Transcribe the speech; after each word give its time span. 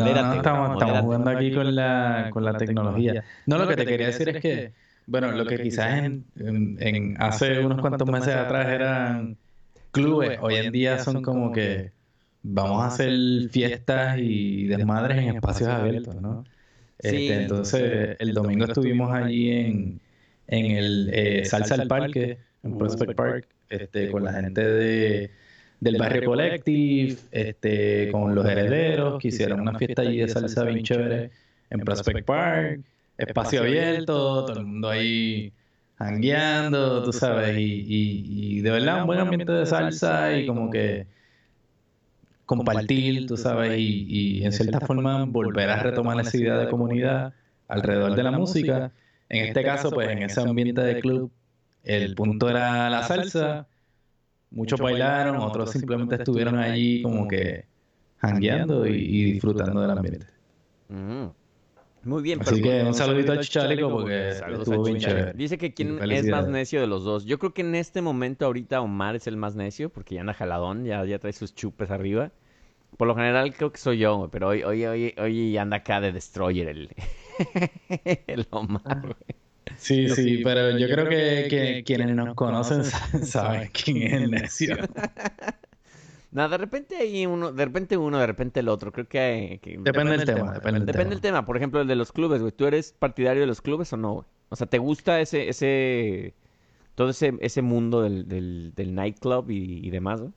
modérate. 0.00 0.36
estamos, 0.36 1.02
jugando 1.02 1.30
aquí 1.30 1.52
con 1.52 1.74
la, 1.74 2.30
con 2.32 2.44
la 2.44 2.56
tecnología. 2.56 3.24
No, 3.46 3.58
lo 3.58 3.68
que 3.68 3.76
te 3.76 3.86
quería 3.86 4.06
decir 4.06 4.28
es 4.28 4.42
que, 4.42 4.72
bueno, 5.06 5.32
lo 5.32 5.46
que 5.46 5.60
quizás 5.60 6.04
en, 6.04 6.24
en, 6.36 7.16
hace 7.20 7.64
unos 7.64 7.80
cuantos 7.80 8.08
meses 8.08 8.34
atrás 8.34 8.68
eran 8.68 9.36
clubes, 9.90 10.38
hoy 10.40 10.56
en 10.56 10.72
día 10.72 10.98
son 10.98 11.22
como 11.22 11.52
que 11.52 11.92
vamos 12.42 12.82
a 12.82 12.86
hacer 12.86 13.12
fiestas 13.50 14.18
y 14.18 14.66
desmadres 14.66 15.18
en 15.18 15.36
espacios 15.36 15.68
abiertos, 15.68 16.20
¿no? 16.20 16.44
Este, 16.98 17.42
entonces, 17.42 18.16
el 18.18 18.34
domingo 18.34 18.66
estuvimos 18.66 19.10
allí 19.12 19.50
en, 19.50 20.00
en 20.48 20.66
el 20.66 21.10
eh, 21.12 21.44
Salsa 21.46 21.76
al 21.76 21.88
Parque, 21.88 22.38
en 22.62 22.76
Prospect 22.76 23.14
Park, 23.14 23.48
este, 23.70 24.10
con 24.10 24.24
la 24.24 24.34
gente 24.34 24.62
de 24.62 25.30
del 25.80 25.96
barrio 25.96 26.24
Collective, 26.26 27.16
este, 27.32 28.10
con 28.12 28.34
los 28.34 28.46
herederos, 28.46 29.20
que 29.20 29.28
hicieron 29.28 29.60
una 29.60 29.78
fiesta 29.78 30.02
allí 30.02 30.18
de 30.18 30.28
salsa 30.28 30.64
bien 30.64 30.82
chévere 30.82 31.30
en 31.70 31.80
Prospect 31.80 32.26
Park, 32.26 32.80
espacio 33.16 33.62
abierto, 33.62 34.44
todo 34.44 34.60
el 34.60 34.66
mundo 34.66 34.90
ahí 34.90 35.52
hangueando, 35.96 37.02
tú 37.02 37.12
sabes, 37.12 37.56
y, 37.58 37.84
y, 37.88 38.60
de 38.60 38.70
verdad 38.70 39.02
un 39.02 39.06
buen 39.06 39.20
ambiente 39.20 39.52
de 39.52 39.66
salsa 39.66 40.36
y 40.36 40.46
como 40.46 40.70
que 40.70 41.06
compartir, 42.46 43.26
tú 43.26 43.36
sabes, 43.36 43.78
y, 43.78 44.06
y 44.08 44.44
en 44.44 44.52
cierta 44.52 44.80
forma 44.80 45.24
volver 45.24 45.70
a 45.70 45.82
retomar 45.82 46.20
esa 46.20 46.36
idea 46.36 46.58
de 46.58 46.68
comunidad 46.68 47.32
alrededor 47.68 48.16
de 48.16 48.22
la 48.22 48.32
música. 48.32 48.92
En 49.28 49.46
este 49.46 49.62
caso, 49.62 49.90
pues 49.90 50.08
en 50.08 50.22
ese 50.22 50.40
ambiente 50.40 50.80
de 50.80 51.00
club, 51.00 51.30
el 51.84 52.14
punto 52.14 52.50
era 52.50 52.90
la 52.90 53.02
salsa 53.04 53.66
Muchos 54.50 54.80
bailaron, 54.80 55.36
otros 55.36 55.70
simplemente 55.70 56.16
estuvieron 56.16 56.58
allí 56.58 57.02
como 57.02 57.28
que 57.28 57.66
jangueando 58.18 58.86
y, 58.86 59.32
disfrutando 59.32 59.80
del 59.80 59.90
ambiente. 59.90 60.26
Mm. 60.88 61.26
Muy 62.02 62.22
bien. 62.22 62.40
Así 62.40 62.62
que 62.62 62.82
un 62.82 62.94
saludito 62.94 63.32
a 63.32 63.40
Chichalico 63.40 63.90
porque 63.90 64.30
estuvo 64.30 64.84
bien 64.84 64.98
chévere. 64.98 65.32
Dice 65.34 65.58
que 65.58 65.74
quién 65.74 66.00
es 66.10 66.26
más 66.26 66.48
necio 66.48 66.80
de 66.80 66.86
los 66.86 67.04
dos. 67.04 67.24
Yo 67.24 67.38
creo 67.38 67.52
que 67.52 67.60
en 67.60 67.74
este 67.74 68.00
momento 68.00 68.46
ahorita 68.46 68.80
Omar 68.80 69.16
es 69.16 69.26
el 69.26 69.36
más 69.36 69.54
necio 69.54 69.90
porque 69.90 70.14
ya 70.14 70.22
anda 70.22 70.34
jaladón, 70.34 70.84
ya, 70.84 71.04
ya 71.04 71.18
trae 71.18 71.32
sus 71.32 71.54
chupes 71.54 71.90
arriba. 71.90 72.32
Por 72.96 73.06
lo 73.06 73.14
general 73.14 73.54
creo 73.54 73.70
que 73.70 73.78
soy 73.78 73.98
yo, 73.98 74.28
pero 74.32 74.48
hoy, 74.48 74.62
hoy, 74.64 74.84
hoy, 74.84 75.14
hoy 75.16 75.56
anda 75.56 75.78
acá 75.78 76.00
de 76.00 76.10
Destroyer 76.10 76.68
el, 76.68 76.90
el 78.26 78.46
Omar, 78.50 79.00
güey. 79.02 79.39
Sí, 79.76 80.08
sí, 80.08 80.40
pero 80.44 80.76
yo 80.78 80.88
creo 80.88 81.08
que, 81.08 81.82
quienes 81.84 82.14
nos 82.14 82.34
conocen 82.34 82.84
saben 83.24 83.70
quién 83.72 84.02
es 84.02 84.12
el 84.12 84.30
necio. 84.30 84.76
No, 86.32 86.48
de 86.48 86.58
repente 86.58 86.96
hay 86.96 87.26
uno, 87.26 87.50
de 87.50 87.64
repente 87.64 87.96
uno, 87.96 88.20
de 88.20 88.26
repente 88.28 88.60
el 88.60 88.68
otro. 88.68 88.92
Creo 88.92 89.08
que, 89.08 89.60
depende, 89.80 90.16
del 90.16 90.24
tema, 90.24 90.52
depende, 90.52 91.04
del, 91.04 91.20
tema. 91.20 91.44
Por 91.44 91.56
ejemplo, 91.56 91.80
el 91.80 91.88
de 91.88 91.96
los 91.96 92.12
clubes, 92.12 92.40
güey. 92.40 92.52
¿Tú 92.52 92.66
eres 92.66 92.94
partidario 92.96 93.40
de 93.40 93.48
los 93.48 93.60
clubes 93.60 93.92
o 93.92 93.96
no, 93.96 94.12
güey? 94.12 94.26
O 94.48 94.54
sea, 94.54 94.68
¿te 94.68 94.78
gusta 94.78 95.20
ese, 95.20 95.48
ese, 95.48 96.34
todo 96.94 97.10
ese, 97.10 97.34
ese 97.40 97.62
mundo 97.62 98.02
del, 98.02 98.28
del, 98.28 98.72
del 98.76 98.94
nightclub 98.94 99.50
y, 99.50 99.84
y 99.84 99.90
demás, 99.90 100.20
güey? 100.20 100.32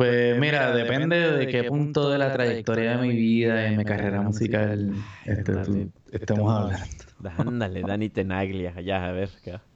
Pues 0.00 0.38
mira, 0.38 0.72
depende 0.72 1.30
de 1.30 1.46
qué 1.48 1.64
punto 1.64 2.08
de 2.08 2.16
la 2.16 2.32
trayectoria 2.32 2.96
de 2.96 3.06
mi 3.06 3.14
vida 3.14 3.70
y 3.70 3.76
mi 3.76 3.84
carrera 3.84 4.22
musical 4.22 4.94
este, 5.26 5.90
estemos 6.10 6.50
hablando. 6.58 6.86
Ándale, 7.36 7.82
Dani 7.82 8.08
Tenaglia, 8.08 8.72
allá, 8.74 9.08
a 9.08 9.12
ver. 9.12 9.28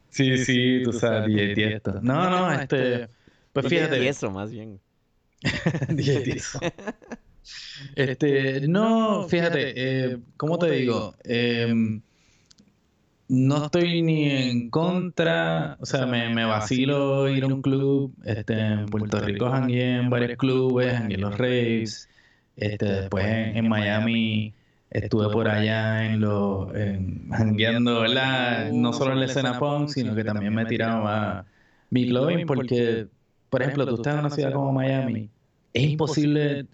Sí, 0.08 0.38
sí, 0.38 0.80
tú 0.82 0.94
sabes, 0.94 1.54
Tiesto. 1.54 2.00
No, 2.00 2.30
no, 2.30 2.50
este, 2.50 3.06
pues 3.52 3.66
fíjate. 3.66 4.08
eso 4.08 4.30
más 4.30 4.50
bien. 4.50 4.80
Tiesto. 5.94 6.58
Este, 7.94 8.66
no, 8.66 9.28
fíjate, 9.28 9.74
eh, 9.76 10.18
¿cómo 10.38 10.58
te 10.58 10.70
digo? 10.70 11.16
Eh, 11.22 12.00
no 13.28 13.64
estoy 13.64 14.02
ni 14.02 14.30
en 14.30 14.70
contra, 14.70 15.76
o 15.80 15.86
sea, 15.86 16.06
me, 16.06 16.32
me 16.34 16.44
vacilo 16.44 17.28
ir 17.28 17.44
a 17.44 17.46
un 17.46 17.62
club, 17.62 18.14
este, 18.24 18.58
en 18.58 18.86
Puerto 18.86 19.20
Rico 19.20 19.50
jangué 19.50 19.96
en 19.96 20.10
varios 20.10 20.36
clubes, 20.36 20.92
jangué 20.92 21.14
en 21.14 21.20
los 21.20 21.38
raves, 21.38 22.08
este, 22.56 22.84
después 22.84 23.24
en, 23.26 23.68
Miami 23.68 24.52
estuve 24.90 25.30
por 25.30 25.48
allá 25.48 26.06
en 26.06 26.20
los, 26.20 26.68
jangueando, 27.30 28.00
¿verdad? 28.00 28.70
No 28.72 28.92
solo 28.92 29.12
en 29.12 29.20
la 29.20 29.26
escena 29.26 29.58
punk, 29.58 29.88
sino 29.88 30.14
que 30.14 30.24
también 30.24 30.54
me 30.54 30.66
tiraba 30.66 31.38
a 31.38 31.44
mi 31.90 32.06
clubbing, 32.08 32.46
porque, 32.46 33.06
por 33.48 33.62
ejemplo, 33.62 33.86
tú 33.86 33.96
estás 33.96 34.14
en 34.14 34.20
una 34.20 34.30
ciudad 34.30 34.52
como 34.52 34.72
Miami, 34.72 35.30
es 35.72 35.82
imposible 35.82 36.66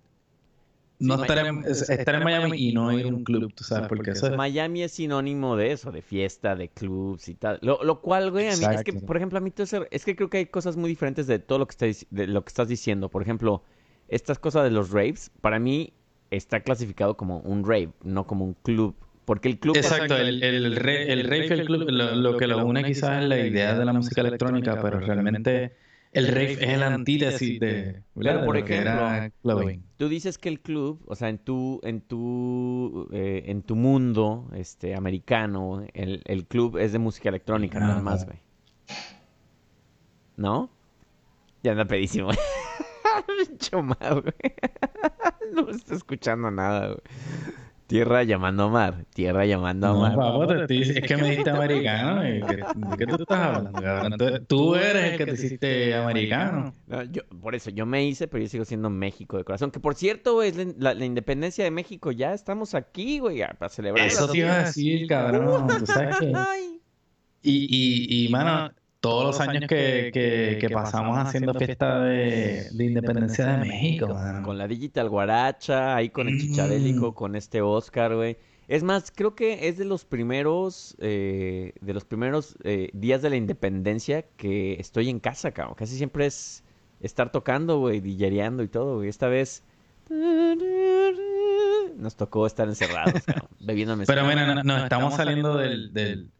no 1.00 1.22
estar, 1.22 1.46
en, 1.46 1.64
estar 1.64 2.14
en 2.14 2.22
Miami 2.22 2.68
y 2.68 2.72
no 2.72 2.92
ir 2.92 3.06
a 3.06 3.08
un 3.08 3.24
club, 3.24 3.52
tú 3.54 3.64
sabes, 3.64 3.88
porque 3.88 4.10
eso 4.10 4.26
es... 4.26 4.36
Miami 4.36 4.82
es 4.82 4.92
sinónimo 4.92 5.56
de 5.56 5.72
eso, 5.72 5.90
de 5.90 6.02
fiesta, 6.02 6.54
de 6.54 6.68
clubs 6.68 7.28
y 7.28 7.34
tal. 7.34 7.58
Lo, 7.62 7.82
lo 7.82 8.00
cual, 8.00 8.30
güey, 8.30 8.48
a 8.48 8.56
mí 8.56 8.64
es 8.74 8.84
que, 8.84 8.92
por 8.92 9.16
ejemplo, 9.16 9.38
a 9.38 9.40
mí 9.40 9.50
todo 9.50 9.64
eso, 9.64 9.86
es 9.90 10.04
que 10.04 10.14
creo 10.14 10.28
que 10.28 10.38
hay 10.38 10.46
cosas 10.46 10.76
muy 10.76 10.90
diferentes 10.90 11.26
de 11.26 11.38
todo 11.38 11.58
lo 11.58 11.66
que, 11.66 11.72
estás, 11.72 12.06
de 12.10 12.26
lo 12.26 12.44
que 12.44 12.48
estás 12.48 12.68
diciendo. 12.68 13.08
Por 13.08 13.22
ejemplo, 13.22 13.64
estas 14.08 14.38
cosas 14.38 14.64
de 14.64 14.70
los 14.70 14.90
raves, 14.90 15.30
para 15.40 15.58
mí 15.58 15.94
está 16.30 16.60
clasificado 16.60 17.16
como 17.16 17.38
un 17.40 17.64
rave, 17.64 17.90
no 18.04 18.26
como 18.26 18.44
un 18.44 18.54
club. 18.54 18.94
Porque 19.24 19.48
el 19.48 19.58
club... 19.58 19.76
Exacto, 19.76 20.16
el, 20.16 20.42
el, 20.42 20.64
el, 20.66 20.76
rave 20.76 21.46
y 21.46 21.52
el 21.52 21.64
club, 21.64 21.88
lo 21.88 22.36
que 22.36 22.46
lo 22.46 22.64
une 22.66 22.84
quizás 22.84 23.22
es 23.22 23.28
la 23.28 23.38
idea 23.38 23.78
de 23.78 23.84
la 23.84 23.92
música 23.92 24.20
electrónica, 24.20 24.80
pero 24.82 25.00
realmente 25.00 25.72
el 26.12 26.26
rave 26.28 26.52
es 26.52 26.60
el 26.62 26.82
antítesis 26.82 27.60
de, 27.60 28.02
Claro, 28.18 28.44
por 28.44 28.56
ejemplo, 28.56 29.80
tú 29.96 30.08
dices 30.08 30.38
que 30.38 30.48
el 30.48 30.60
club, 30.60 31.02
o 31.06 31.14
sea, 31.14 31.28
en 31.28 31.38
tu, 31.38 31.80
en 31.84 32.00
tu, 32.00 33.08
eh, 33.12 33.44
en 33.46 33.62
tu 33.62 33.76
mundo, 33.76 34.48
este, 34.54 34.94
americano, 34.94 35.86
el, 35.94 36.22
el 36.24 36.46
club 36.46 36.78
es 36.78 36.92
de 36.92 36.98
música 36.98 37.28
electrónica, 37.28 37.78
nada 37.78 38.02
más, 38.02 38.26
güey. 38.26 38.38
¿No? 40.36 40.70
Ya 41.62 41.72
anda 41.72 41.84
pedísimo. 41.84 42.30
Chomado, 43.58 44.22
güey. 44.22 44.34
no 45.54 45.64
me 45.64 45.72
está 45.72 45.94
escuchando 45.94 46.50
nada, 46.50 46.86
güey. 46.86 47.00
Tierra 47.90 48.22
llamando 48.22 48.62
a 48.62 48.68
mar, 48.68 49.04
tierra 49.12 49.44
llamando 49.46 49.88
a 49.88 49.94
mar. 49.94 50.16
No, 50.16 50.44
es 50.54 51.00
que 51.02 51.16
me 51.16 51.30
dijiste 51.30 51.50
americano. 51.50 52.22
¿De 52.22 52.96
qué 52.96 53.04
tú 53.04 53.22
estás 53.22 53.38
hablando? 53.56 54.42
tú 54.42 54.76
eres 54.76 55.10
el 55.10 55.18
que 55.18 55.26
te 55.26 55.32
hiciste 55.32 55.94
americano. 55.96 56.72
yo, 57.10 57.22
por 57.42 57.56
eso, 57.56 57.70
yo 57.70 57.86
me 57.86 58.06
hice, 58.06 58.28
pero 58.28 58.44
yo 58.44 58.48
sigo 58.48 58.64
siendo 58.64 58.90
México 58.90 59.38
de 59.38 59.42
corazón. 59.42 59.72
Que 59.72 59.80
por 59.80 59.96
cierto, 59.96 60.40
es 60.44 60.56
la, 60.78 60.94
independencia 61.04 61.64
de 61.64 61.72
México. 61.72 62.12
Ya 62.12 62.32
estamos 62.32 62.76
aquí, 62.76 63.18
güey, 63.18 63.40
para 63.58 63.68
celebrar. 63.68 64.06
Eso 64.06 64.28
te 64.28 64.38
iba 64.38 64.54
a 64.54 64.64
decir, 64.66 65.08
cabrón. 65.08 65.66
¿Tú 65.80 65.86
sabes 65.86 66.16
qué? 66.20 66.32
Y, 67.42 67.66
y, 67.68 68.26
y, 68.26 68.28
mano, 68.28 68.70
todos 69.00 69.24
los 69.24 69.40
años 69.40 69.64
que, 69.66 70.10
que, 70.60 70.70
pasamos 70.70 71.18
haciendo 71.18 71.54
fiesta 71.54 72.00
de, 72.00 72.68
independencia 72.78 73.46
de 73.46 73.66
México. 73.66 74.14
Con 74.44 74.58
la 74.58 74.68
Digital 74.68 75.08
Guaracha, 75.08 75.96
ahí 75.96 76.10
con 76.10 76.28
el 76.28 76.38
Chichabélico, 76.38 77.10
mm. 77.10 77.14
con 77.14 77.34
este 77.34 77.62
Oscar, 77.62 78.14
güey. 78.14 78.36
Es 78.68 78.84
más, 78.84 79.10
creo 79.10 79.34
que 79.34 79.68
es 79.68 79.78
de 79.78 79.84
los 79.84 80.04
primeros, 80.04 80.96
eh, 81.00 81.72
de 81.80 81.94
los 81.94 82.04
primeros 82.04 82.56
eh, 82.62 82.90
días 82.92 83.20
de 83.20 83.30
la 83.30 83.36
independencia 83.36 84.22
que 84.36 84.74
estoy 84.74 85.08
en 85.08 85.18
casa, 85.18 85.50
cabrón. 85.50 85.74
Casi 85.76 85.96
siempre 85.96 86.26
es 86.26 86.62
estar 87.00 87.32
tocando, 87.32 87.78
güey, 87.78 88.00
dillereando 88.00 88.62
y 88.62 88.68
todo, 88.68 88.98
güey. 88.98 89.08
Esta 89.08 89.26
vez 89.28 89.64
nos 91.96 92.16
tocó 92.16 92.46
estar 92.46 92.68
encerrados, 92.68 93.22
cabrón, 93.24 93.48
bebiéndome. 93.60 94.04
Pero 94.06 94.24
mira, 94.24 94.62
no, 94.62 94.76
estamos 94.76 95.14
saliendo 95.14 95.56
del 95.56 95.92
del 95.92 96.30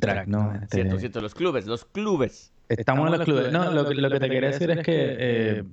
track, 0.00 0.26
¿no? 0.26 0.54
Este, 0.54 0.76
cierto, 0.76 0.98
cierto, 0.98 1.20
los 1.20 1.34
clubes, 1.34 1.66
los 1.66 1.84
clubes. 1.84 2.52
Estamos, 2.68 3.06
en 3.06 3.18
los 3.18 3.24
clubes. 3.24 3.52
No, 3.52 3.70
lo, 3.70 3.92
lo 3.92 4.10
que 4.10 4.20
te 4.20 4.28
quería 4.28 4.50
decir 4.50 4.70
es 4.70 4.82
que, 4.84 5.16
eh, 5.18 5.64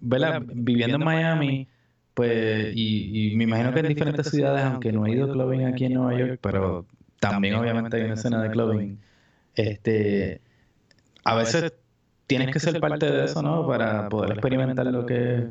¿verdad? 0.00 0.42
Viviendo 0.44 0.96
en 0.96 1.04
Miami, 1.04 1.68
pues, 2.14 2.72
y, 2.74 3.32
me 3.36 3.44
imagino 3.44 3.72
que 3.72 3.80
en 3.80 3.88
diferentes 3.88 4.30
ciudades, 4.30 4.64
aunque 4.64 4.92
no 4.92 5.06
he 5.06 5.12
ido 5.12 5.30
clubbing 5.32 5.66
aquí 5.66 5.86
en 5.86 5.94
Nueva 5.94 6.18
York, 6.18 6.38
pero 6.42 6.86
también 7.20 7.54
obviamente 7.54 7.96
hay 7.96 8.04
una 8.04 8.14
escena 8.14 8.42
de 8.42 8.50
clubbing, 8.50 8.98
este, 9.54 10.40
a 11.24 11.34
veces 11.34 11.72
tienes 12.26 12.52
que 12.52 12.60
ser 12.60 12.80
parte 12.80 13.10
de 13.10 13.24
eso, 13.24 13.42
¿no? 13.42 13.66
Para 13.66 14.08
poder 14.08 14.32
experimentar 14.32 14.86
lo 14.86 15.06
que 15.06 15.48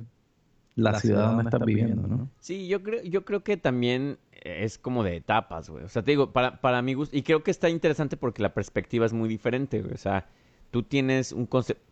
la 0.79 0.99
ciudad 0.99 1.27
donde 1.27 1.43
estás 1.43 1.65
viviendo, 1.65 2.07
¿no? 2.07 2.29
Sí, 2.39 2.67
yo 2.67 2.81
creo, 2.83 3.03
yo 3.03 3.25
creo 3.25 3.43
que 3.43 3.57
también 3.57 4.17
es 4.31 4.77
como 4.77 5.03
de 5.03 5.17
etapas, 5.17 5.69
güey. 5.69 5.83
O 5.83 5.89
sea, 5.89 6.03
te 6.03 6.11
digo, 6.11 6.31
para, 6.31 6.61
para 6.61 6.81
mi 6.81 6.93
gusto, 6.93 7.15
y 7.15 7.23
creo 7.23 7.43
que 7.43 7.51
está 7.51 7.69
interesante 7.69 8.17
porque 8.17 8.41
la 8.41 8.53
perspectiva 8.53 9.05
es 9.05 9.13
muy 9.13 9.29
diferente, 9.29 9.81
güey. 9.81 9.93
O 9.93 9.97
sea, 9.97 10.27
tú 10.71 10.83
tienes 10.83 11.31
un, 11.31 11.47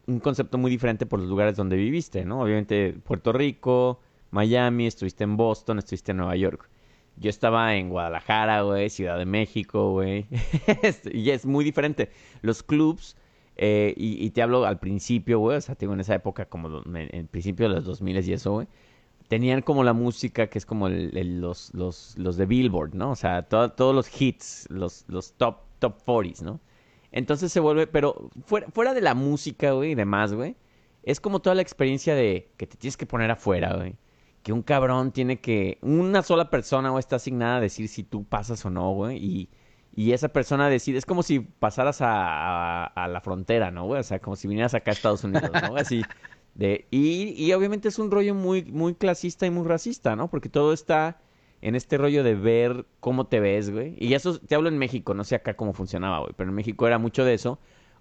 un 0.07 0.19
concepto 0.19 0.57
muy 0.57 0.71
diferente 0.71 1.05
por 1.05 1.19
los 1.19 1.29
lugares 1.29 1.55
donde 1.55 1.75
viviste, 1.75 2.25
¿no? 2.25 2.41
Obviamente 2.41 2.93
Puerto 3.03 3.33
Rico, 3.33 3.99
Miami, 4.31 4.87
estuviste 4.87 5.23
en 5.23 5.37
Boston, 5.37 5.79
estuviste 5.79 6.11
en 6.11 6.17
Nueva 6.17 6.35
York. 6.35 6.69
Yo 7.19 7.29
estaba 7.29 7.75
en 7.75 7.89
Guadalajara, 7.89 8.61
güey, 8.61 8.89
Ciudad 8.89 9.17
de 9.17 9.25
México, 9.25 9.91
güey. 9.91 10.27
y 11.11 11.31
es 11.31 11.45
muy 11.45 11.65
diferente. 11.65 12.11
Los 12.41 12.61
clubs, 12.61 13.15
eh, 13.57 13.93
y, 13.97 14.29
te 14.31 14.41
hablo 14.41 14.65
al 14.65 14.79
principio, 14.79 15.39
güey, 15.39 15.57
o 15.57 15.61
sea, 15.61 15.75
te 15.75 15.85
digo 15.85 15.93
en 15.93 15.99
esa 15.99 16.15
época 16.15 16.45
como 16.45 16.81
en 16.85 17.09
el 17.13 17.27
principio 17.27 17.67
de 17.67 17.75
los 17.75 17.85
2000 17.85 18.27
y 18.27 18.33
eso, 18.33 18.53
güey 18.53 18.67
tenían 19.27 19.61
como 19.61 19.83
la 19.83 19.93
música 19.93 20.47
que 20.47 20.57
es 20.57 20.65
como 20.65 20.89
los, 20.89 21.73
los, 21.73 22.17
los, 22.17 22.37
de 22.37 22.45
Billboard, 22.45 22.93
¿no? 22.93 23.11
O 23.11 23.15
sea, 23.15 23.43
todos 23.43 23.95
los 23.95 24.21
hits, 24.21 24.67
los, 24.69 25.05
los 25.07 25.33
top, 25.33 25.57
top 25.79 25.97
40s, 26.05 26.41
¿no? 26.41 26.59
Entonces 27.11 27.51
se 27.51 27.59
vuelve, 27.59 27.87
pero 27.87 28.29
fuera, 28.45 28.67
fuera 28.67 28.93
de 28.93 29.01
la 29.01 29.15
música, 29.15 29.71
güey, 29.71 29.91
y 29.91 29.95
demás, 29.95 30.33
güey, 30.33 30.55
es 31.03 31.19
como 31.19 31.41
toda 31.41 31.55
la 31.55 31.61
experiencia 31.61 32.15
de 32.15 32.51
que 32.57 32.67
te 32.67 32.77
tienes 32.77 32.97
que 32.97 33.05
poner 33.05 33.31
afuera, 33.31 33.75
güey. 33.75 33.95
Que 34.43 34.53
un 34.53 34.61
cabrón 34.61 35.11
tiene 35.11 35.41
que, 35.41 35.77
una 35.81 36.23
sola 36.23 36.49
persona, 36.49 36.89
güey, 36.89 36.99
está 36.99 37.17
asignada 37.17 37.57
a 37.57 37.61
decir 37.61 37.87
si 37.89 38.03
tú 38.03 38.23
pasas 38.25 38.65
o 38.65 38.69
no, 38.69 38.91
güey, 38.93 39.17
y, 39.17 39.49
y 39.97 40.11
esa 40.11 40.29
persona 40.29 40.69
decide, 40.69 40.99
es 40.99 41.07
como 41.07 41.23
si 41.23 41.39
pasaras 41.39 42.01
a, 42.01 42.85
a, 42.85 43.07
la 43.07 43.19
frontera, 43.19 43.71
¿no, 43.71 43.87
güey? 43.87 43.99
O 43.99 44.03
sea, 44.03 44.19
como 44.19 44.35
si 44.35 44.47
vinieras 44.47 44.75
acá 44.75 44.91
a 44.91 44.93
Estados 44.93 45.23
Unidos, 45.23 45.49
¿no? 45.51 45.75
Así, 45.75 46.03
de, 46.53 46.85
y, 46.91 47.33
y 47.35 47.51
obviamente 47.53 47.87
es 47.87 47.97
un 47.97 48.11
rollo 48.11 48.35
muy, 48.35 48.63
muy 48.65 48.93
clasista 48.93 49.47
y 49.47 49.49
muy 49.49 49.67
racista, 49.67 50.15
¿no? 50.15 50.29
Porque 50.29 50.49
todo 50.49 50.71
está 50.71 51.19
en 51.61 51.73
este 51.73 51.97
rollo 51.97 52.23
de 52.23 52.35
ver 52.35 52.85
cómo 52.99 53.25
te 53.25 53.39
ves, 53.39 53.71
güey. 53.71 53.95
Y 53.97 54.13
eso 54.13 54.37
te 54.37 54.53
hablo 54.53 54.69
en 54.69 54.77
México, 54.77 55.15
no 55.15 55.23
sé 55.23 55.33
acá 55.33 55.55
cómo 55.55 55.73
funcionaba, 55.73 56.19
güey, 56.19 56.33
pero 56.37 56.51
en 56.51 56.55
México 56.55 56.85
era 56.85 56.99
mucho 56.99 57.25
de 57.25 57.33
eso. 57.33 57.57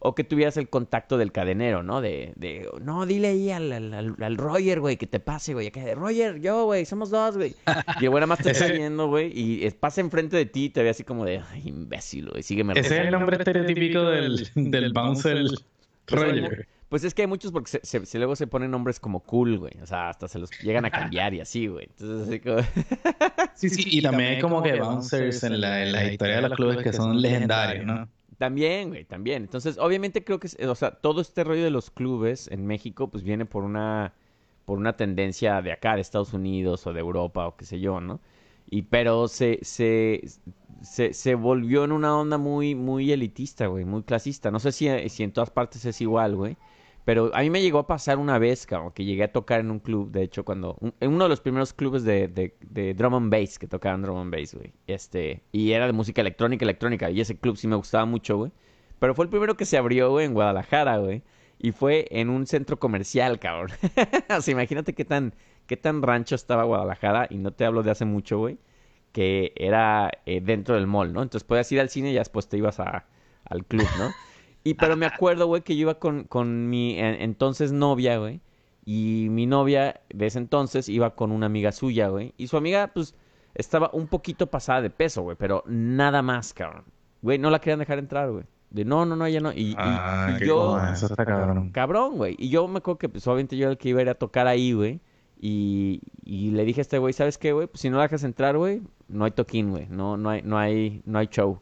O 0.06 0.14
que 0.14 0.22
tuvieras 0.22 0.56
el 0.56 0.68
contacto 0.68 1.18
del 1.18 1.32
cadenero, 1.32 1.82
¿no? 1.82 2.00
De, 2.00 2.32
de 2.36 2.68
no, 2.80 3.06
dile 3.06 3.28
ahí 3.28 3.50
al, 3.50 3.72
al, 3.72 4.14
al 4.20 4.36
Roger, 4.36 4.78
güey, 4.78 4.96
que 4.96 5.08
te 5.08 5.18
pase, 5.18 5.52
güey. 5.52 5.72
Que, 5.72 5.96
Roger, 5.96 6.40
yo, 6.40 6.64
güey, 6.66 6.86
somos 6.86 7.10
dos, 7.10 7.36
güey. 7.36 7.56
Y 8.00 8.04
el 8.04 8.10
güey 8.10 8.20
nada 8.20 8.26
más 8.28 8.38
te 8.38 8.50
está 8.52 8.68
viendo, 8.68 9.08
güey, 9.08 9.32
y 9.34 9.68
pasa 9.70 10.00
enfrente 10.00 10.36
de 10.36 10.46
ti 10.46 10.66
y 10.66 10.70
te 10.70 10.84
ve 10.84 10.90
así 10.90 11.02
como 11.02 11.24
de, 11.24 11.42
Ay, 11.50 11.62
imbécil, 11.66 12.30
güey, 12.30 12.44
sígueme. 12.44 12.74
Ese 12.76 13.00
es 13.00 13.06
el 13.06 13.10
nombre 13.10 13.36
estereotípico 13.36 14.02
del, 14.04 14.48
del 14.54 14.92
bouncer 14.92 15.44
Roger. 16.06 16.68
Pues 16.88 17.02
es 17.02 17.14
que 17.14 17.22
hay 17.22 17.28
muchos 17.28 17.50
porque 17.50 17.80
se, 17.82 18.18
luego 18.18 18.36
se 18.36 18.46
ponen 18.46 18.70
nombres 18.70 19.00
como 19.00 19.20
cool, 19.20 19.58
güey. 19.58 19.72
O 19.82 19.86
sea, 19.86 20.10
hasta 20.10 20.28
se 20.28 20.38
los 20.38 20.50
llegan 20.60 20.84
a 20.84 20.90
cambiar 20.90 21.34
y 21.34 21.40
así, 21.40 21.66
güey. 21.66 21.88
Entonces, 21.98 22.28
así 22.28 22.40
como... 22.40 22.60
sí, 23.54 23.70
sí, 23.70 23.82
y 23.86 24.02
también 24.02 24.34
hay 24.34 24.40
como 24.40 24.62
que 24.62 24.78
bouncers 24.78 25.42
en 25.42 25.60
la, 25.60 25.82
en 25.82 25.90
la 25.90 26.12
historia 26.12 26.36
de 26.36 26.42
los 26.42 26.52
clubes 26.52 26.84
que 26.84 26.92
son 26.92 27.20
legendarios, 27.20 27.84
¿no? 27.84 28.08
También, 28.38 28.90
güey, 28.90 29.04
también. 29.04 29.42
Entonces, 29.42 29.78
obviamente 29.78 30.22
creo 30.24 30.38
que, 30.40 30.48
o 30.66 30.74
sea, 30.74 30.90
todo 30.92 31.20
este 31.22 31.42
rollo 31.44 31.64
de 31.64 31.70
los 31.70 31.90
clubes 31.90 32.48
en 32.48 32.66
México, 32.66 33.08
pues 33.08 33.22
viene 33.24 33.46
por 33.46 33.64
una, 33.64 34.12
por 34.66 34.78
una 34.78 34.96
tendencia 34.96 35.62
de 35.62 35.72
acá, 35.72 35.94
de 35.94 36.02
Estados 36.02 36.34
Unidos 36.34 36.86
o 36.86 36.92
de 36.92 37.00
Europa 37.00 37.46
o 37.48 37.56
qué 37.56 37.64
sé 37.64 37.80
yo, 37.80 38.00
¿no? 38.00 38.20
Y 38.68 38.82
pero 38.82 39.28
se, 39.28 39.60
se, 39.62 40.22
se, 40.82 41.14
se 41.14 41.34
volvió 41.34 41.84
en 41.84 41.92
una 41.92 42.18
onda 42.18 42.36
muy, 42.38 42.74
muy 42.74 43.10
elitista, 43.12 43.66
güey, 43.68 43.84
muy 43.86 44.02
clasista. 44.02 44.50
No 44.50 44.60
sé 44.60 44.72
si, 44.72 44.88
si 45.08 45.22
en 45.22 45.32
todas 45.32 45.50
partes 45.50 45.84
es 45.86 46.00
igual, 46.00 46.36
güey. 46.36 46.56
Pero 47.06 47.30
a 47.34 47.40
mí 47.42 47.50
me 47.50 47.62
llegó 47.62 47.78
a 47.78 47.86
pasar 47.86 48.18
una 48.18 48.36
vez, 48.36 48.66
cabrón, 48.66 48.90
que 48.90 49.04
llegué 49.04 49.22
a 49.22 49.32
tocar 49.32 49.60
en 49.60 49.70
un 49.70 49.78
club, 49.78 50.10
de 50.10 50.24
hecho, 50.24 50.44
cuando... 50.44 50.76
en 50.98 51.12
uno 51.12 51.22
de 51.26 51.28
los 51.28 51.40
primeros 51.40 51.72
clubes 51.72 52.02
de, 52.02 52.26
de, 52.26 52.56
de 52.62 52.94
drum 52.94 53.14
and 53.14 53.30
bass, 53.30 53.60
que 53.60 53.68
tocaban 53.68 54.02
drum 54.02 54.18
and 54.18 54.34
bass, 54.34 54.56
güey. 54.56 54.72
Este, 54.88 55.40
y 55.52 55.70
era 55.70 55.86
de 55.86 55.92
música 55.92 56.20
electrónica, 56.20 56.64
electrónica. 56.64 57.08
Y 57.08 57.20
ese 57.20 57.38
club 57.38 57.56
sí 57.56 57.68
me 57.68 57.76
gustaba 57.76 58.06
mucho, 58.06 58.38
güey. 58.38 58.50
Pero 58.98 59.14
fue 59.14 59.24
el 59.24 59.28
primero 59.28 59.56
que 59.56 59.66
se 59.66 59.78
abrió, 59.78 60.10
güey, 60.10 60.26
en 60.26 60.34
Guadalajara, 60.34 60.98
güey. 60.98 61.22
Y 61.60 61.70
fue 61.70 62.08
en 62.10 62.28
un 62.28 62.44
centro 62.44 62.80
comercial, 62.80 63.38
cabrón. 63.38 63.70
o 64.36 64.40
sea, 64.40 64.52
imagínate 64.52 64.92
qué 64.92 65.04
tan, 65.04 65.32
qué 65.68 65.76
tan 65.76 66.02
rancho 66.02 66.34
estaba 66.34 66.64
Guadalajara. 66.64 67.28
Y 67.30 67.38
no 67.38 67.52
te 67.52 67.64
hablo 67.64 67.84
de 67.84 67.92
hace 67.92 68.04
mucho, 68.04 68.38
güey. 68.38 68.58
Que 69.12 69.52
era 69.54 70.10
eh, 70.26 70.40
dentro 70.40 70.74
del 70.74 70.88
mall, 70.88 71.12
¿no? 71.12 71.22
Entonces 71.22 71.46
podías 71.46 71.70
ir 71.70 71.78
al 71.78 71.88
cine 71.88 72.10
y 72.10 72.14
después 72.14 72.48
te 72.48 72.56
ibas 72.56 72.80
a, 72.80 73.06
al 73.44 73.64
club, 73.64 73.86
¿no? 73.96 74.10
Y 74.66 74.74
pero 74.74 74.96
me 74.96 75.06
acuerdo, 75.06 75.46
güey, 75.46 75.62
que 75.62 75.76
yo 75.76 75.82
iba 75.82 76.00
con, 76.00 76.24
con 76.24 76.68
mi 76.68 76.98
entonces 76.98 77.70
novia, 77.70 78.18
güey. 78.18 78.40
Y 78.84 79.28
mi 79.30 79.46
novia 79.46 80.00
de 80.12 80.26
ese 80.26 80.40
entonces 80.40 80.88
iba 80.88 81.14
con 81.14 81.30
una 81.30 81.46
amiga 81.46 81.70
suya, 81.70 82.08
güey. 82.08 82.34
Y 82.36 82.48
su 82.48 82.56
amiga, 82.56 82.90
pues, 82.92 83.14
estaba 83.54 83.90
un 83.92 84.08
poquito 84.08 84.48
pasada 84.48 84.82
de 84.82 84.90
peso, 84.90 85.22
güey. 85.22 85.36
Pero 85.38 85.62
nada 85.68 86.20
más, 86.20 86.52
cabrón. 86.52 86.82
Güey, 87.22 87.38
no 87.38 87.50
la 87.50 87.60
querían 87.60 87.78
dejar 87.78 88.00
entrar, 88.00 88.28
güey. 88.32 88.42
De 88.70 88.84
no, 88.84 89.06
no, 89.06 89.14
no, 89.14 89.26
ella 89.26 89.40
no. 89.40 89.52
Y, 89.52 89.76
ah, 89.78 90.36
yo. 90.44 90.80
Eso 90.92 91.06
está 91.06 91.24
cabrón. 91.24 91.70
Cabrón, 91.70 92.16
güey. 92.16 92.34
Y 92.36 92.48
yo 92.48 92.66
me 92.66 92.78
acuerdo 92.78 92.98
que, 92.98 93.08
pues, 93.08 93.24
obviamente 93.28 93.56
yo 93.56 93.66
era 93.66 93.70
el 93.70 93.78
que 93.78 93.90
iba 93.90 94.00
a 94.00 94.02
ir 94.02 94.08
a 94.08 94.14
tocar 94.14 94.48
ahí, 94.48 94.72
güey. 94.72 95.00
Y, 95.38 96.00
y 96.24 96.50
le 96.50 96.64
dije 96.64 96.80
a 96.80 96.82
este 96.82 96.98
güey, 96.98 97.12
¿sabes 97.12 97.38
qué, 97.38 97.52
güey? 97.52 97.68
Pues 97.68 97.82
si 97.82 97.90
no 97.90 97.98
la 97.98 98.04
dejas 98.04 98.24
entrar, 98.24 98.56
güey, 98.56 98.82
no 99.06 99.26
hay 99.26 99.30
toquín, 99.30 99.70
güey. 99.70 99.86
No, 99.88 100.16
no 100.16 100.30
hay, 100.30 100.42
no 100.42 100.58
hay, 100.58 101.02
no 101.04 101.20
hay 101.20 101.28
show. 101.28 101.60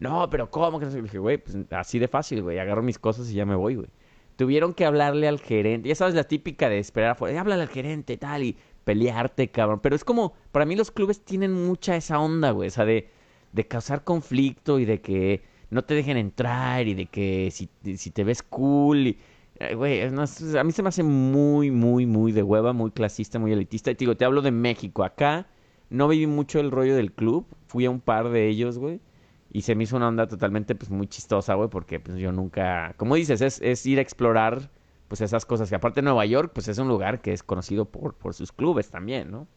No, 0.00 0.30
pero 0.30 0.50
¿cómo? 0.50 0.80
Que 0.80 0.86
no 0.86 0.92
dije, 0.92 1.18
güey, 1.18 1.38
pues 1.38 1.56
así 1.70 1.98
de 1.98 2.08
fácil, 2.08 2.42
güey. 2.42 2.58
Agarro 2.58 2.82
mis 2.82 2.98
cosas 2.98 3.30
y 3.30 3.34
ya 3.34 3.44
me 3.44 3.54
voy, 3.54 3.76
güey. 3.76 3.88
Tuvieron 4.36 4.72
que 4.72 4.86
hablarle 4.86 5.28
al 5.28 5.38
gerente. 5.38 5.90
Ya 5.90 5.94
sabes, 5.94 6.14
la 6.14 6.24
típica 6.24 6.70
de 6.70 6.78
esperar 6.78 7.10
afuera. 7.10 7.38
Háblale 7.38 7.62
al 7.62 7.68
gerente, 7.68 8.16
tal, 8.16 8.42
y 8.42 8.56
pelearte, 8.84 9.50
cabrón. 9.50 9.80
Pero 9.82 9.94
es 9.94 10.02
como, 10.02 10.32
para 10.52 10.64
mí 10.64 10.74
los 10.74 10.90
clubes 10.90 11.20
tienen 11.22 11.52
mucha 11.52 11.96
esa 11.96 12.18
onda, 12.18 12.50
güey. 12.52 12.68
O 12.68 12.70
sea, 12.70 12.86
de, 12.86 13.10
de 13.52 13.68
causar 13.68 14.02
conflicto 14.02 14.78
y 14.78 14.86
de 14.86 15.02
que 15.02 15.42
no 15.68 15.84
te 15.84 15.94
dejen 15.94 16.16
entrar 16.16 16.88
y 16.88 16.94
de 16.94 17.06
que 17.06 17.50
si, 17.52 17.68
si 17.96 18.10
te 18.10 18.24
ves 18.24 18.42
cool 18.42 19.06
y... 19.08 19.18
Eh, 19.56 19.74
güey, 19.74 20.00
a 20.00 20.64
mí 20.64 20.72
se 20.72 20.82
me 20.82 20.88
hace 20.88 21.02
muy, 21.02 21.70
muy, 21.70 22.06
muy 22.06 22.32
de 22.32 22.42
hueva, 22.42 22.72
muy 22.72 22.90
clasista, 22.92 23.38
muy 23.38 23.52
elitista. 23.52 23.90
Y 23.90 23.94
te 23.94 24.06
digo, 24.06 24.16
te 24.16 24.24
hablo 24.24 24.40
de 24.40 24.50
México. 24.50 25.04
Acá 25.04 25.46
no 25.90 26.08
viví 26.08 26.26
mucho 26.26 26.60
el 26.60 26.70
rollo 26.70 26.96
del 26.96 27.12
club. 27.12 27.46
Fui 27.66 27.84
a 27.84 27.90
un 27.90 28.00
par 28.00 28.30
de 28.30 28.48
ellos, 28.48 28.78
güey. 28.78 29.00
Y 29.52 29.62
se 29.62 29.74
me 29.74 29.84
hizo 29.84 29.96
una 29.96 30.08
onda 30.08 30.28
totalmente, 30.28 30.74
pues, 30.74 30.90
muy 30.90 31.06
chistosa, 31.06 31.54
güey, 31.54 31.68
porque, 31.68 31.98
pues, 32.00 32.16
yo 32.18 32.32
nunca... 32.32 32.94
Como 32.96 33.16
dices, 33.16 33.40
es, 33.40 33.60
es 33.60 33.84
ir 33.86 33.98
a 33.98 34.02
explorar, 34.02 34.70
pues, 35.08 35.20
esas 35.20 35.44
cosas. 35.44 35.68
Que 35.68 35.74
aparte 35.74 36.02
Nueva 36.02 36.24
York, 36.26 36.52
pues, 36.54 36.68
es 36.68 36.78
un 36.78 36.88
lugar 36.88 37.20
que 37.20 37.32
es 37.32 37.42
conocido 37.42 37.86
por, 37.86 38.14
por 38.14 38.34
sus 38.34 38.52
clubes 38.52 38.90
también, 38.90 39.30
¿no? 39.30 39.48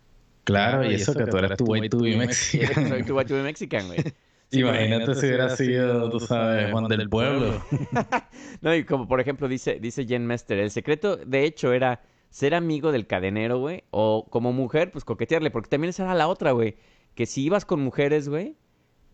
Claro, 0.44 0.90
y, 0.90 0.96
eso, 0.96 1.14
que, 1.14 1.26
tú 1.26 1.38
eres 1.38 1.58
tu 1.58 1.66
to 1.66 2.00
be 2.00 2.18
Mexican. 2.18 2.90
Soy 2.90 3.04
tu 3.04 3.16
be 3.16 3.44
Mexican, 3.44 3.88
güey. 3.88 4.00
Imagínate 4.52 5.16
si 5.16 5.26
hubiera 5.26 5.50
sido, 5.56 6.10
tú 6.10 6.20
sabes, 6.20 6.72
Juan 6.72 6.88
del 6.88 7.10
Pueblo. 7.10 7.64
no, 8.62 8.76
y 8.76 8.84
como 8.84 9.08
por 9.08 9.20
ejemplo 9.20 9.48
dice, 9.48 9.80
dice 9.80 10.06
Jen 10.06 10.28
Mester, 10.28 10.60
el 10.60 10.70
secreto 10.70 11.18
de 11.18 11.46
hecho 11.46 11.74
era 11.74 12.02
ser 12.30 12.54
amigo 12.54 12.92
del 12.92 13.08
cadenero, 13.08 13.60
güey, 13.60 13.84
o 13.90 14.28
como 14.30 14.54
mujer, 14.54 14.92
pues 14.92 15.06
coquetearle, 15.06 15.52
porque 15.52 15.70
también 15.70 15.90
esa 15.90 16.04
era 16.04 16.14
la 16.14 16.28
otra, 16.28 16.52
güey, 16.52 16.78
que 17.16 17.26
si 17.26 17.44
ibas 17.44 17.66
con 17.66 17.82
mujeres, 17.82 18.30
güey, 18.30 18.56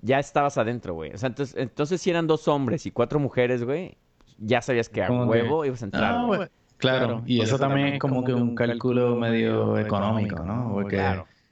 ya 0.02 0.20
estabas 0.20 0.58
adentro, 0.58 0.94
güey. 0.94 1.12
O 1.14 1.18
sea, 1.18 1.28
entonces, 1.28 1.56
entonces 1.58 2.02
si 2.02 2.10
eran 2.10 2.28
dos 2.28 2.48
hombres 2.48 2.86
y 2.86 2.92
cuatro 2.92 3.20
mujeres, 3.20 3.64
güey, 3.64 3.98
ya 4.38 4.62
sabías 4.62 4.90
que 4.90 5.04
a 5.04 5.12
huevo 5.12 5.66
ibas 5.66 5.82
a 5.82 5.86
entrar, 5.86 6.26
güey. 6.26 6.48
Claro, 6.78 7.24
y 7.26 7.42
eso 7.42 7.60
también 7.60 7.88
es 7.88 8.00
como 8.00 8.24
que 8.24 8.34
un 8.34 8.56
cálculo 8.56 9.16
medio 9.16 9.78
económico, 9.78 10.44
¿no? 10.44 10.72
Porque 10.72 11.04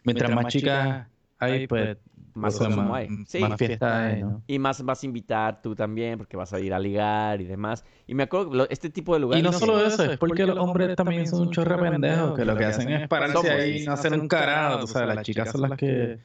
mientras 0.03 0.33
más 0.33 0.47
chicas 0.47 1.05
hay, 1.37 1.67
pues 1.67 1.97
más, 2.33 2.61
hay. 2.61 3.09
más 3.41 3.57
fiesta 3.57 4.05
hay, 4.05 4.21
¿no? 4.21 4.41
Y 4.47 4.57
más 4.57 4.81
vas 4.83 5.03
a 5.03 5.05
invitar 5.05 5.61
tú 5.61 5.75
también, 5.75 6.17
porque 6.17 6.37
vas 6.37 6.53
a 6.53 6.59
ir 6.61 6.73
a 6.73 6.79
ligar 6.79 7.41
y 7.41 7.45
demás. 7.45 7.83
Y 8.05 8.13
me 8.13 8.23
acuerdo, 8.23 8.67
este 8.69 8.89
tipo 8.89 9.13
de 9.15 9.19
lugares... 9.19 9.43
Y 9.43 9.45
no 9.45 9.51
solo 9.51 9.85
eso, 9.85 10.03
es 10.03 10.17
porque 10.17 10.45
los 10.45 10.57
hombres 10.57 10.95
también 10.95 11.27
son 11.27 11.41
un 11.41 11.51
chorro 11.51 11.77
pendejos, 11.77 12.37
que 12.37 12.45
lo 12.45 12.55
que 12.55 12.65
hacen 12.65 12.89
es 12.89 13.07
pararse 13.09 13.51
ahí 13.51 13.81
y 13.81 13.85
no 13.85 13.93
hacer 13.93 14.13
un 14.13 14.27
carajo. 14.29 14.85
O 14.85 14.87
sea, 14.87 15.05
las 15.05 15.23
chicas 15.23 15.51
son 15.51 15.61
las 15.61 15.77
que... 15.77 16.19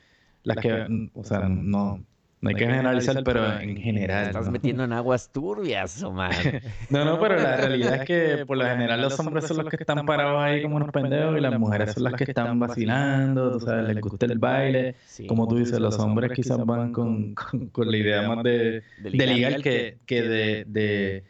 Las 0.45 0.57
que, 0.57 1.11
o 1.14 1.25
sea, 1.25 1.49
no 1.49 2.00
no 2.42 2.49
hay 2.49 2.56
que 2.56 2.66
generalizar, 2.66 3.22
pero 3.22 3.61
en 3.61 3.76
general. 3.76 4.26
Estás 4.26 4.50
metiendo 4.50 4.82
en 4.82 4.92
aguas 4.92 5.30
turbias, 5.30 6.02
Omar. 6.02 6.34
no, 6.90 7.04
no, 7.04 7.20
pero 7.20 7.37
la 7.37 7.56
realidad 7.68 7.94
es 7.94 8.04
que 8.04 8.44
por 8.44 8.56
lo 8.56 8.64
general 8.64 9.00
los 9.00 9.18
hombres 9.20 9.46
son 9.46 9.58
los 9.58 9.68
que 9.68 9.76
están 9.76 10.04
parados 10.04 10.42
ahí 10.42 10.61
como 10.61 10.75
unos 10.75 10.90
pendejos 10.90 11.38
y 11.38 11.40
las 11.40 11.56
mujeres 11.56 11.92
son 11.92 12.02
las 12.02 12.14
que 12.14 12.25
están 12.25 12.58
vacilando, 12.58 13.56
o 13.56 13.61
sea, 13.61 13.76
les 13.82 14.00
gusta 14.00 14.26
el 14.26 14.38
baile. 14.38 14.96
como 15.28 15.46
tú 15.46 15.56
dices, 15.56 15.78
los 15.78 15.96
hombres 16.00 16.32
quizás 16.32 16.58
van 16.66 16.92
con, 16.92 17.32
con, 17.34 17.90
la 17.90 17.96
idea 17.96 18.22
más 18.28 18.42
de, 18.42 18.82
de 18.99 19.26
ligar 19.26 19.62
que, 19.62 19.99
que 20.04 20.22
de, 20.22 20.64
de 20.66 21.25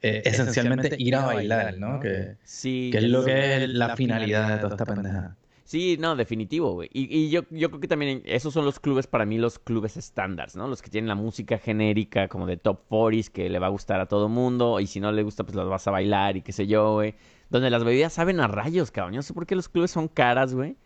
eh, 0.00 0.22
esencialmente 0.24 0.96
ir 0.98 1.16
a 1.16 1.26
bailar, 1.26 1.76
¿no? 1.76 2.00
Que, 2.00 2.36
sí, 2.44 2.88
que 2.90 2.98
es 2.98 3.04
lo 3.04 3.26
que 3.26 3.56
es 3.56 3.68
la 3.68 3.94
finalidad 3.94 4.54
de 4.54 4.56
toda 4.56 4.70
esta 4.70 4.86
pendejada. 4.86 5.36
Sí, 5.66 5.96
no, 5.98 6.14
definitivo, 6.14 6.74
güey. 6.74 6.88
Y, 6.92 7.12
y 7.12 7.28
yo, 7.28 7.42
yo 7.50 7.70
creo 7.70 7.80
que 7.80 7.88
también 7.88 8.22
esos 8.24 8.54
son 8.54 8.64
los 8.64 8.78
clubes, 8.78 9.08
para 9.08 9.26
mí, 9.26 9.36
los 9.36 9.58
clubes 9.58 9.96
estándares, 9.96 10.54
¿no? 10.54 10.68
Los 10.68 10.80
que 10.80 10.90
tienen 10.90 11.08
la 11.08 11.16
música 11.16 11.58
genérica, 11.58 12.28
como 12.28 12.46
de 12.46 12.56
top 12.56 12.88
40s, 12.88 13.30
que 13.30 13.50
le 13.50 13.58
va 13.58 13.66
a 13.66 13.70
gustar 13.70 14.00
a 14.00 14.06
todo 14.06 14.28
mundo. 14.28 14.78
Y 14.78 14.86
si 14.86 15.00
no 15.00 15.10
le 15.10 15.24
gusta, 15.24 15.42
pues 15.42 15.56
los 15.56 15.68
vas 15.68 15.88
a 15.88 15.90
bailar 15.90 16.36
y 16.36 16.42
qué 16.42 16.52
sé 16.52 16.68
yo, 16.68 16.92
güey. 16.94 17.16
Donde 17.50 17.70
las 17.70 17.82
bebidas 17.82 18.12
saben 18.12 18.38
a 18.38 18.46
rayos, 18.46 18.92
cabrón. 18.92 19.14
Yo 19.14 19.18
no 19.18 19.22
sé 19.22 19.34
por 19.34 19.44
qué 19.44 19.56
los 19.56 19.68
clubes 19.68 19.90
son 19.90 20.06
caras, 20.06 20.54
güey. 20.54 20.76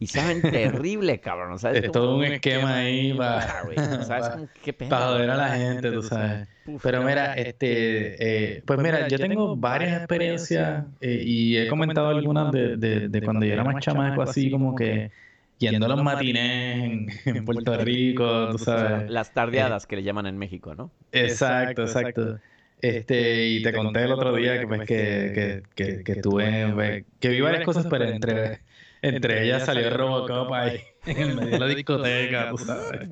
Y 0.00 0.06
saben 0.06 0.42
terrible, 0.42 1.20
cabrón. 1.20 1.58
¿sabes? 1.58 1.84
Es 1.84 1.92
todo 1.92 2.16
un 2.16 2.24
esquema 2.24 2.76
ahí 2.76 3.12
para, 3.14 3.64
para 4.08 4.48
joder 5.06 5.30
a 5.30 5.36
la 5.36 5.48
gente, 5.56 5.90
tú 5.90 6.02
sabes. 6.02 6.48
Pero 6.82 7.02
mira, 7.02 7.34
este, 7.34 8.56
eh, 8.56 8.62
pues 8.64 8.78
mira, 8.78 9.08
yo 9.08 9.18
tengo 9.18 9.56
varias 9.56 9.98
experiencias 9.98 10.84
eh, 11.00 11.22
y 11.24 11.56
he 11.56 11.68
comentado 11.68 12.08
algunas 12.08 12.52
de, 12.52 12.76
de, 12.76 13.08
de 13.08 13.22
cuando 13.22 13.44
yo 13.44 13.52
era 13.54 13.64
más 13.64 13.82
chamaco, 13.82 14.22
así 14.22 14.50
como 14.50 14.76
que 14.76 15.10
yendo 15.58 15.86
a 15.86 15.88
los 15.88 16.02
matines 16.02 17.08
en, 17.24 17.44
Puerto 17.44 17.76
Rico, 17.78 18.50
tú 18.50 18.58
sabes. 18.58 19.10
Las 19.10 19.32
tardeadas 19.32 19.86
que 19.86 19.96
le 19.96 20.02
llaman 20.02 20.26
en 20.26 20.38
México, 20.38 20.74
¿no? 20.74 20.90
Exacto, 21.12 21.82
exacto. 21.82 22.38
Este, 22.80 23.48
y 23.48 23.62
te 23.62 23.72
conté 23.72 24.04
el 24.04 24.12
otro 24.12 24.36
día 24.36 24.60
que, 24.60 24.66
pues, 24.68 24.80
que, 24.82 25.62
que, 25.74 25.84
que, 25.84 26.04
que 26.04 26.14
tuve, 26.16 27.04
que 27.18 27.28
vi 27.30 27.40
varias 27.40 27.64
cosas, 27.64 27.86
pero 27.90 28.04
entre 28.04 28.60
Entre 29.02 29.44
ellas 29.44 29.64
salió 29.64 29.90
Robocop 29.90 30.52
ahí 30.52 30.80
en 31.06 31.18
el 31.18 31.34
medio 31.36 31.50
de 31.50 31.58
la 31.58 31.66
discoteca, 31.66 32.50
tú 32.50 32.58
sabes. 32.58 33.08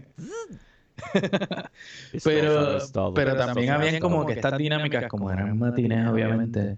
pero, 2.25 2.78
pero 3.14 3.37
también 3.37 3.71
habían 3.71 3.99
como 4.00 4.26
que 4.26 4.33
estas 4.35 4.57
dinámicas, 4.59 5.07
como 5.09 5.31
eran 5.31 5.59
matines, 5.59 6.09
obviamente, 6.09 6.76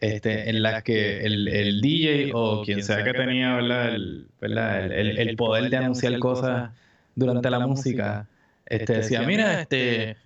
este, 0.00 0.50
en 0.50 0.62
las 0.62 0.82
que 0.82 1.20
el, 1.24 1.48
el 1.48 1.80
DJ 1.80 2.30
o 2.34 2.62
quien 2.62 2.82
sea 2.82 3.02
que 3.02 3.12
tenía 3.12 3.58
El, 3.58 4.26
el, 4.40 5.18
el, 5.18 5.36
poder 5.36 5.70
de 5.70 5.76
anunciar 5.76 6.18
cosas 6.18 6.70
durante 7.14 7.50
la 7.50 7.60
música, 7.60 8.26
este, 8.66 8.94
decía, 8.98 9.22
mira, 9.22 9.62
este 9.62 10.16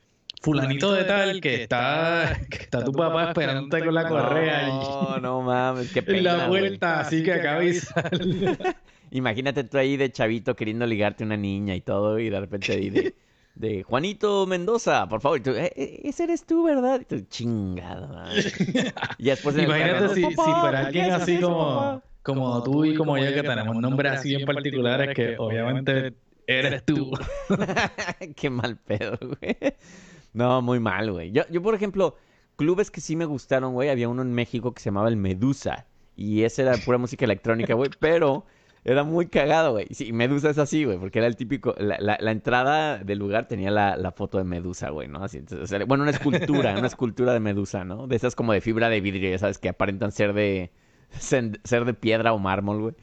fulanito 0.41 0.93
de 0.93 1.05
tal 1.05 1.41
que 1.41 1.63
está 1.63 2.41
que 2.51 2.59
está 2.59 2.83
tu 2.85 2.93
papá 2.93 3.29
esperándote 3.29 3.85
con 3.85 3.95
la 3.95 4.09
correa 4.09 4.67
no, 4.67 5.19
no 5.19 5.43
mames, 5.43 5.93
qué 5.93 6.03
pena, 6.03 6.37
la 6.37 6.49
vuelta, 6.49 7.01
así 7.01 7.23
que 7.23 7.35
acaba 7.35 7.63
Imagínate 9.13 9.65
tú 9.65 9.77
ahí 9.77 9.97
de 9.97 10.13
chavito 10.13 10.55
queriendo 10.55 10.87
ligarte 10.87 11.25
a 11.25 11.27
una 11.27 11.37
niña 11.37 11.75
y 11.75 11.81
todo 11.81 12.21
y 12.21 12.31
de 12.31 12.39
repente 12.41 12.73
ahí 12.73 12.91
de 12.91 13.15
de 13.55 13.83
Juanito 13.83 14.47
Mendoza, 14.47 15.09
por 15.09 15.21
favor. 15.21 15.41
Eh, 15.47 15.73
eh, 15.77 16.01
ese 16.05 16.25
eres 16.25 16.45
tú, 16.47 16.65
¿verdad? 16.65 17.03
Y 17.11 17.23
chingado. 17.27 18.09
y 19.19 19.25
después 19.25 19.57
Imagínate 19.59 20.15
si, 20.15 20.25
si 20.25 20.35
fuera 20.35 20.87
alguien 20.87 21.13
así 21.13 21.39
como, 21.41 22.03
como 22.23 22.63
tú 22.63 22.85
y 22.85 22.95
como 22.95 23.19
yo, 23.19 23.33
que 23.35 23.43
tenemos 23.43 23.77
nombres 23.77 24.13
así 24.13 24.35
en 24.35 24.47
particulares 24.47 25.15
que 25.15 25.37
obviamente 25.39 26.15
eres 26.47 26.85
tú. 26.85 27.13
Qué 28.37 28.51
mal 28.51 28.77
pedo, 28.77 29.19
güey. 29.21 29.57
No, 30.33 30.63
muy 30.63 30.81
mal, 30.81 31.11
güey. 31.13 31.33
Yo, 31.33 31.43
yo, 31.51 31.63
por 31.63 31.75
ejemplo, 31.75 32.17
clubes 32.57 32.91
que 32.91 33.01
sí 33.01 33.17
me 33.17 33.25
gustaron, 33.25 33.73
güey, 33.73 33.89
había 33.89 34.09
uno 34.09 34.23
en 34.23 34.33
México 34.33 34.73
que 34.73 34.81
se 34.81 34.91
llamaba 34.91 35.09
el 35.09 35.17
Medusa. 35.17 35.87
Y 36.17 36.43
ese 36.43 36.63
era 36.63 36.77
pura 36.77 36.99
música 36.99 37.25
electrónica, 37.25 37.75
güey. 37.75 37.91
Pero 37.99 38.45
era 38.85 39.05
muy 39.05 39.27
cagado, 39.27 39.73
güey. 39.73 39.87
Sí, 39.91 40.13
Medusa 40.13 40.51
es 40.51 40.59
así, 40.59 40.85
güey, 40.85 40.99
porque 40.99 41.19
era 41.19 41.27
el 41.27 41.37
típico. 41.37 41.75
La, 41.79 42.31
entrada 42.31 42.99
del 42.99 43.19
lugar 43.19 43.47
tenía 43.49 43.71
la, 43.71 43.97
la, 43.97 44.13
foto 44.13 44.39
de 44.39 44.45
Medusa, 44.45 44.91
güey, 44.91 45.09
¿no? 45.09 45.23
Así, 45.25 45.39
entonces, 45.39 45.87
bueno, 45.87 46.03
una 46.03 46.13
escultura, 46.13 46.77
una 46.77 46.87
escultura 46.87 47.33
de 47.33 47.41
Medusa, 47.41 47.85
¿no? 47.85 48.07
De 48.07 48.17
esas 48.17 48.35
como 48.35 48.53
de 48.53 48.61
fibra 48.61 48.89
de 48.89 49.01
vidrio, 49.01 49.31
ya 49.31 49.39
sabes, 49.39 49.59
que 49.59 49.69
aparentan 49.69 50.13
ser 50.13 50.33
de. 50.33 50.71
ser 51.11 51.85
de 51.85 51.95
piedra 51.95 52.33
o 52.33 52.39
mármol, 52.39 52.81
güey. 52.81 52.95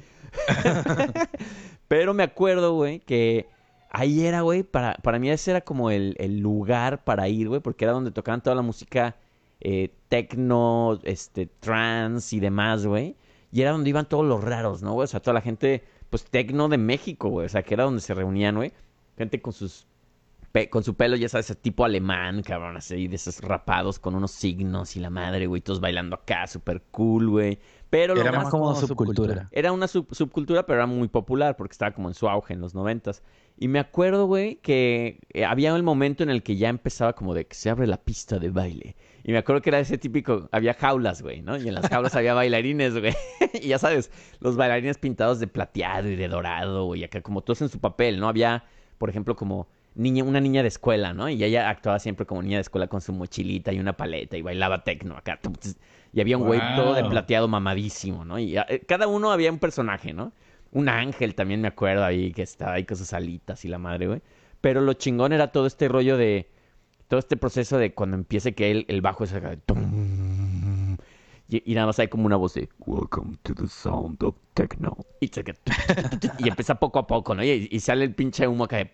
Pero 1.87 2.13
me 2.13 2.23
acuerdo, 2.23 2.73
güey, 2.73 2.99
que 2.99 3.47
ahí 3.89 4.25
era, 4.25 4.41
güey, 4.41 4.63
para, 4.63 4.95
para 4.95 5.19
mí 5.19 5.29
ese 5.29 5.51
era 5.51 5.61
como 5.61 5.91
el, 5.91 6.15
el 6.19 6.39
lugar 6.39 7.03
para 7.03 7.27
ir, 7.27 7.47
güey, 7.49 7.61
porque 7.61 7.85
era 7.85 7.93
donde 7.93 8.11
tocaban 8.11 8.41
toda 8.41 8.55
la 8.55 8.61
música 8.61 9.15
eh, 9.61 9.91
techno, 10.09 10.99
este, 11.03 11.47
trance 11.47 12.35
y 12.35 12.39
demás, 12.39 12.85
güey. 12.85 13.15
Y 13.51 13.61
era 13.61 13.71
donde 13.71 13.89
iban 13.89 14.07
todos 14.07 14.25
los 14.25 14.43
raros, 14.43 14.81
¿no, 14.81 14.93
güey? 14.93 15.05
O 15.05 15.07
sea, 15.07 15.21
toda 15.21 15.33
la 15.33 15.41
gente, 15.41 15.83
pues, 16.09 16.25
tecno 16.25 16.67
de 16.69 16.77
México, 16.77 17.29
güey. 17.29 17.45
O 17.45 17.49
sea, 17.49 17.63
que 17.63 17.73
era 17.73 17.85
donde 17.85 18.01
se 18.01 18.13
reunían, 18.13 18.55
güey. 18.55 18.73
Gente 19.17 19.41
con 19.41 19.53
sus 19.53 19.86
con 20.69 20.83
su 20.83 20.95
pelo, 20.95 21.15
ya 21.15 21.29
sabes, 21.29 21.55
tipo 21.61 21.85
alemán, 21.85 22.41
cabrón, 22.41 22.77
así, 22.77 23.07
de 23.07 23.15
esos 23.15 23.39
rapados 23.41 23.99
con 23.99 24.15
unos 24.15 24.31
signos 24.31 24.95
y 24.95 24.99
la 24.99 25.09
madre, 25.09 25.47
güey, 25.47 25.61
todos 25.61 25.79
bailando 25.79 26.15
acá, 26.15 26.47
súper 26.47 26.81
cool, 26.91 27.29
güey. 27.29 27.59
Pero 27.89 28.19
era 28.19 28.31
más 28.31 28.49
como 28.49 28.75
subcultura. 28.75 29.47
Era 29.51 29.71
una 29.71 29.87
subcultura, 29.87 30.65
pero 30.65 30.79
era 30.79 30.87
muy 30.87 31.07
popular 31.07 31.55
porque 31.55 31.71
estaba 31.71 31.93
como 31.93 32.09
en 32.09 32.15
su 32.15 32.27
auge 32.27 32.53
en 32.53 32.59
los 32.59 32.75
noventas. 32.75 33.23
Y 33.57 33.69
me 33.69 33.79
acuerdo, 33.79 34.27
güey, 34.27 34.57
que 34.57 35.19
eh, 35.31 35.45
había 35.45 35.73
el 35.75 35.83
momento 35.83 36.21
en 36.21 36.29
el 36.29 36.43
que 36.43 36.57
ya 36.57 36.69
empezaba 36.69 37.13
como 37.13 37.33
de 37.33 37.47
que 37.47 37.55
se 37.55 37.69
abre 37.69 37.87
la 37.87 37.97
pista 37.97 38.39
de 38.39 38.49
baile. 38.49 38.95
Y 39.23 39.31
me 39.31 39.39
acuerdo 39.39 39.61
que 39.61 39.69
era 39.69 39.79
ese 39.79 39.97
típico, 39.97 40.47
había 40.51 40.73
jaulas, 40.73 41.21
güey, 41.21 41.41
¿no? 41.41 41.57
Y 41.57 41.67
en 41.67 41.73
las 41.73 41.87
jaulas 41.87 42.15
había 42.15 42.33
bailarines, 42.33 42.99
güey. 42.99 43.15
y 43.53 43.69
ya 43.69 43.79
sabes, 43.79 44.11
los 44.39 44.57
bailarines 44.57 44.97
pintados 44.97 45.39
de 45.39 45.47
plateado 45.47 46.09
y 46.09 46.15
de 46.15 46.27
dorado, 46.27 46.85
güey, 46.85 47.03
acá 47.03 47.21
como 47.21 47.41
todos 47.41 47.61
en 47.61 47.69
su 47.69 47.79
papel, 47.79 48.19
¿no? 48.19 48.27
Había, 48.27 48.65
por 48.97 49.09
ejemplo, 49.09 49.35
como 49.35 49.67
niña, 49.97 50.23
una 50.23 50.39
niña 50.39 50.61
de 50.61 50.69
escuela, 50.69 51.13
¿no? 51.13 51.29
Y 51.29 51.43
ella 51.43 51.69
actuaba 51.69 51.99
siempre 51.99 52.25
como 52.25 52.41
niña 52.41 52.57
de 52.57 52.61
escuela 52.61 52.87
con 52.87 53.01
su 53.01 53.13
mochilita 53.13 53.73
y 53.73 53.79
una 53.79 53.93
paleta 53.93 54.37
y 54.37 54.41
bailaba 54.41 54.83
tecno 54.83 55.17
acá. 55.17 55.39
Y 56.13 56.21
había 56.21 56.37
un 56.37 56.45
güey 56.45 56.59
todo 56.75 56.93
de 56.93 57.03
plateado 57.03 57.47
mamadísimo, 57.47 58.23
¿no? 58.23 58.39
Y 58.39 58.57
eh, 58.57 58.83
cada 58.87 59.07
uno 59.07 59.31
había 59.31 59.51
un 59.51 59.59
personaje, 59.59 60.13
¿no? 60.13 60.31
Un 60.71 60.89
ángel 60.89 61.35
también 61.35 61.61
me 61.61 61.67
acuerdo 61.67 62.05
ahí 62.05 62.31
que 62.31 62.43
estaba 62.43 62.73
ahí 62.73 62.85
con 62.85 62.97
sus 62.97 63.13
alitas 63.13 63.65
y 63.65 63.67
la 63.67 63.77
madre, 63.77 64.07
güey. 64.07 64.21
Pero 64.61 64.81
lo 64.81 64.93
chingón 64.93 65.33
era 65.33 65.51
todo 65.51 65.67
este 65.67 65.87
rollo 65.87 66.17
de 66.17 66.49
todo 67.07 67.19
este 67.19 67.37
proceso 67.37 67.77
de 67.77 67.93
cuando 67.93 68.17
empiece 68.17 68.53
que 68.53 68.71
el, 68.71 68.85
el 68.89 69.01
bajo 69.01 69.23
es 69.23 69.33
acá, 69.33 69.57
y, 71.49 71.75
nada 71.75 71.87
más 71.87 71.99
hay 71.99 72.09
como 72.09 72.25
una 72.25 72.35
voz 72.35 72.55
de 72.55 72.67
Welcome 72.79 73.37
to 73.43 73.55
the 73.55 73.67
sound 73.67 74.21
of 74.21 74.35
techno. 74.53 74.97
Y, 75.21 75.27
y 76.39 76.49
empieza 76.49 76.75
poco 76.75 76.99
a 76.99 77.07
poco, 77.07 77.33
¿no? 77.33 77.43
Y, 77.43 77.79
sale 77.79 78.03
el 78.03 78.13
pinche 78.13 78.47
humo 78.47 78.65
acá 78.65 78.77
de... 78.77 78.91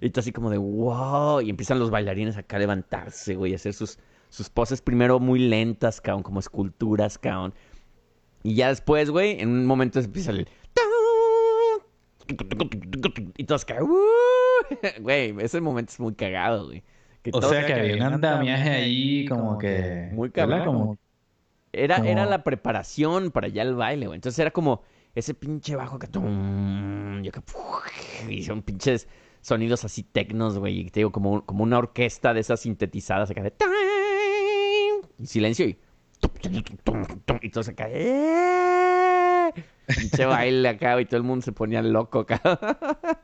Y 0.00 0.10
tú 0.10 0.20
así 0.20 0.32
como 0.32 0.50
de 0.50 0.58
wow. 0.58 1.40
Y 1.40 1.50
empiezan 1.50 1.78
los 1.78 1.90
bailarines 1.90 2.36
acá 2.36 2.56
a 2.56 2.60
levantarse, 2.60 3.34
güey, 3.34 3.52
a 3.52 3.56
hacer 3.56 3.74
sus, 3.74 3.98
sus 4.28 4.48
poses 4.48 4.82
primero 4.82 5.20
muy 5.20 5.40
lentas, 5.40 6.00
cabrón, 6.00 6.22
como 6.22 6.40
esculturas, 6.40 7.18
cabrón. 7.18 7.54
Y 8.42 8.54
ya 8.54 8.68
después, 8.68 9.10
güey, 9.10 9.40
en 9.40 9.48
un 9.50 9.66
momento 9.66 9.98
empieza 9.98 10.30
el... 10.30 10.48
Y 13.36 13.44
todos 13.44 13.64
caen... 13.64 13.86
Güey, 15.00 15.34
ese 15.40 15.60
momento 15.60 15.92
es 15.92 16.00
muy 16.00 16.14
cagado, 16.14 16.66
güey 16.66 16.82
o 17.32 17.42
sea 17.42 17.66
que 17.66 17.74
había 17.74 17.96
un 17.96 18.02
andamiaje 18.02 18.70
ahí 18.70 19.26
como 19.26 19.58
que... 19.58 20.10
Muy 20.12 20.30
cabrón. 20.30 20.98
era, 21.72 21.96
era 21.96 22.26
la 22.26 22.42
preparación 22.42 23.30
para 23.30 23.48
ya 23.48 23.62
el 23.62 23.74
baile, 23.74 24.06
güey. 24.06 24.16
Entonces 24.16 24.38
era 24.38 24.50
como 24.50 24.82
ese 25.14 25.34
pinche 25.34 25.76
bajo 25.76 25.98
que... 25.98 26.08
Y 28.28 28.42
son 28.44 28.62
pinches 28.62 29.08
sonidos 29.46 29.84
así 29.84 30.02
tecnos, 30.02 30.58
güey. 30.58 30.80
Y 30.80 30.90
te 30.90 31.00
digo, 31.00 31.12
como, 31.12 31.46
como 31.46 31.62
una 31.62 31.78
orquesta 31.78 32.34
de 32.34 32.40
esas 32.40 32.60
sintetizadas 32.60 33.30
acá 33.30 33.42
de... 33.42 33.52
Y 35.18 35.26
silencio 35.26 35.66
y... 35.66 35.78
Y 37.42 37.50
todo 37.50 37.62
se 37.62 37.74
cae. 37.74 39.52
Pinche 39.86 40.26
baile 40.26 40.68
acá 40.68 41.00
y 41.00 41.04
todo 41.04 41.18
el 41.18 41.22
mundo 41.22 41.44
se 41.44 41.52
ponía 41.52 41.80
loco 41.80 42.20
acá. 42.20 42.40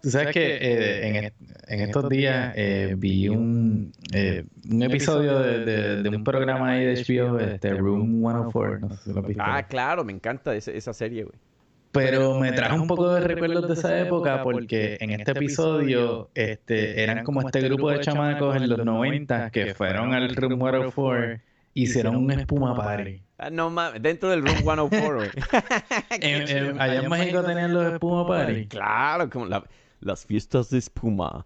Tú 0.00 0.11
sabes 0.11 0.33
que 0.33 0.59
eh, 0.61 1.33
en, 1.67 1.81
estos 1.81 2.09
días 2.09 2.52
eh, 2.55 2.95
vi 2.97 3.29
un, 3.29 3.93
eh, 4.12 4.45
un 4.71 4.83
episodio 4.83 5.41
de, 5.41 6.09
un 6.09 6.23
programa 6.23 6.73
ahí 6.73 6.85
de 6.85 7.02
HBO, 7.02 7.41
este, 7.41 7.75
Room 7.75 8.21
104. 8.21 8.79
No 8.79 8.91
sé 8.91 8.97
si 9.02 9.12
lo 9.12 9.23
viste. 9.23 9.43
Ah, 9.45 9.67
claro, 9.67 10.05
me 10.05 10.12
encanta 10.12 10.55
esa 10.55 10.93
serie, 10.93 11.25
güey. 11.25 11.37
Pero 11.92 12.38
me 12.38 12.52
trajo 12.52 12.80
un 12.80 12.88
poco 12.88 13.14
de 13.14 13.20
recuerdos 13.20 13.68
de 13.68 13.75
esa 13.75 14.00
época 14.00 14.42
porque 14.42 14.96
en 15.00 15.11
este 15.11 15.32
episodio 15.32 16.30
este, 16.34 17.02
eran 17.02 17.22
como 17.25 17.42
este 17.42 17.61
grupo 17.61 17.90
de 17.90 18.00
chamacos 18.00 18.56
en 18.56 18.68
los 18.68 18.84
90 18.84 19.50
que 19.50 19.75
fueron 19.75 20.14
al 20.14 20.34
Room 20.34 20.58
104 20.58 21.40
hicieron 21.75 22.16
un 22.16 22.30
espuma 22.30 22.75
party. 22.75 23.22
Ah, 23.38 23.50
no 23.50 23.70
mames, 23.70 24.02
dentro 24.02 24.30
del 24.30 24.42
Room 24.42 24.58
104, 24.58 25.16
güey. 25.16 25.30
allá 26.78 27.02
en 27.02 27.08
México 27.08 27.42
tenían 27.42 27.72
los 27.72 27.92
espuma 27.92 28.26
party. 28.26 28.66
Claro, 28.66 29.28
como 29.30 29.46
las 30.04 30.26
fiestas 30.26 30.71
de 30.71 30.78
espuma. 30.78 31.44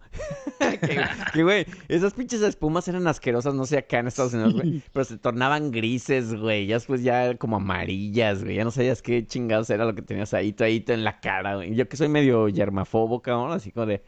que, 1.33 1.43
güey, 1.43 1.65
esas 1.87 2.13
pinches 2.13 2.41
espumas 2.41 2.87
eran 2.87 3.07
asquerosas, 3.07 3.53
no 3.53 3.65
sé, 3.65 3.77
acá 3.77 3.99
en 3.99 4.07
Estados 4.07 4.33
Unidos, 4.33 4.53
güey. 4.53 4.81
Pero 4.91 5.05
se 5.05 5.17
tornaban 5.17 5.71
grises, 5.71 6.33
güey. 6.35 6.67
Ya 6.67 6.75
después 6.75 7.03
ya 7.03 7.35
como 7.37 7.57
amarillas, 7.57 8.43
güey. 8.43 8.55
Ya 8.55 8.63
no 8.63 8.71
sabías 8.71 9.01
qué 9.01 9.25
chingados 9.25 9.69
era 9.69 9.85
lo 9.85 9.95
que 9.95 10.01
tenías 10.01 10.33
ahí, 10.33 10.55
ahí 10.59 10.83
en 10.87 11.03
la 11.03 11.19
cara, 11.19 11.55
güey. 11.55 11.75
Yo 11.75 11.87
que 11.87 11.97
soy 11.97 12.09
medio 12.09 12.49
yermafóbo, 12.49 13.21
cabrón, 13.21 13.51
así 13.51 13.71
como 13.71 13.85
de... 13.85 14.03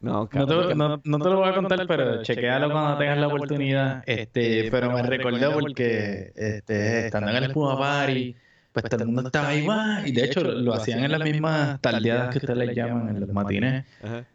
No, 0.00 0.28
no, 0.32 0.46
te, 0.46 0.74
no, 0.74 0.98
te, 1.00 1.28
lo 1.28 1.36
voy 1.36 1.48
a 1.48 1.54
contar, 1.54 1.86
pero 1.86 2.22
chequealo 2.22 2.70
cuando 2.70 2.96
tengas 2.96 3.18
la 3.18 3.26
oportunidad. 3.26 4.02
Este, 4.06 4.70
pero 4.70 4.92
me 4.92 5.02
recordó 5.02 5.52
porque 5.58 6.32
este, 6.34 7.06
estando 7.06 7.30
en 7.30 7.36
el 7.36 7.44
Espuma 7.44 7.76
Party, 7.78 8.36
pues 8.82 8.90
todo 8.90 9.02
el 9.02 9.08
mundo 9.08 9.28
estaba 9.28 9.48
ahí 9.48 9.66
más. 9.66 10.06
Y 10.06 10.12
de 10.12 10.24
hecho 10.24 10.40
lo 10.40 10.74
hacían 10.74 11.04
en 11.04 11.12
las 11.12 11.20
mismas 11.22 11.80
tardeadas 11.80 12.30
que 12.30 12.38
ustedes 12.38 12.58
les 12.58 12.76
llaman, 12.76 13.08
en 13.08 13.20
los 13.20 13.28
matines. 13.30 13.84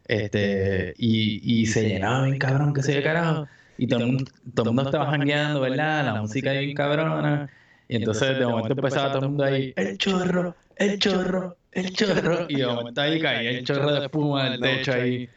Este, 0.07 0.93
y, 0.97 1.61
y 1.61 1.65
se 1.65 1.87
llenaba 1.87 2.25
bien 2.25 2.39
cabrón, 2.39 2.73
que 2.73 2.83
se 2.83 2.93
de 2.93 3.03
carajo. 3.03 3.47
Y 3.77 3.87
todo 3.87 4.01
el 4.01 4.05
mundo, 4.07 4.31
todo 4.53 4.69
el 4.69 4.75
mundo 4.75 4.89
estaba 4.89 5.09
jangueando, 5.11 5.61
¿verdad? 5.61 6.05
La 6.05 6.21
música 6.21 6.51
bien 6.51 6.75
cabrona. 6.75 7.49
Y 7.87 7.97
entonces 7.97 8.39
de 8.39 8.45
momento 8.45 8.73
empezaba 8.73 9.09
todo 9.09 9.23
el 9.23 9.29
mundo 9.29 9.43
ahí, 9.43 9.73
el 9.75 9.97
chorro, 9.97 10.55
el 10.77 10.99
chorro, 10.99 11.57
el 11.71 11.93
chorro. 11.93 12.45
Y 12.47 12.55
de 12.55 12.65
momento 12.65 13.01
ahí 13.01 13.19
caía 13.19 13.51
el 13.51 13.65
chorro 13.65 13.91
de 13.93 14.05
espuma 14.05 14.49
del 14.49 14.61
techo 14.61 14.93
ahí. 14.93 15.29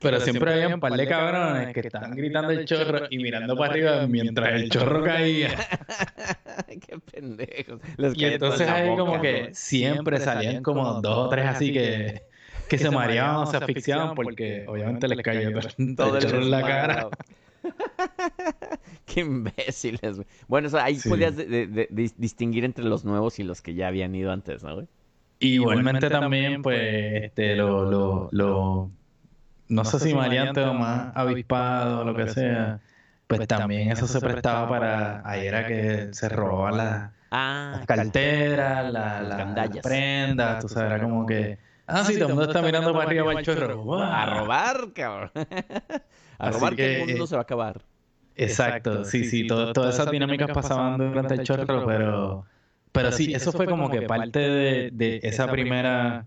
Pero 0.00 0.20
siempre 0.20 0.52
había 0.52 0.74
un 0.74 0.80
par 0.80 0.94
de 0.94 1.06
cabrones 1.06 1.74
que 1.74 1.80
estaban 1.80 2.16
gritando 2.16 2.50
el 2.50 2.64
chorro 2.64 3.06
y 3.10 3.18
mirando 3.18 3.56
para 3.56 3.72
arriba 3.72 4.06
mientras 4.06 4.54
el 4.54 4.70
chorro 4.70 5.04
caía. 5.04 5.50
Qué 6.86 6.98
pendejos. 6.98 7.80
y 8.14 8.24
entonces 8.24 8.68
ahí 8.68 8.88
como 8.96 9.20
que 9.20 9.50
siempre 9.52 10.20
salían 10.20 10.62
como 10.62 11.00
dos 11.00 11.26
o 11.26 11.28
tres 11.28 11.46
así 11.46 11.72
que, 11.72 12.22
que 12.68 12.78
se 12.78 12.90
mareaban 12.90 13.36
o 13.36 13.46
se 13.46 13.56
asfixiaban 13.56 14.14
porque 14.14 14.64
obviamente 14.68 15.08
les 15.08 15.22
caía 15.22 15.50
todo 15.96 16.18
el 16.18 16.24
chorro 16.24 16.42
en 16.42 16.50
la 16.50 16.62
cara. 16.62 17.08
Qué 19.06 19.20
imbéciles, 19.20 20.16
güey. 20.16 20.26
Bueno, 20.48 20.68
o 20.68 20.70
sea, 20.70 20.84
ahí 20.84 20.98
podías 21.08 21.34
distinguir 22.16 22.64
entre 22.64 22.84
los 22.84 23.04
nuevos 23.04 23.38
y 23.38 23.44
los 23.44 23.62
que 23.62 23.74
ya 23.74 23.88
habían 23.88 24.14
ido 24.14 24.32
antes, 24.32 24.62
¿no, 24.62 24.74
güey? 24.74 24.86
Igualmente 25.38 26.08
también, 26.08 26.62
pues, 26.62 27.24
este, 27.24 27.56
lo, 27.56 27.90
lo, 27.90 28.28
lo, 28.30 28.90
no 29.68 29.84
sé 29.84 29.98
si 29.98 30.14
maleante 30.14 30.60
o 30.60 30.72
más 30.74 31.12
avispado 31.16 32.00
o 32.00 32.04
lo 32.04 32.14
que 32.14 32.28
sea, 32.28 32.80
pues 33.36 33.48
también 33.48 33.90
eso 33.90 34.06
se 34.06 34.20
prestaba 34.20 34.68
para, 34.68 35.22
ahí 35.24 35.46
era 35.46 35.66
que 35.66 36.08
se 36.12 36.28
robaban 36.28 36.76
las, 36.76 37.10
ah, 37.30 37.80
carteras, 37.86 38.92
las 38.92 39.76
prendas, 39.82 40.60
tú 40.60 40.68
sabes, 40.68 40.92
era 40.92 41.02
como 41.02 41.26
que... 41.26 41.58
Ah, 41.86 42.04
sí, 42.04 42.14
todo 42.14 42.28
el 42.28 42.34
mundo 42.34 42.48
está 42.48 42.62
mirando 42.62 42.92
para 42.92 43.04
arriba 43.06 43.24
para 43.24 43.40
el 43.40 43.44
chorro. 43.44 44.02
A 44.02 44.26
robar, 44.26 44.92
cabrón. 44.94 45.30
A 46.38 46.50
robar 46.50 46.74
que, 46.74 47.02
el 47.02 47.08
mundo 47.08 47.26
se 47.26 47.34
va 47.36 47.40
a 47.40 47.42
acabar. 47.42 47.82
Exacto, 48.34 49.04
sí, 49.04 49.24
sí, 49.24 49.46
todas 49.46 49.94
esas 49.94 50.10
dinámicas 50.10 50.50
pasaban 50.52 50.98
durante 50.98 51.34
el 51.34 51.42
chorro, 51.42 51.86
pero, 51.86 52.46
pero 52.92 53.12
sí, 53.12 53.32
eso 53.34 53.52
fue 53.52 53.66
como 53.66 53.90
que 53.90 54.02
parte 54.02 54.38
de, 54.38 55.20
esa 55.22 55.46
primera 55.48 56.26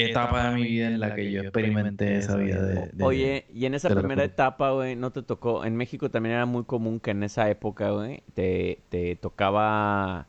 etapa 0.00 0.50
de 0.50 0.54
mi 0.56 0.62
vida 0.64 0.86
en 0.88 1.00
la 1.00 1.14
que 1.14 1.30
yo 1.30 1.42
experimenté 1.42 2.16
esa 2.16 2.36
vida 2.36 2.62
de... 2.62 3.04
Oye, 3.04 3.46
y 3.54 3.66
en 3.66 3.74
esa 3.74 3.88
primera 3.90 4.24
etapa, 4.24 4.70
güey, 4.72 4.96
¿no 4.96 5.10
te 5.10 5.22
tocó? 5.22 5.64
En 5.64 5.76
México 5.76 6.10
también 6.10 6.34
era 6.34 6.46
muy 6.46 6.64
común 6.64 7.00
que 7.00 7.10
en 7.10 7.22
esa 7.22 7.48
época, 7.50 7.90
güey, 7.90 8.22
te, 8.34 8.80
te 8.88 9.16
tocaba 9.16 10.26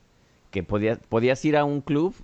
que 0.51 0.63
podías, 0.63 0.99
podías 1.09 1.43
ir 1.45 1.57
a 1.57 1.63
un 1.63 1.81
club 1.81 2.15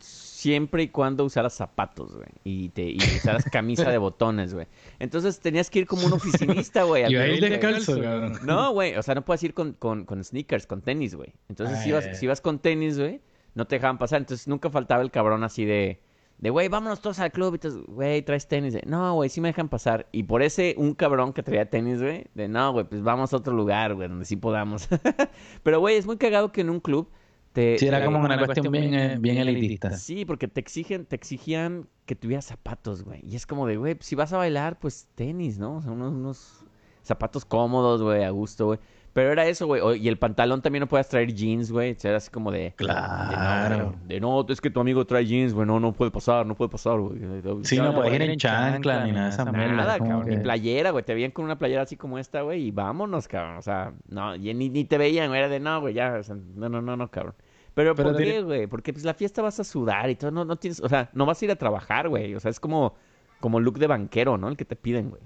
siempre 0.00 0.82
y 0.82 0.88
cuando 0.88 1.24
usaras 1.24 1.54
zapatos, 1.54 2.14
güey. 2.14 2.28
Y, 2.44 2.68
te, 2.70 2.82
y 2.82 2.98
usaras 2.98 3.44
camisa 3.44 3.90
de 3.90 3.98
botones, 3.98 4.52
güey. 4.52 4.66
Entonces 4.98 5.40
tenías 5.40 5.70
que 5.70 5.80
ir 5.80 5.86
como 5.86 6.06
un 6.06 6.12
oficinista, 6.14 6.84
güey. 6.84 7.10
Y 7.10 7.16
ahí 7.16 7.40
descalzo, 7.40 8.00
cabrón. 8.00 8.38
No, 8.44 8.72
güey. 8.72 8.96
O 8.96 9.02
sea, 9.02 9.14
no 9.14 9.24
puedes 9.24 9.42
ir 9.42 9.54
con, 9.54 9.72
con, 9.72 10.04
con 10.04 10.22
sneakers, 10.22 10.66
con 10.66 10.82
tenis, 10.82 11.14
güey. 11.14 11.32
Entonces, 11.48 11.82
si, 11.82 11.88
ibas, 11.88 12.18
si 12.18 12.26
ibas 12.26 12.40
con 12.40 12.58
tenis, 12.58 12.98
güey, 12.98 13.20
no 13.54 13.66
te 13.66 13.76
dejaban 13.76 13.98
pasar. 13.98 14.20
Entonces, 14.20 14.46
nunca 14.46 14.70
faltaba 14.70 15.02
el 15.02 15.10
cabrón 15.10 15.44
así 15.44 15.64
de... 15.64 16.00
De, 16.44 16.50
güey, 16.50 16.68
vámonos 16.68 17.00
todos 17.00 17.20
al 17.20 17.32
club. 17.32 17.52
Y 17.52 17.56
entonces, 17.56 17.80
güey, 17.86 18.20
traes 18.20 18.46
tenis. 18.46 18.76
no, 18.84 19.14
güey, 19.14 19.30
sí 19.30 19.40
me 19.40 19.48
dejan 19.48 19.70
pasar. 19.70 20.08
Y 20.12 20.24
por 20.24 20.42
ese, 20.42 20.74
un 20.76 20.92
cabrón 20.92 21.32
que 21.32 21.42
traía 21.42 21.70
tenis, 21.70 22.02
güey. 22.02 22.26
De, 22.34 22.48
no, 22.48 22.70
güey, 22.70 22.84
pues 22.86 23.02
vamos 23.02 23.32
a 23.32 23.38
otro 23.38 23.54
lugar, 23.54 23.94
güey, 23.94 24.08
donde 24.10 24.26
sí 24.26 24.36
podamos. 24.36 24.86
Pero, 25.62 25.80
güey, 25.80 25.96
es 25.96 26.04
muy 26.04 26.18
cagado 26.18 26.52
que 26.52 26.60
en 26.60 26.68
un 26.68 26.80
club 26.80 27.08
sí, 27.54 27.86
era 27.86 28.04
como 28.04 28.18
una, 28.18 28.36
cuestión, 28.36 28.70
bien, 28.70 28.92
eh, 28.92 29.16
bien 29.18 29.38
elitista. 29.38 29.92
Sí, 29.96 30.26
porque 30.26 30.46
te 30.46 30.60
exigen, 30.60 31.06
te 31.06 31.16
exigían 31.16 31.88
que 32.04 32.14
tuvieras 32.14 32.44
zapatos, 32.44 33.04
güey. 33.04 33.20
Y 33.24 33.36
es 33.36 33.46
como 33.46 33.66
de, 33.66 33.78
güey, 33.78 33.96
si 34.00 34.14
vas 34.14 34.34
a 34.34 34.36
bailar, 34.36 34.78
pues 34.78 35.08
tenis, 35.14 35.58
¿no? 35.58 35.76
O 35.76 35.80
sea, 35.80 35.92
unos, 35.92 36.12
unos 36.12 36.66
zapatos 37.02 37.46
cómodos, 37.46 38.02
güey, 38.02 38.22
a 38.22 38.28
gusto, 38.28 38.66
güey. 38.66 38.80
Pero 39.14 39.30
era 39.30 39.46
eso, 39.46 39.68
güey. 39.68 40.02
Y 40.02 40.08
el 40.08 40.18
pantalón 40.18 40.60
también 40.60 40.80
no 40.80 40.88
puedes 40.88 41.08
traer 41.08 41.32
jeans, 41.32 41.70
güey. 41.70 41.96
Era 42.02 42.16
así 42.16 42.30
como 42.30 42.50
de. 42.50 42.74
Claro. 42.74 43.94
De 44.06 44.18
no, 44.18 44.44
es 44.48 44.60
que 44.60 44.70
tu 44.70 44.80
amigo 44.80 45.06
trae 45.06 45.24
jeans, 45.24 45.54
güey. 45.54 45.66
No, 45.66 45.78
no 45.78 45.92
puede 45.92 46.10
pasar, 46.10 46.44
no 46.44 46.56
puede 46.56 46.68
pasar, 46.68 46.98
güey. 46.98 47.20
Sí, 47.62 47.78
no 47.78 47.94
puedes 47.94 48.12
ir 48.12 48.22
en 48.22 48.36
chancla 48.36 49.04
ni 49.04 49.12
nada 49.12 49.28
esa 49.28 49.44
Nada, 49.44 49.98
cabrón. 49.98 50.28
Ni 50.28 50.36
playera, 50.38 50.90
güey. 50.90 51.04
Te 51.04 51.14
veían 51.14 51.30
con 51.30 51.44
una 51.44 51.56
playera 51.56 51.82
así 51.82 51.96
como 51.96 52.18
esta, 52.18 52.42
güey. 52.42 52.66
Y 52.66 52.70
vámonos, 52.72 53.28
cabrón. 53.28 53.56
O 53.56 53.62
sea, 53.62 53.94
no, 54.08 54.36
ni, 54.36 54.52
ni 54.52 54.84
te 54.84 54.98
veían, 54.98 55.28
güey. 55.28 55.38
Era 55.38 55.48
de 55.48 55.60
no, 55.60 55.80
güey, 55.80 55.94
ya. 55.94 56.16
O 56.18 56.22
sea, 56.24 56.34
no, 56.34 56.68
no, 56.68 56.82
no, 56.82 56.96
no, 56.96 57.08
cabrón. 57.08 57.34
Pero, 57.74 57.94
¿por 57.94 58.16
qué, 58.16 58.42
güey? 58.42 58.66
Porque 58.66 58.92
pues 58.92 59.04
la 59.04 59.14
fiesta 59.14 59.42
vas 59.42 59.60
a 59.60 59.64
sudar 59.64 60.10
y 60.10 60.16
todo, 60.16 60.32
no, 60.32 60.44
no 60.44 60.56
tienes, 60.56 60.80
o 60.80 60.88
sea, 60.88 61.10
no 61.12 61.26
vas 61.26 61.40
a 61.40 61.44
ir 61.44 61.50
a 61.52 61.56
trabajar, 61.56 62.08
güey. 62.08 62.34
O 62.34 62.40
sea, 62.40 62.50
es 62.50 62.58
como, 62.58 62.94
como 63.38 63.60
look 63.60 63.78
de 63.78 63.86
banquero, 63.86 64.38
¿no? 64.38 64.48
El 64.48 64.56
que 64.56 64.64
te 64.64 64.76
piden, 64.76 65.10
güey. 65.10 65.22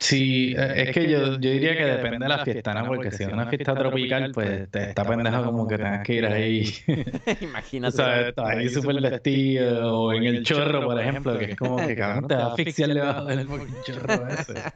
Sí, 0.00 0.54
eh, 0.56 0.84
es 0.84 0.90
que 0.92 1.08
yo, 1.10 1.32
yo 1.40 1.50
diría 1.50 1.76
que 1.76 1.84
depende 1.84 2.24
de 2.24 2.28
la 2.28 2.38
fiesta, 2.38 2.72
¿no? 2.72 2.86
Porque 2.86 3.10
si 3.10 3.24
es 3.24 3.32
una 3.32 3.46
fiesta 3.48 3.76
tropical, 3.76 4.30
pues 4.32 4.70
te 4.70 4.84
está 4.84 5.04
pendejo 5.04 5.44
como 5.44 5.66
que 5.66 5.76
tengas 5.76 6.02
que 6.04 6.14
ir 6.14 6.26
ahí. 6.26 6.64
Imagínate. 7.40 7.88
O 7.88 7.96
sea, 7.96 8.28
estás 8.28 8.46
ahí 8.50 8.68
súper 8.68 9.00
vestido 9.00 10.02
o 10.02 10.12
en 10.12 10.24
el 10.24 10.44
chorro, 10.44 10.84
por 10.84 11.00
ejemplo, 11.00 11.36
que 11.36 11.46
es 11.46 11.56
como 11.56 11.84
que 11.84 11.96
cabrón 11.96 12.28
te 12.28 12.36
va 12.36 12.44
a 12.44 12.48
asfixiar 12.48 12.94
debajo 12.94 13.24
del 13.26 13.80
chorro 13.80 14.28
ese. 14.28 14.68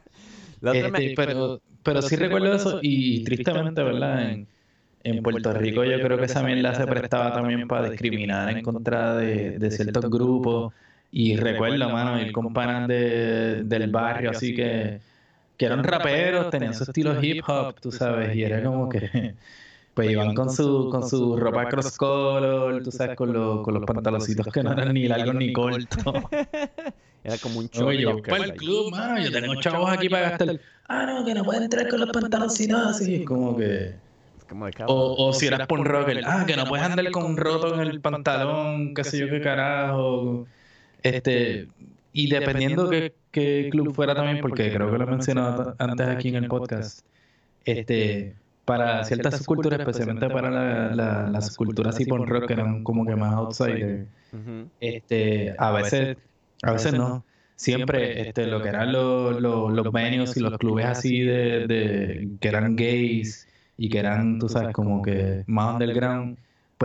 Este, 0.61 1.13
pero, 1.15 1.61
pero 1.83 2.01
sí 2.01 2.15
recuerdo 2.15 2.53
eso 2.53 2.79
y 2.81 3.23
tristemente, 3.23 3.83
¿verdad? 3.83 4.31
En, 4.31 4.49
en 5.03 5.21
Puerto 5.23 5.53
Rico 5.53 5.83
yo 5.85 6.01
creo 6.01 6.19
que 6.19 6.25
esa 6.25 6.43
mierda 6.43 6.73
se 6.75 6.87
prestaba 6.87 7.31
también 7.33 7.67
para 7.67 7.89
discriminar 7.89 8.49
en 8.49 8.61
contra 8.61 9.15
de, 9.15 9.59
de 9.59 9.71
ciertos 9.71 10.09
grupos. 10.09 10.73
Y 11.11 11.35
recuerdo, 11.37 11.89
mano, 11.89 12.19
ir 12.19 12.31
con 12.31 12.53
panas 12.53 12.87
de, 12.87 13.63
del 13.65 13.91
barrio, 13.91 14.31
así 14.31 14.53
que, 14.53 15.01
que 15.57 15.65
eran 15.65 15.83
raperos, 15.83 16.49
tenían 16.49 16.73
su 16.73 16.83
estilo 16.83 17.21
hip 17.21 17.43
hop, 17.47 17.75
tú 17.79 17.91
sabes, 17.91 18.35
y 18.35 18.43
era 18.43 18.63
como 18.63 18.89
que 18.89 19.35
pues 19.93 20.09
iban 20.09 20.33
con 20.33 20.49
su, 20.49 20.89
con 20.89 21.07
su 21.07 21.37
ropa 21.37 21.67
cross 21.67 21.97
color, 21.97 22.83
tú 22.83 22.91
sabes, 22.91 23.15
con, 23.15 23.63
con 23.63 23.73
los 23.73 23.83
pantaloncitos 23.85 24.47
que 24.47 24.63
no 24.63 24.73
eran 24.73 24.93
ni 24.93 25.07
largos 25.07 25.35
ni 25.35 25.53
cortos. 25.53 26.03
Era 27.25 27.37
como 27.37 27.59
un 27.59 27.69
show. 27.69 27.89
yo 27.93 28.21
para 28.21 28.43
el 28.43 28.53
club, 28.53 28.91
mano, 28.91 29.17
yo 29.23 29.31
tengo 29.31 29.55
chavos 29.61 29.89
aquí 29.89 30.09
para 30.09 30.31
gastar. 30.31 30.59
Ah, 30.89 31.05
no, 31.05 31.23
que 31.23 31.33
no 31.33 31.45
pueden 31.45 31.63
entrar 31.63 31.87
con 31.87 32.01
los 32.01 32.09
pantaloncitos 32.09 32.85
así. 32.85 33.23
Como 33.23 33.55
que 33.55 33.95
o, 34.87 35.33
si 35.33 35.47
eras 35.47 35.67
punk 35.67 35.85
rocker, 35.85 36.21
ah, 36.25 36.43
que 36.45 36.55
no 36.55 36.65
puedes 36.65 36.85
andar 36.85 37.09
con 37.11 37.25
un 37.25 37.37
roto 37.37 37.73
en 37.73 37.87
el 37.87 38.01
pantalón, 38.01 38.93
qué 38.93 39.03
sé 39.03 39.17
yo 39.17 39.29
qué 39.29 39.41
carajo. 39.41 40.45
Este, 41.01 41.67
y 42.13 42.29
dependiendo 42.29 42.89
qué, 42.89 43.13
qué 43.31 43.67
club 43.71 43.93
fuera 43.93 44.13
también, 44.15 44.39
porque 44.39 44.71
creo 44.71 44.91
que 44.91 44.97
lo 44.97 45.03
he 45.03 45.07
mencionado 45.07 45.75
antes 45.79 46.07
aquí 46.07 46.29
en 46.29 46.35
el 46.35 46.47
podcast, 46.47 47.05
este, 47.65 48.35
para 48.65 49.03
ciertas 49.03 49.37
subculturas, 49.37 49.79
especialmente 49.79 50.29
para 50.29 50.49
la, 50.49 50.95
la, 50.95 51.29
las 51.29 51.47
subculturas 51.47 51.95
así 51.95 52.05
punk 52.05 52.27
rock 52.27 52.45
que 52.45 52.53
eran 52.53 52.83
como 52.83 53.05
que 53.05 53.15
más 53.15 53.33
outsider, 53.33 54.05
este, 54.79 55.55
a 55.57 55.71
veces, 55.71 56.17
a 56.61 56.71
veces 56.71 56.93
no. 56.93 57.25
Siempre 57.55 58.21
este, 58.27 58.47
lo 58.47 58.61
que 58.61 58.69
eran 58.69 58.91
los, 58.91 59.39
los, 59.39 59.71
los 59.71 59.91
venues 59.91 60.35
y 60.35 60.39
los 60.39 60.57
clubes 60.57 60.85
así 60.85 61.21
de, 61.21 61.67
de 61.67 62.27
que 62.41 62.47
eran 62.47 62.75
gays 62.75 63.47
y 63.77 63.89
que 63.89 63.99
eran, 63.99 64.39
tú 64.39 64.49
sabes, 64.49 64.73
como 64.73 65.01
que 65.01 65.43
más 65.47 65.73
underground, 65.73 66.37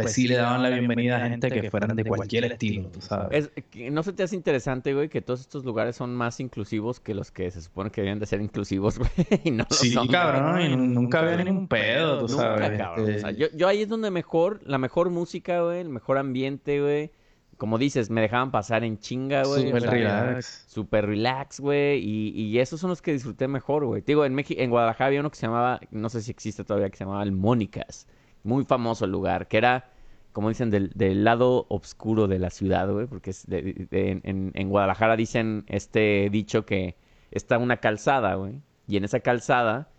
pues 0.03 0.13
sí 0.13 0.29
le 0.29 0.37
daban 0.37 0.63
la 0.63 0.71
bienvenida 0.71 1.25
a 1.25 1.29
gente 1.29 1.51
que 1.51 1.71
fueran 1.71 1.97
de 1.97 2.05
cualquier 2.05 2.45
estilo, 2.45 2.89
tú 2.89 3.01
sabes. 3.01 3.51
¿No 3.91 4.03
se 4.03 4.13
te 4.13 4.23
hace 4.23 4.37
interesante, 4.37 4.95
güey, 4.95 5.09
que 5.09 5.23
todos 5.23 5.41
estos 5.41 5.65
lugares 5.65 5.97
son 5.97 6.15
más 6.15 6.41
inclusivos 6.41 7.01
que 7.01 7.15
los 7.15 7.31
que 7.31 7.51
se 7.51 7.63
supone 7.63 7.91
que 7.91 8.03
deben 8.03 8.19
de 8.19 8.27
ser 8.27 8.41
inclusivos, 8.41 8.99
güey? 8.99 9.11
Y 9.45 9.51
no 9.51 9.67
sí, 9.71 9.95
cabrón, 10.11 10.61
y 10.61 10.77
nunca 10.77 11.21
había 11.21 11.45
ningún 11.45 11.69
pedo, 11.69 12.21
tú 12.21 12.29
sabes. 12.29 12.79
Cabrón. 12.79 13.11
Este. 13.11 13.37
yo, 13.37 13.47
yo 13.55 13.69
ahí 13.69 13.83
es 13.83 13.89
donde 13.89 14.11
mejor, 14.11 14.61
la 14.65 14.79
mejor 14.79 15.11
música, 15.11 15.63
güey, 15.63 15.81
el 15.81 15.89
mejor 15.89 16.19
ambiente, 16.19 16.81
güey 16.81 17.11
como 17.59 17.77
dices, 17.77 18.09
me 18.09 18.21
dejaban 18.21 18.53
pasar 18.53 18.85
en 18.85 18.99
chinga, 18.99 19.43
güey. 19.43 19.65
Super 19.65 19.83
relax. 19.83 20.65
Super 20.69 21.07
relax, 21.07 21.59
güey. 21.59 21.99
Y, 21.99 22.29
y, 22.31 22.59
esos 22.61 22.81
son 22.81 22.89
los 22.89 23.03
que 23.03 23.13
disfruté 23.13 23.49
mejor, 23.49 23.85
güey. 23.85 24.01
Te 24.01 24.13
digo, 24.13 24.25
en, 24.25 24.33
México, 24.33 24.61
en 24.63 24.71
Guadalajara 24.71 25.09
había 25.09 25.21
uno 25.21 25.31
que 25.31 25.37
se 25.37 25.47
llamaba, 25.47 25.81
no 25.91 26.09
sé 26.09 26.23
si 26.23 26.31
existe 26.31 26.65
todavía, 26.65 26.89
que 26.89 26.97
se 26.97 27.05
llamaba 27.05 27.25
el 27.25 27.33
Mónicas. 27.33 28.07
Muy 28.45 28.65
famoso 28.65 29.05
el 29.05 29.13
lugar, 29.13 29.49
que 29.49 29.59
era, 29.59 29.91
como 30.33 30.49
dicen, 30.49 30.71
del, 30.71 30.91
del 30.95 31.25
lado 31.25 31.67
oscuro 31.69 32.29
de 32.29 32.39
la 32.39 32.51
ciudad, 32.51 32.91
güey. 32.91 33.07
Porque 33.07 33.31
es 33.31 33.47
en, 33.49 34.53
en, 34.55 34.69
Guadalajara 34.69 35.17
dicen 35.17 35.65
este 35.69 36.29
dicho 36.31 36.67
que 36.67 36.97
está 37.31 37.59
una 37.59 37.79
calzada, 37.79 38.35
güey. 38.35 38.61
Y 38.87 38.97
en 38.97 39.05
esa 39.05 39.21
calzada, 39.21 39.91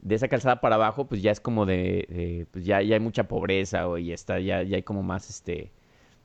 de 0.00 0.14
esa 0.16 0.28
calzada 0.28 0.60
para 0.60 0.76
abajo, 0.76 1.06
pues 1.06 1.22
ya 1.22 1.30
es 1.30 1.40
como 1.40 1.66
de, 1.66 2.46
pues 2.52 2.64
ya, 2.64 2.82
ya 2.82 2.96
hay 2.96 3.00
mucha 3.00 3.24
pobreza, 3.28 3.84
güey. 3.84 4.10
Y 4.10 4.12
está, 4.12 4.40
ya, 4.40 4.62
ya 4.62 4.76
hay 4.76 4.82
como 4.82 5.02
más, 5.02 5.30
este 5.30 5.72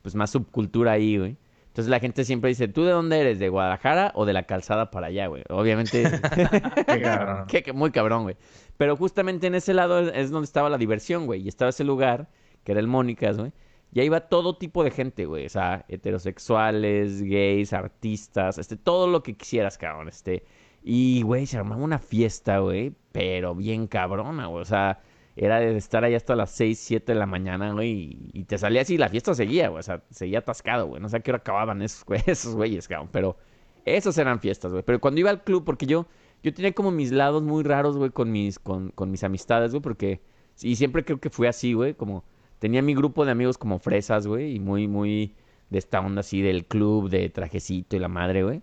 pues 0.02 0.14
más 0.14 0.30
subcultura 0.30 0.92
ahí, 0.92 1.18
güey. 1.18 1.36
Entonces 1.70 1.88
la 1.88 2.00
gente 2.00 2.24
siempre 2.24 2.48
dice, 2.48 2.66
¿tú 2.66 2.82
de 2.82 2.90
dónde 2.90 3.20
eres? 3.20 3.38
¿De 3.38 3.48
Guadalajara 3.48 4.10
o 4.16 4.26
de 4.26 4.32
la 4.32 4.42
calzada 4.42 4.90
para 4.90 5.06
allá, 5.06 5.28
güey? 5.28 5.44
Obviamente. 5.50 6.02
Qué 6.86 7.00
cabrón. 7.00 7.46
muy 7.74 7.92
cabrón, 7.92 8.22
güey. 8.24 8.36
Pero 8.76 8.96
justamente 8.96 9.46
en 9.46 9.54
ese 9.54 9.72
lado 9.72 10.00
es 10.00 10.32
donde 10.32 10.46
estaba 10.46 10.68
la 10.68 10.78
diversión, 10.78 11.26
güey. 11.26 11.42
Y 11.42 11.48
estaba 11.48 11.68
ese 11.68 11.84
lugar, 11.84 12.28
que 12.64 12.72
era 12.72 12.80
el 12.80 12.88
Mónicas, 12.88 13.38
güey. 13.38 13.52
Y 13.92 14.00
ahí 14.00 14.06
iba 14.06 14.18
todo 14.28 14.58
tipo 14.58 14.82
de 14.82 14.90
gente, 14.90 15.26
güey. 15.26 15.46
O 15.46 15.48
sea, 15.48 15.84
heterosexuales, 15.86 17.22
gays, 17.22 17.72
artistas, 17.72 18.58
este, 18.58 18.76
todo 18.76 19.06
lo 19.06 19.22
que 19.22 19.36
quisieras, 19.36 19.78
cabrón. 19.78 20.08
Este. 20.08 20.44
Y, 20.82 21.22
güey, 21.22 21.46
se 21.46 21.56
armaba 21.56 21.80
una 21.84 22.00
fiesta, 22.00 22.58
güey. 22.58 22.96
Pero 23.12 23.54
bien 23.54 23.86
cabrona, 23.86 24.46
güey. 24.46 24.62
O 24.62 24.64
sea, 24.64 25.02
era 25.42 25.58
de 25.58 25.74
estar 25.74 26.04
ahí 26.04 26.14
hasta 26.14 26.36
las 26.36 26.50
6, 26.50 26.78
7 26.78 27.12
de 27.14 27.18
la 27.18 27.24
mañana, 27.24 27.72
güey, 27.72 28.18
y, 28.34 28.44
te 28.44 28.58
salía 28.58 28.82
así, 28.82 28.98
la 28.98 29.08
fiesta 29.08 29.32
seguía, 29.32 29.68
güey, 29.70 29.80
o 29.80 29.82
sea, 29.82 30.02
seguía 30.10 30.40
atascado, 30.40 30.86
güey, 30.86 31.00
no 31.00 31.08
sé 31.08 31.16
a 31.16 31.20
qué 31.20 31.30
hora 31.30 31.38
acababan 31.38 31.80
esos, 31.80 32.04
esos 32.26 32.54
güeyes, 32.54 32.86
cabrón, 32.86 33.08
pero 33.10 33.38
esas 33.86 34.18
eran 34.18 34.38
fiestas, 34.40 34.70
güey, 34.70 34.84
pero 34.84 35.00
cuando 35.00 35.20
iba 35.20 35.30
al 35.30 35.42
club, 35.42 35.64
porque 35.64 35.86
yo, 35.86 36.06
yo 36.42 36.52
tenía 36.52 36.72
como 36.72 36.90
mis 36.90 37.10
lados 37.10 37.42
muy 37.42 37.62
raros, 37.64 37.96
güey, 37.96 38.10
con 38.10 38.30
mis, 38.30 38.58
con, 38.58 38.90
con 38.90 39.10
mis 39.10 39.24
amistades, 39.24 39.70
güey, 39.70 39.80
porque, 39.80 40.20
y 40.60 40.76
siempre 40.76 41.06
creo 41.06 41.20
que 41.20 41.30
fue 41.30 41.48
así, 41.48 41.72
güey, 41.72 41.94
como, 41.94 42.22
tenía 42.58 42.82
mi 42.82 42.94
grupo 42.94 43.24
de 43.24 43.30
amigos 43.30 43.56
como 43.56 43.78
fresas, 43.78 44.26
güey, 44.26 44.56
y 44.56 44.60
muy, 44.60 44.88
muy 44.88 45.34
de 45.70 45.78
esta 45.78 46.00
onda 46.00 46.20
así 46.20 46.42
del 46.42 46.66
club, 46.66 47.08
de 47.08 47.30
trajecito 47.30 47.96
y 47.96 47.98
la 47.98 48.08
madre, 48.08 48.42
güey. 48.42 48.60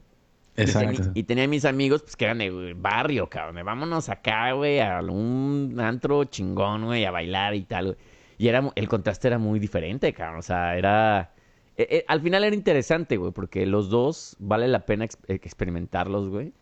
Exacto. 0.58 1.12
Y, 1.13 1.24
tenía 1.24 1.48
mis 1.48 1.65
amigos, 1.65 2.02
pues, 2.02 2.15
que 2.15 2.26
eran 2.26 2.39
de 2.39 2.74
barrio, 2.76 3.30
cabrón. 3.30 3.63
Vámonos 3.63 4.10
acá, 4.10 4.52
güey, 4.54 4.80
a 4.80 5.00
un 5.02 5.78
antro 5.80 6.24
chingón, 6.26 6.86
güey, 6.86 7.06
a 7.06 7.12
bailar 7.12 7.56
y 7.56 7.63
tal, 7.63 7.86
güey. 7.86 7.98
Y 8.39 8.48
era, 8.48 8.72
el 8.76 8.88
contraste 8.88 9.28
era 9.28 9.38
muy 9.38 9.60
diferente, 9.60 10.12
cabrón. 10.13 10.39
O 10.39 10.41
sea, 10.41 10.76
era... 10.78 11.32
E, 11.78 11.84
e, 11.98 12.06
al 12.08 12.22
final 12.22 12.43
era 12.43 12.56
interesante, 12.56 13.17
güey, 13.17 13.32
porque 13.32 13.65
los 13.67 13.89
dos 13.89 14.36
vale 14.39 14.67
la 14.67 14.86
pena 14.86 15.06
experimentarlos, 15.28 16.30
güey. 16.30 16.54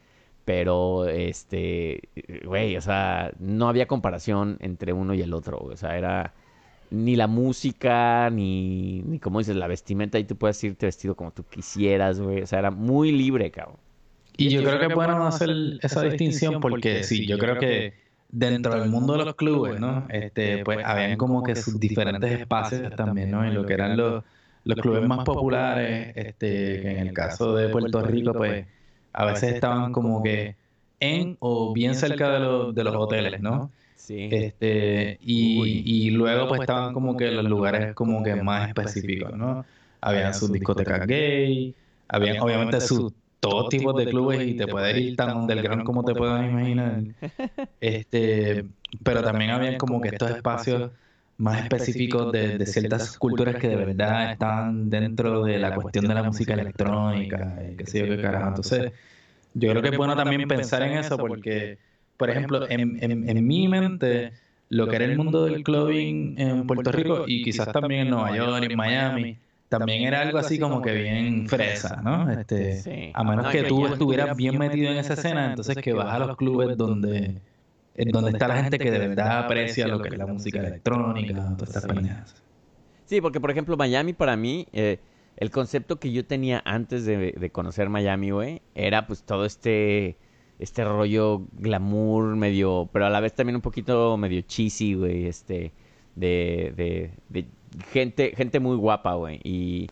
Pero, 0.46 1.08
este, 1.08 2.02
güey, 2.46 2.78
o 2.78 2.82
sea, 2.82 3.32
no 3.40 3.68
había 3.70 3.88
comparación 3.88 4.58
entre 4.62 4.94
uno 4.94 5.14
y 5.14 5.22
el 5.22 5.34
otro, 5.34 5.58
güey. 5.60 5.74
O 5.74 5.78
sea, 5.78 5.98
era 5.98 6.34
ni 6.92 7.16
la 7.16 7.28
música, 7.28 8.30
ni, 8.30 9.02
ni 9.04 9.20
como 9.20 9.40
dices, 9.40 9.56
la 9.56 9.68
vestimenta. 9.68 10.18
Ahí 10.18 10.26
tú 10.26 10.36
puedes 10.38 10.64
irte 10.64 10.86
vestido 10.86 11.16
como 11.16 11.32
tú 11.32 11.46
quisieras, 11.46 12.20
güey. 12.22 12.42
O 12.44 12.48
sea, 12.48 12.60
era 12.60 12.72
muy 12.72 13.12
libre, 13.12 13.52
cabrón. 13.52 13.85
Y 14.38 14.50
yo 14.50 14.64
creo 14.64 14.80
que 14.80 14.90
pueden 14.94 15.12
hacer 15.12 15.50
esa 15.82 16.04
distinción 16.04 16.60
porque 16.60 17.04
sí, 17.04 17.26
yo 17.26 17.38
creo 17.38 17.58
que 17.58 17.94
dentro 18.30 18.78
del 18.80 18.90
mundo 18.90 19.18
de 19.18 19.26
los 19.26 19.36
clubes, 19.36 19.80
¿no? 19.80 20.06
Este, 20.10 20.64
pues 20.64 20.86
habían 20.86 21.18
como 21.18 21.44
que 21.44 21.56
sus 21.56 21.80
diferentes 21.80 22.32
espacios 22.32 22.94
también, 22.96 23.32
¿no? 23.32 23.46
En 23.46 23.54
lo 23.54 23.66
que 23.66 23.74
eran 23.74 23.96
los, 23.96 24.24
los 24.64 24.78
clubes 24.80 25.08
más 25.08 25.24
populares, 25.24 26.12
este, 26.16 26.82
que 26.82 26.92
en 26.92 26.98
el 27.08 27.14
caso 27.14 27.56
de 27.56 27.70
Puerto 27.70 28.02
Rico, 28.02 28.34
pues 28.34 28.66
a 29.14 29.26
veces 29.26 29.54
estaban 29.54 29.94
como 29.94 30.22
que 30.22 30.56
en 31.00 31.38
o 31.40 31.74
bien 31.74 31.96
cerca 31.96 32.32
de, 32.32 32.40
los, 32.40 32.76
de 32.76 32.84
los 32.84 32.96
hoteles, 32.96 33.40
¿no? 33.42 33.72
Sí. 33.96 34.30
Este, 34.32 35.18
y, 35.22 35.84
y 35.86 36.12
luego 36.12 36.48
pues 36.48 36.62
estaban 36.62 36.94
como 36.94 37.16
que 37.18 37.32
los 37.32 37.46
lugares 37.46 37.94
como 37.96 38.22
que 38.22 38.36
más 38.36 38.68
específicos, 38.68 39.34
¿no? 39.36 39.66
Habían 40.02 40.34
sus 40.34 40.52
discotecas 40.52 41.08
gay, 41.08 41.74
habían 42.08 42.40
obviamente 42.40 42.82
sus 42.82 43.14
todo 43.50 43.70
tipo 43.70 43.94
de 43.94 44.06
clubes 44.06 44.48
y 44.48 44.56
te 44.56 44.68
puedes 44.68 44.98
ir 44.98 45.16
tan 45.16 45.38
underground 45.38 45.84
como 45.84 46.04
te 46.04 46.14
puedas 46.14 46.46
imaginar. 46.46 47.04
Este, 47.80 48.66
pero 49.04 49.22
también 49.22 49.52
habían 49.52 49.78
como 49.78 50.02
que 50.02 50.10
estos 50.10 50.32
espacios 50.32 50.92
más 51.38 51.64
específicos 51.64 52.32
de, 52.32 52.58
de, 52.58 52.66
ciertas 52.66 53.18
culturas 53.18 53.56
que 53.56 53.68
de 53.68 53.76
verdad 53.76 54.32
están 54.32 54.90
dentro 54.90 55.44
de 55.44 55.60
la 55.60 55.76
cuestión 55.76 56.08
de 56.08 56.14
la 56.14 56.24
música 56.24 56.54
electrónica, 56.54 57.62
y 57.70 57.76
qué 57.76 57.86
sé 57.86 58.00
yo 58.00 58.06
qué 58.08 58.22
carajo. 58.22 58.48
Entonces, 58.50 58.94
yo 59.54 59.70
creo 59.72 59.82
que 59.82 59.90
es 59.90 59.98
bueno 59.98 60.16
también 60.16 60.48
pensar 60.48 60.82
en 60.84 60.98
eso 60.98 61.18
porque, 61.18 61.78
por 62.18 62.30
ejemplo, 62.30 62.70
en, 62.70 63.04
en, 63.04 63.30
en 63.30 63.48
mi 63.48 63.68
mente, 63.68 64.32
lo 64.70 64.88
que 64.88 64.96
era 64.96 65.06
el 65.06 65.18
mundo 65.18 65.46
del 65.46 65.64
clubbing 65.64 66.40
en 66.40 66.68
Puerto 66.68 66.92
Rico 66.92 67.26
y 67.28 67.44
quizás 67.44 67.72
también 67.72 68.02
en 68.02 68.10
Nueva 68.10 68.36
York 68.36 68.64
en 68.64 68.78
Miami, 68.78 69.38
también 69.70 70.04
era 70.04 70.22
algo 70.22 70.38
así 70.38 70.60
como 70.60 70.82
que 70.82 70.94
bien 70.94 71.48
fresa, 71.48 72.02
¿no? 72.02 72.30
Este, 72.32 73.12
A 73.14 73.24
menos 73.24 73.48
que 73.50 73.64
tú 73.64 73.88
estuvieras 73.88 74.36
bien 74.36 74.58
metido 74.58 74.92
en 74.92 74.98
esa 74.98 75.14
escena, 75.14 75.48
entonces 75.48 75.78
que 75.78 75.94
vas 75.94 76.14
a 76.14 76.20
los 76.20 76.38
clubes 76.38 76.78
donde, 76.78 77.42
donde 77.96 78.32
está 78.32 78.48
la 78.48 78.64
gente 78.64 78.80
que 78.80 78.92
de 78.92 79.00
verdad 79.00 79.40
aprecia 79.40 79.88
lo 79.88 80.02
que 80.02 80.10
es 80.10 80.18
la 80.18 80.28
música 80.28 80.60
electrónica, 80.60 81.56
todas 81.58 81.76
estas 81.76 81.86
pendejas. 81.86 82.44
Sí, 83.06 83.22
porque 83.22 83.40
por 83.40 83.52
ejemplo 83.52 83.78
Miami 83.78 84.14
para 84.14 84.36
mí, 84.36 84.68
eh, 84.74 85.00
el 85.38 85.52
concepto 85.52 86.00
que 86.00 86.12
yo 86.12 86.26
tenía 86.26 86.62
antes 86.66 87.06
de, 87.06 87.34
de 87.34 87.52
conocer 87.52 87.90
Miami, 87.90 88.32
güey, 88.32 88.62
era 88.74 89.06
pues 89.08 89.24
todo 89.24 89.46
este 89.46 90.18
este 90.60 90.86
rollo 90.86 91.48
glamour 91.54 92.36
medio, 92.36 92.90
pero 92.94 93.06
a 93.06 93.10
la 93.10 93.20
vez 93.20 93.34
también 93.36 93.56
un 93.58 93.62
poquito 93.62 94.16
medio 94.18 94.42
cheesy, 94.42 94.94
güey, 94.94 95.26
este, 95.26 95.74
de, 96.16 96.74
de, 96.76 97.12
de 97.30 97.50
gente, 97.92 98.34
gente 98.36 98.60
muy 98.60 98.76
guapa, 98.78 99.14
güey. 99.16 99.40
Y, 99.44 99.88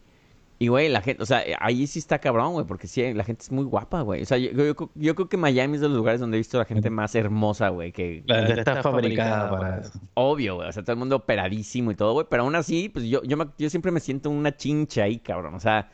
y, 0.60 0.68
güey, 0.68 0.90
la 0.90 1.02
gente, 1.02 1.22
o 1.22 1.26
sea, 1.26 1.44
ahí 1.60 1.88
sí 1.88 2.00
está 2.00 2.20
cabrón, 2.20 2.54
güey, 2.54 2.66
porque 2.66 2.88
sí, 2.88 3.14
la 3.14 3.24
gente 3.24 3.44
es 3.44 3.52
muy 3.52 3.66
guapa, 3.66 4.02
güey. 4.02 4.22
O 4.22 4.26
sea, 4.26 4.38
yo, 4.38 4.52
yo, 4.96 5.16
creo 5.16 5.28
que 5.28 5.38
Miami 5.38 5.76
es 5.76 5.82
de 5.82 5.90
los 5.90 5.98
lugares 5.98 6.22
donde 6.22 6.38
he 6.38 6.40
visto 6.40 6.58
a 6.58 6.62
la 6.62 6.66
gente 6.66 6.90
más 6.90 7.16
hermosa, 7.16 7.70
güey. 7.70 7.92
Que, 7.92 8.24
la 8.26 8.46
gente 8.46 8.60
está, 8.60 8.82
fabricada 8.82 9.50
para 9.50 9.80
eso. 9.80 10.00
Obvio, 10.14 10.56
güey. 10.56 10.70
O 10.70 10.72
sea, 10.72 10.84
todo 10.84 10.94
el 10.94 11.00
mundo 11.00 11.18
operadísimo 11.18 11.92
y 11.92 11.96
todo, 11.96 12.14
güey. 12.14 12.28
Pero 12.30 12.44
aún 12.44 12.56
así, 12.56 12.90
pues 12.90 13.06
yo, 13.06 13.22
yo, 13.24 13.38
yo 13.58 13.70
siempre 13.70 13.92
me 13.92 14.00
siento 14.00 14.30
una 14.30 14.56
chincha 14.56 15.04
ahí, 15.04 15.20
cabrón. 15.20 15.56
O 15.56 15.60
sea, 15.60 15.92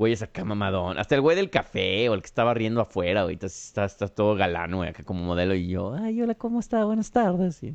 güey, 0.00 0.14
esa 0.14 0.28
cama 0.28 0.54
mamadón. 0.54 0.98
Hasta 0.98 1.14
el 1.14 1.20
güey 1.20 1.36
del 1.36 1.50
café 1.50 2.08
o 2.08 2.14
el 2.14 2.22
que 2.22 2.26
estaba 2.26 2.54
riendo 2.54 2.80
afuera, 2.80 3.24
güey. 3.24 3.38
Está, 3.38 3.84
está 3.84 4.08
todo 4.08 4.34
galán, 4.34 4.74
güey, 4.74 4.88
acá 4.88 5.02
como 5.04 5.22
modelo. 5.22 5.54
Y 5.54 5.68
yo, 5.68 5.94
ay, 5.94 6.22
hola, 6.22 6.34
¿cómo 6.34 6.58
está? 6.58 6.84
Buenas 6.84 7.12
tardes. 7.12 7.60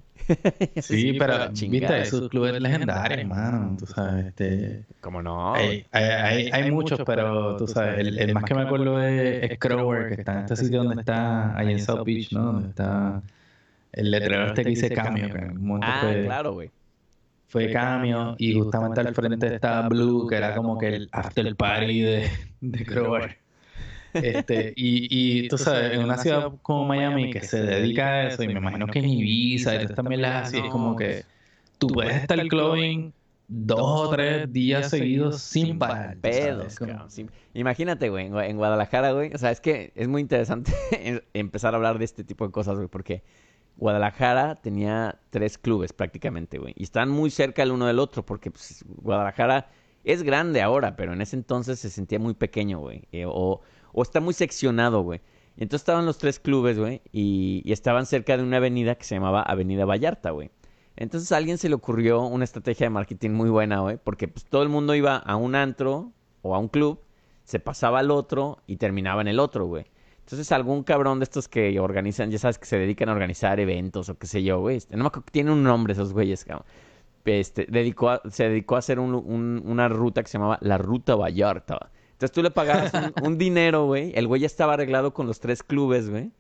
Sí, 0.76 0.82
sí 0.82 1.14
pero, 1.20 1.50
viste, 1.52 2.02
esos 2.02 2.30
clubes 2.30 2.60
legendarios, 2.60 3.20
hermano. 3.20 3.76
Tú 3.78 3.86
sabes, 3.86 4.26
este. 4.26 4.84
¿Cómo 5.00 5.22
no? 5.22 5.54
Hay, 5.54 5.86
hay, 5.92 6.50
hay, 6.52 6.72
muchos, 6.72 7.00
pero 7.06 7.58
tú 7.58 7.68
sabes, 7.68 8.00
el, 8.00 8.34
más 8.34 8.44
que 8.44 8.56
me 8.56 8.64
acuerdo 8.64 9.00
es, 9.04 9.60
Crower, 9.60 10.08
que 10.08 10.22
está 10.22 10.34
en 10.34 10.40
este 10.40 10.56
sitio 10.56 10.84
donde 10.84 11.02
está, 11.02 11.56
ahí 11.56 11.74
en 11.74 11.80
South 11.80 12.04
Beach, 12.04 12.32
¿no? 12.32 12.46
Donde 12.46 12.70
está 12.70 13.22
el 13.94 14.10
letrero 14.10 14.48
este 14.48 14.64
que 14.64 14.70
dice 14.70 14.90
cambio. 14.90 15.30
Ah, 15.84 16.12
claro, 16.26 16.54
güey 16.54 16.72
fue 17.56 17.72
Cameo 17.72 18.36
y 18.38 18.54
justamente 18.54 19.00
al 19.00 19.16
frente 19.16 19.56
estaba 19.56 19.88
Blue, 19.88 20.28
que 20.28 20.36
era 20.36 20.54
como 20.54 20.78
que 20.78 20.90
el 20.90 21.10
after 21.14 21.56
party 21.56 22.02
de, 22.02 22.30
de 22.60 22.86
Crowbar. 22.86 23.38
Este, 24.14 24.74
y, 24.76 25.44
y 25.46 25.48
tú 25.48 25.58
sabes, 25.58 25.94
en 25.94 26.04
una 26.04 26.18
ciudad 26.18 26.52
como 26.62 26.84
Miami 26.84 27.32
que 27.32 27.40
se 27.40 27.64
dedica 27.64 28.08
a 28.08 28.28
eso, 28.28 28.44
y 28.44 28.48
me 28.48 28.56
imagino 28.60 28.88
que 28.88 29.00
en 29.00 29.06
Ibiza 29.06 29.82
y 29.82 29.88
también 29.88 30.22
las 30.22 30.48
así, 30.48 30.58
es 30.58 30.70
como 30.70 30.98
que 30.98 31.24
tú 31.78 31.88
puedes 31.88 32.18
estar 32.18 32.46
clubbing 32.46 33.14
dos 33.48 34.08
o 34.08 34.10
tres 34.10 34.52
días 34.52 34.90
seguidos 34.90 35.42
sin 35.42 35.80
parar. 35.80 36.18
Pedos, 36.18 36.78
Imagínate, 37.54 38.10
güey, 38.10 38.26
en 38.26 38.58
Guadalajara, 38.58 39.14
güey. 39.14 39.32
O 39.34 39.38
sea, 39.38 39.52
es 39.52 39.62
que 39.62 39.94
es 39.96 40.10
muy 40.10 40.20
interesante 40.20 40.74
empezar 41.34 41.74
a 41.74 41.78
hablar 41.78 42.00
de 42.00 42.04
este 42.06 42.26
tipo 42.26 42.46
de 42.46 42.52
cosas, 42.52 42.76
güey, 42.76 42.90
porque 42.90 43.24
Guadalajara 43.78 44.56
tenía 44.56 45.20
tres 45.30 45.58
clubes 45.58 45.94
prácticamente, 45.94 46.58
güey. 46.58 46.74
Y 46.78 46.84
están 46.84 47.10
muy 47.10 47.30
cerca 47.30 47.64
el 47.64 47.72
uno 47.72 47.86
del 47.88 48.00
otro, 48.00 48.26
porque 48.26 48.52
pues, 48.52 48.86
Guadalajara 48.88 49.70
es 50.04 50.24
grande 50.24 50.62
ahora, 50.62 50.96
pero 50.96 51.14
en 51.14 51.22
ese 51.22 51.36
entonces 51.36 51.80
se 51.80 51.90
sentía 51.90 52.20
muy 52.20 52.34
pequeño, 52.34 52.80
güey. 52.80 53.04
Eh, 53.12 53.26
o, 53.26 53.62
o, 53.92 54.02
está 54.02 54.22
muy 54.22 54.34
seccionado, 54.34 55.02
güey. 55.02 55.22
Entonces 55.58 55.82
estaban 55.82 56.06
los 56.06 56.18
tres 56.18 56.40
clubes, 56.40 56.78
güey, 56.78 57.02
y, 57.12 57.62
y, 57.66 57.72
estaban 57.72 58.06
cerca 58.06 58.38
de 58.38 58.44
una 58.44 58.58
avenida 58.58 58.96
que 58.96 59.06
se 59.06 59.16
llamaba 59.16 59.42
Avenida 59.42 59.86
Vallarta, 59.86 60.32
güey. 60.32 60.52
Entonces 60.98 61.32
a 61.32 61.38
alguien 61.38 61.58
se 61.58 61.70
le 61.70 61.76
ocurrió 61.76 62.22
una 62.22 62.44
estrategia 62.44 62.86
de 62.86 62.90
marketing 62.90 63.32
muy 63.32 63.50
buena, 63.50 63.80
güey, 63.80 63.98
porque 63.98 64.28
pues, 64.28 64.46
todo 64.46 64.64
el 64.64 64.70
mundo 64.70 64.96
iba 64.96 65.18
a 65.18 65.36
un 65.36 65.56
antro 65.56 66.12
o 66.42 66.56
a 66.56 66.60
un 66.60 66.68
club, 66.68 67.02
se 67.44 67.60
pasaba 67.60 68.00
al 68.00 68.12
otro 68.12 68.60
y 68.68 68.78
terminaba 68.78 69.22
en 69.22 69.28
el 69.28 69.40
otro, 69.40 69.66
güey. 69.66 69.86
Entonces, 70.26 70.52
algún 70.52 70.82
cabrón 70.82 71.20
de 71.20 71.26
estos 71.26 71.48
que 71.48 71.80
organizan, 71.80 72.32
ya 72.32 72.40
sabes, 72.40 72.58
que 72.58 72.66
se 72.66 72.80
dedican 72.80 73.10
a 73.10 73.12
organizar 73.12 73.60
eventos 73.60 74.10
o 74.10 74.18
qué 74.18 74.26
sé 74.26 74.42
yo, 74.42 74.60
güey. 74.60 74.78
Este, 74.78 74.98
no 74.98 75.04
me 75.04 75.08
acuerdo, 75.10 75.28
tiene 75.32 75.52
un 75.52 75.62
nombre 75.62 75.94
esos 75.94 76.14
güeyes, 76.14 76.44
cabrón. 76.46 76.66
Este, 77.26 77.68
dedicó 77.70 78.20
se 78.32 78.50
dedicó 78.50 78.76
a 78.76 78.80
hacer 78.80 79.00
una 79.00 79.88
ruta 79.88 80.24
que 80.24 80.30
se 80.30 80.40
llamaba 80.40 80.58
la 80.62 80.80
Ruta 80.80 81.16
Vallarta. 81.16 81.92
Entonces 82.14 82.32
tú 82.32 82.42
le 82.42 82.50
pagabas 82.50 82.92
un, 83.24 83.38
dinero, 83.38 83.86
güey. 83.86 84.14
El 84.16 84.28
güey 84.28 84.42
ya 84.42 84.48
estaba 84.48 84.74
arreglado 84.74 85.14
con 85.14 85.28
los 85.28 85.40
tres 85.40 85.62
clubes, 85.62 86.10
güey. 86.10 86.32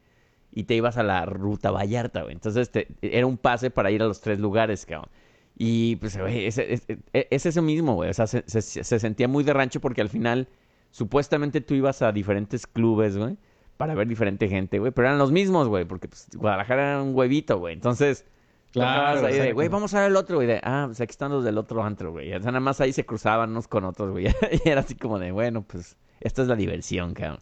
Y 0.51 0.63
te 0.63 0.73
ibas 0.73 0.97
a 0.97 1.03
la 1.03 1.23
Ruta 1.27 1.69
Vallarta, 1.69 2.23
güey. 2.23 2.33
Entonces 2.33 2.71
era 3.03 3.27
un 3.27 3.37
pase 3.37 3.69
para 3.69 3.91
ir 3.91 4.01
a 4.01 4.07
los 4.07 4.19
tres 4.19 4.39
lugares, 4.39 4.87
cabrón. 4.87 5.11
Y 5.55 5.97
pues, 5.97 6.17
güey, 6.17 6.47
es, 6.47 6.57
es, 6.57 7.45
eso 7.45 7.61
mismo, 7.61 7.93
güey. 7.93 8.09
O 8.09 8.13
sea, 8.15 8.25
se, 8.25 8.41
se 8.47 8.99
sentía 8.99 9.27
muy 9.27 9.43
de 9.43 9.53
rancho 9.53 9.79
porque 9.79 10.01
al 10.01 10.09
final, 10.09 10.47
supuestamente 10.89 11.61
tú 11.61 11.75
ibas 11.75 12.01
a 12.01 12.11
diferentes 12.11 12.65
clubes, 12.65 13.15
güey 13.15 13.37
para 13.77 13.93
ver 13.95 14.07
diferente 14.07 14.47
gente, 14.47 14.79
güey. 14.79 14.91
Pero 14.91 15.07
eran 15.07 15.19
los 15.19 15.31
mismos, 15.31 15.67
güey, 15.67 15.85
porque 15.85 16.07
pues, 16.07 16.27
Guadalajara 16.35 16.91
era 16.91 17.01
un 17.01 17.15
huevito, 17.15 17.59
güey. 17.59 17.73
Entonces, 17.73 18.25
claro, 18.71 19.25
ahí 19.25 19.37
de, 19.37 19.53
güey, 19.53 19.67
vamos 19.67 19.93
a 19.93 20.01
ver 20.01 20.11
el 20.11 20.15
otro, 20.15 20.37
güey. 20.37 20.47
De, 20.47 20.61
ah, 20.63 20.85
pues 20.87 21.01
aquí 21.01 21.11
están 21.11 21.31
los 21.31 21.43
del 21.43 21.57
otro 21.57 21.83
antro, 21.83 22.11
güey. 22.11 22.33
O 22.33 22.41
sea, 22.41 22.51
nada 22.51 22.59
más 22.59 22.81
ahí 22.81 22.93
se 22.93 23.05
cruzaban 23.05 23.51
unos 23.51 23.67
con 23.67 23.83
otros, 23.83 24.11
güey. 24.11 24.27
y 24.65 24.69
era 24.69 24.81
así 24.81 24.95
como 24.95 25.19
de, 25.19 25.31
bueno, 25.31 25.63
pues 25.63 25.97
esta 26.21 26.41
es 26.41 26.47
la 26.47 26.55
diversión, 26.55 27.13
cabrón. 27.13 27.39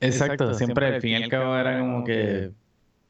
Exacto, 0.00 0.54
siempre 0.54 0.86
al 0.86 1.00
fin 1.00 1.12
y 1.12 1.22
al 1.22 1.30
cabo 1.30 1.56
era 1.56 1.78
como 1.78 2.04
que 2.04 2.50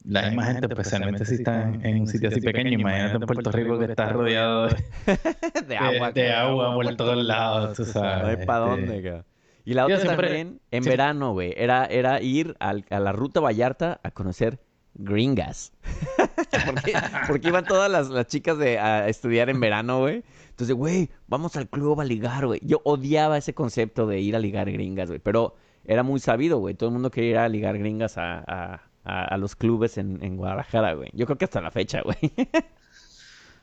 la 0.05 0.27
misma 0.27 0.45
gente, 0.45 0.67
especialmente 0.69 1.25
si 1.25 1.37
está 1.37 1.73
en, 1.83 2.01
un 2.01 2.07
sitio 2.07 2.29
así 2.29 2.41
pequeño, 2.41 2.71
imagínate 2.71 3.17
en 3.17 3.21
Puerto 3.23 3.51
Rico 3.51 3.79
que 3.79 3.87
está 3.87 4.11
rodeado 4.11 4.69
de, 5.67 5.77
agua. 5.77 6.13
De, 6.13 6.31
agua 6.31 6.75
por 6.75 6.97
todos 6.97 7.25
lados, 7.25 7.77
tú 7.77 7.85
sabes. 7.87 8.23
No 8.23 8.29
hay 8.29 8.47
para 8.47 8.75
este, 8.75 8.87
dónde, 8.87 9.03
cabrón. 9.03 9.25
Y 9.65 9.75
la 9.75 9.87
otra 9.87 10.17
también, 10.17 10.61
en 10.71 10.85
verano, 10.85 11.33
güey, 11.33 11.55
era, 11.57 11.87
era 11.87 12.21
ir 12.21 12.57
a 12.61 12.75
la 12.75 13.13
ruta 13.13 13.41
Vallarta 13.41 14.01
a 14.03 14.11
conocer 14.11 14.61
gringas. 14.95 15.73
porque, 17.27 17.49
iban 17.49 17.65
todas 17.65 17.91
las, 17.91 18.27
chicas 18.27 18.59
de, 18.59 18.79
a 18.79 19.09
estudiar 19.09 19.51
en 19.51 19.61
verano, 19.61 20.01
güey. 20.01 20.23
Entonces, 20.51 20.75
güey, 20.77 21.11
vamos 21.27 21.57
al 21.57 21.69
club 21.69 22.01
a 22.01 22.05
ligar, 22.05 22.47
güey. 22.47 22.61
Yo 22.63 22.81
odiaba 22.85 23.39
ese 23.39 23.55
concepto 23.55 24.07
de 24.07 24.21
ir 24.21 24.37
a 24.37 24.39
ligar 24.39 24.71
gringas, 24.71 25.09
güey. 25.09 25.19
Pero 25.19 25.57
era 25.85 26.03
muy 26.03 26.21
sabido, 26.21 26.59
güey. 26.59 26.75
Todo 26.75 26.91
el 26.91 26.93
mundo 26.93 27.11
quería 27.11 27.31
ir 27.31 27.39
a 27.39 27.49
ligar 27.49 27.79
gringas 27.79 28.17
a, 28.19 28.83
a, 29.05 29.37
los 29.37 29.57
clubes 29.57 29.99
en, 29.99 30.23
en 30.23 30.37
Guadalajara, 30.37 30.95
güey. 30.95 31.11
Yo 31.13 31.27
creo 31.27 31.39
que 31.39 31.45
hasta 31.47 31.61
la 31.61 31.71
fecha, 31.71 32.03
güey. 32.03 32.17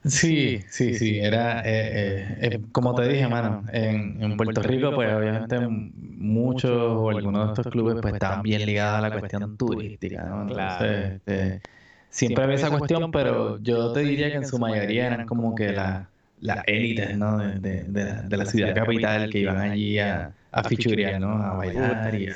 Sí, 0.03 0.63
sí, 0.67 0.95
sí, 0.95 1.19
era, 1.19 1.61
eh, 1.63 2.37
eh, 2.41 2.61
como 2.71 2.95
te 2.95 3.07
dije, 3.07 3.27
mano, 3.27 3.63
en, 3.71 4.21
en 4.21 4.35
Puerto 4.35 4.63
Rico, 4.63 4.91
pues 4.95 5.13
obviamente 5.13 5.59
muchos 5.67 6.71
o 6.71 7.09
algunos 7.11 7.47
de 7.47 7.53
estos 7.53 7.71
clubes 7.71 7.97
pues 8.01 8.15
estaban 8.15 8.41
bien 8.41 8.65
ligados 8.65 8.97
a 8.97 9.09
la 9.09 9.19
cuestión 9.19 9.57
turística, 9.57 10.23
¿no? 10.23 10.41
Entonces, 10.43 11.13
este, 11.13 11.61
siempre 12.09 12.43
había 12.43 12.55
esa 12.55 12.71
cuestión, 12.71 13.11
pero 13.11 13.59
yo 13.59 13.93
te 13.93 13.99
diría 13.99 14.31
que 14.31 14.37
en 14.37 14.47
su 14.47 14.57
mayoría 14.57 15.07
eran 15.07 15.27
como 15.27 15.53
que 15.53 15.71
las 15.71 16.63
élites, 16.65 17.15
¿no? 17.15 17.37
De, 17.37 17.59
de, 17.59 17.83
de, 17.83 18.03
la, 18.03 18.21
de, 18.23 18.37
la, 18.37 18.45
ciudad 18.45 18.73
capital 18.73 19.29
que 19.29 19.39
iban 19.39 19.57
allí 19.57 19.99
a, 19.99 20.33
a 20.51 20.63
fichurear, 20.63 21.21
¿no? 21.21 21.31
A 21.43 21.57
bailar 21.57 22.15
y, 22.15 22.27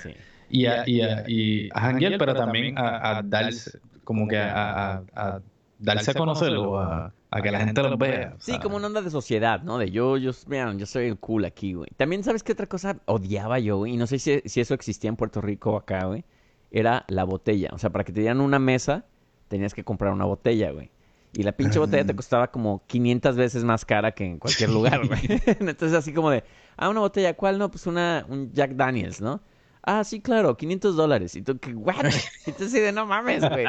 y 0.49 0.65
a, 0.67 0.87
y 0.87 1.01
a, 1.01 1.23
y 1.27 1.69
a 1.73 2.17
pero 2.19 2.35
también 2.35 2.77
a, 2.77 3.17
a 3.17 3.23
darse, 3.23 3.79
como 4.03 4.27
que 4.27 4.37
a, 4.37 5.01
a 5.15 5.39
darse 5.79 6.11
a 6.11 6.13
conocerlo, 6.13 6.79
a, 6.79 7.11
a 7.35 7.41
que 7.41 7.51
la 7.51 7.59
gente 7.59 7.83
los 7.83 7.97
vea. 7.97 8.33
Sí, 8.39 8.57
como 8.59 8.77
una 8.77 8.87
onda 8.87 9.01
de 9.01 9.09
sociedad, 9.09 9.61
¿no? 9.61 9.77
De 9.77 9.91
yo, 9.91 10.15
yo, 10.15 10.31
vean, 10.47 10.79
yo 10.79 10.85
soy 10.85 11.07
el 11.07 11.17
cool 11.17 11.43
aquí, 11.43 11.73
güey. 11.73 11.89
También, 11.97 12.23
¿sabes 12.23 12.43
qué 12.43 12.53
otra 12.53 12.65
cosa 12.65 13.01
odiaba 13.07 13.59
yo, 13.59 13.79
güey? 13.79 13.95
Y 13.95 13.97
no 13.97 14.07
sé 14.07 14.19
si, 14.19 14.41
si 14.45 14.61
eso 14.61 14.73
existía 14.73 15.09
en 15.09 15.17
Puerto 15.17 15.41
Rico 15.41 15.71
o 15.71 15.77
acá, 15.77 16.05
güey. 16.05 16.23
Era 16.71 17.03
la 17.09 17.25
botella. 17.25 17.71
O 17.73 17.77
sea, 17.77 17.89
para 17.89 18.05
que 18.05 18.13
te 18.13 18.21
dieran 18.21 18.39
una 18.39 18.57
mesa, 18.57 19.03
tenías 19.49 19.73
que 19.73 19.83
comprar 19.83 20.13
una 20.13 20.23
botella, 20.23 20.71
güey. 20.71 20.89
Y 21.33 21.43
la 21.43 21.51
pinche 21.51 21.77
botella 21.77 22.05
te 22.05 22.15
costaba 22.15 22.49
como 22.51 22.83
500 22.87 23.35
veces 23.35 23.65
más 23.65 23.83
cara 23.83 24.13
que 24.13 24.23
en 24.23 24.39
cualquier 24.39 24.69
lugar, 24.71 25.05
güey. 25.05 25.19
Entonces, 25.59 25.91
así 25.91 26.13
como 26.13 26.29
de, 26.29 26.45
ah, 26.77 26.87
una 26.87 27.01
botella, 27.01 27.35
¿cuál? 27.35 27.59
No, 27.59 27.69
pues 27.69 27.85
una, 27.85 28.25
un 28.29 28.53
Jack 28.53 28.75
Daniels, 28.75 29.19
¿no? 29.19 29.41
Ah, 29.83 30.05
sí, 30.05 30.21
claro, 30.21 30.55
500 30.55 30.95
dólares. 30.95 31.35
Y 31.35 31.41
tú, 31.41 31.59
¿qué? 31.59 31.73
¿What? 31.73 32.05
Así 32.05 32.79
de, 32.79 32.93
no 32.93 33.05
mames, 33.05 33.41
güey. 33.47 33.65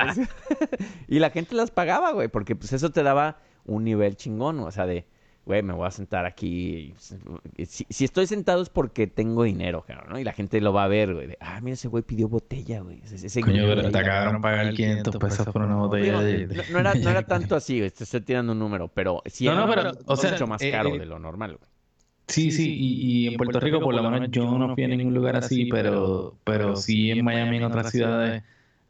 y 1.08 1.18
la 1.18 1.30
gente 1.30 1.56
las 1.56 1.72
pagaba, 1.72 2.12
güey, 2.12 2.28
porque 2.28 2.54
pues 2.54 2.72
eso 2.72 2.90
te 2.90 3.02
daba 3.02 3.38
un 3.66 3.84
nivel 3.84 4.16
chingón, 4.16 4.60
o 4.60 4.70
sea, 4.70 4.86
de, 4.86 5.06
güey, 5.44 5.62
me 5.62 5.72
voy 5.72 5.86
a 5.86 5.90
sentar 5.90 6.26
aquí. 6.26 6.94
Si, 7.66 8.04
estoy 8.04 8.26
sentado 8.26 8.62
es 8.62 8.68
porque 8.68 9.06
tengo 9.06 9.44
dinero, 9.44 9.82
claro, 9.86 10.08
¿no? 10.08 10.18
Y 10.18 10.24
la 10.24 10.32
gente 10.32 10.60
lo 10.60 10.72
va 10.72 10.84
a 10.84 10.88
ver, 10.88 11.14
güey. 11.14 11.36
ah, 11.40 11.60
mira, 11.60 11.74
ese 11.74 11.88
güey 11.88 12.02
pidió 12.02 12.28
botella, 12.28 12.80
güey. 12.80 13.00
Ese, 13.04 13.40
Coño, 13.40 13.64
pero 13.66 13.90
te 13.90 13.98
acabaron 13.98 14.34
de 14.34 14.40
pagar 14.40 14.74
500 14.74 15.16
pesos 15.16 15.46
por 15.46 15.62
una 15.62 15.76
botella. 15.76 16.12
no, 16.70 16.78
era, 16.78 16.94
no 16.94 17.10
era 17.10 17.22
tanto 17.26 17.54
así, 17.54 17.78
güey. 17.78 17.90
Te 17.90 18.04
estoy 18.04 18.20
tirando 18.22 18.52
un 18.52 18.58
número, 18.58 18.88
pero 18.88 19.22
sí 19.26 19.46
no, 19.46 19.54
no, 19.54 19.68
pero, 19.68 19.92
o 20.06 20.16
sea, 20.16 20.32
mucho 20.32 20.46
más 20.46 20.62
eh, 20.62 20.70
caro 20.70 20.94
eh, 20.94 20.98
de 20.98 21.06
lo 21.06 21.18
normal, 21.18 21.56
güey. 21.58 21.70
Sí, 22.28 22.50
sí, 22.50 22.74
y, 22.76 23.28
en 23.28 23.36
Puerto 23.36 23.60
Rico 23.60 23.78
por 23.78 23.94
lo 23.94 24.10
menos 24.10 24.30
yo 24.32 24.58
no 24.58 24.74
fui 24.74 24.82
a 24.82 24.88
ningún 24.88 25.14
lugar 25.14 25.36
así, 25.36 25.66
pero, 25.66 26.36
pero 26.42 26.74
sí 26.74 27.12
en 27.12 27.24
Miami, 27.24 27.58
en 27.58 27.62
otras 27.62 27.92
ciudades, 27.92 28.42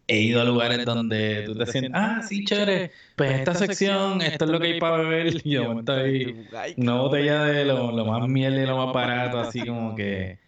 he 0.09 0.21
ido 0.21 0.40
a 0.40 0.45
lugares 0.45 0.85
donde 0.85 1.42
tú 1.47 1.55
te 1.55 1.66
sientes, 1.66 1.92
ah, 1.95 2.21
sí, 2.27 2.45
chévere, 2.45 2.92
pues 3.16 3.33
esta 3.33 3.55
sección, 3.55 4.23
esto 4.23 4.45
es 4.45 4.51
lo 4.51 4.61
que 4.61 4.66
hay 4.69 4.81
para 4.81 4.99
beber, 4.99 5.35
y 5.45 5.51
yo 5.51 5.75
monto 5.75 5.92
ahí 5.92 6.47
una 6.77 6.95
botella 6.95 7.45
de 7.45 7.64
lo, 7.64 7.90
lo 7.92 8.05
más 8.05 8.29
miel 8.29 8.55
y 8.59 8.66
lo 8.66 8.87
más 8.87 8.95
barato, 8.95 9.40
así 9.40 9.64
como 9.66 9.95
que, 9.95 10.38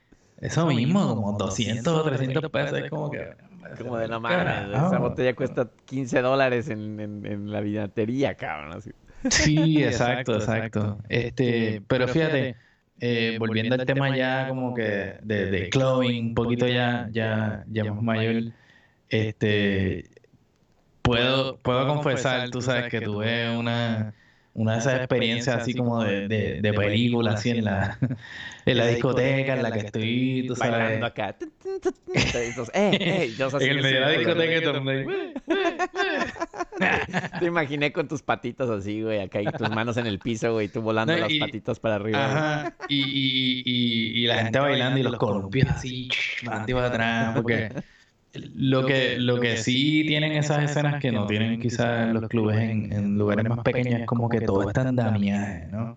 eso 0.41 0.67
mismo, 0.67 1.15
como 1.17 1.37
200 1.37 1.93
o 1.93 2.03
300 2.05 2.51
pesos, 2.51 2.79
es 2.79 2.91
como 2.91 3.11
que... 3.11 3.49
Como 3.77 3.99
de 3.99 4.09
la 4.09 4.19
madre, 4.19 4.73
esa 4.73 4.99
botella 4.99 5.35
cuesta 5.35 5.69
15 5.85 6.23
dólares 6.23 6.71
en, 6.71 6.99
en, 7.01 7.53
la 7.53 7.61
vinatería, 7.61 8.35
cabrón. 8.35 8.79
Así. 8.79 8.93
Sí, 9.29 9.83
exacto, 9.85 10.37
exacto. 10.37 10.99
Este, 11.11 11.83
pero 11.87 12.09
fíjate, 12.09 12.57
eh, 13.01 13.37
volviendo 13.39 13.75
al 13.75 13.85
tema 13.85 14.17
ya 14.17 14.49
como 14.49 14.75
que 14.75 15.17
de, 15.23 15.51
de 15.51 15.69
clothing, 15.69 16.29
un 16.29 16.35
poquito 16.35 16.67
ya, 16.67 17.09
ya, 17.13 17.65
ya 17.69 17.93
más 17.93 18.03
mayor, 18.03 18.53
este, 19.11 20.11
puedo, 21.03 21.57
puedo 21.59 21.87
confesar, 21.87 22.51
tú 22.51 22.61
sabes 22.61 22.91
que 22.91 23.01
tuve 23.01 23.57
una, 23.57 24.15
una 24.55 24.73
de 24.73 24.79
esas 24.79 24.95
experiencias 24.97 25.63
así 25.63 25.73
como 25.75 26.03
de, 26.03 26.29
de, 26.29 26.61
de 26.61 26.73
película, 26.73 27.33
así 27.33 27.51
en 27.51 27.65
la, 27.65 27.99
en 28.67 28.77
la 28.77 28.87
discoteca 28.89 29.55
en 29.55 29.63
la 29.63 29.71
que 29.71 29.79
estoy, 29.79 30.45
tú 30.47 30.57
sabes. 30.57 30.73
Bailando 30.73 31.07
acá. 31.07 31.37
eh, 32.75 33.35
en 33.39 33.71
el 33.71 33.83
medio 33.83 34.01
de 34.01 34.01
la 34.01 34.11
discoteca 34.11 34.59
Te 37.41 37.47
imaginé 37.47 37.93
con 37.93 38.07
tus 38.09 38.23
patitas 38.23 38.69
así, 38.69 39.03
güey, 39.03 39.21
acá 39.21 39.41
y 39.43 39.47
tus 39.47 39.71
manos 39.71 39.97
en 39.97 40.07
el 40.07 40.19
piso, 40.19 40.53
güey, 40.53 40.69
tú 40.69 40.81
volando 40.81 41.17
las 41.17 41.33
patitas 41.41 41.79
para 41.81 41.97
arriba. 41.97 42.25
Ajá, 42.25 42.77
y, 42.89 43.01
y, 43.01 43.63
y, 43.65 44.23
y, 44.23 44.27
la 44.27 44.45
gente 44.45 44.59
bailando 44.59 44.99
y 44.99 45.03
los 45.03 45.17
columpios 45.17 45.69
así, 45.71 46.09
para 46.45 46.87
atrás, 46.87 47.35
porque 47.35 47.71
lo 48.35 48.85
que, 48.85 49.19
lo 49.19 49.41
que 49.41 49.57
sí 49.57 50.05
tienen 50.07 50.33
esas 50.33 50.71
escenas 50.71 51.01
que 51.01 51.11
no 51.11 51.27
tienen 51.27 51.61
quizás 51.61 52.13
los 52.13 52.29
clubes 52.29 52.59
en, 52.59 52.93
en 52.93 53.19
lugares 53.19 53.49
más 53.49 53.61
pequeños 53.61 54.01
es 54.01 54.07
como 54.07 54.29
que 54.29 54.41
todo 54.41 54.69
está 54.69 54.89
en 54.89 54.97
damiaje, 54.97 55.69
¿no? 55.71 55.97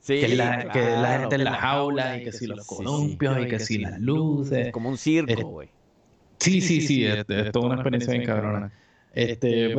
Sí, 0.00 0.20
que, 0.20 0.28
la, 0.34 0.68
que 0.70 0.80
la 0.80 1.18
gente 1.20 1.36
en 1.36 1.44
las 1.44 1.62
aulas 1.62 2.18
y 2.18 2.24
que 2.24 2.32
si 2.32 2.46
los 2.46 2.66
columpios 2.66 3.38
y 3.40 3.48
que 3.48 3.58
si 3.60 3.78
las 3.78 4.00
luces. 4.00 4.72
Como 4.72 4.88
un 4.88 4.96
circo, 4.96 5.48
güey. 5.48 5.68
sí, 6.38 6.60
sí, 6.60 6.80
sí, 6.80 7.06
es, 7.06 7.24
toda 7.52 7.66
una 7.66 7.74
experiencia 7.76 8.12
bien 8.12 8.24
cabrona. 8.24 8.72
Este, 9.12 9.74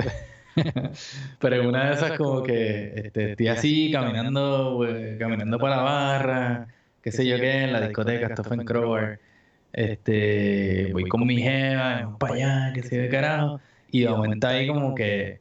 pero 1.39 1.67
una 1.67 1.89
de 1.89 1.93
esas 1.95 2.17
como 2.17 2.43
que 2.43 2.93
este, 2.95 3.31
estoy 3.31 3.47
así 3.47 3.91
caminando, 3.91 4.85
caminando 5.19 5.59
por 5.59 5.69
la 5.69 5.81
barra, 5.81 6.67
qué 7.01 7.11
sé 7.11 7.25
yo 7.25 7.37
qué, 7.37 7.63
en 7.63 7.73
la 7.73 7.81
discoteca, 7.81 8.27
esto 8.27 8.43
fue 8.43 8.57
en 8.57 8.65
Crower 8.65 9.30
este, 9.73 10.89
voy 10.93 11.07
con 11.07 11.25
mi 11.25 11.41
jeva, 11.41 12.15
para 12.19 12.33
allá, 12.35 12.73
que 12.73 12.83
se 12.83 12.97
ve 12.97 13.09
carajo. 13.09 13.59
Y 13.91 14.01
de 14.01 14.09
momento 14.09 14.47
ahí 14.47 14.67
como 14.67 14.95
que 14.95 15.39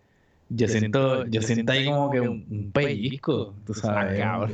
yo 0.49 0.69
siento, 0.69 1.27
yo 1.27 1.43
siento 1.43 1.73
ahí 1.73 1.87
como 1.87 2.11
que 2.11 2.21
un, 2.21 2.71
pellizco, 2.73 3.55
tú 3.65 3.75
sabes. 3.75 4.21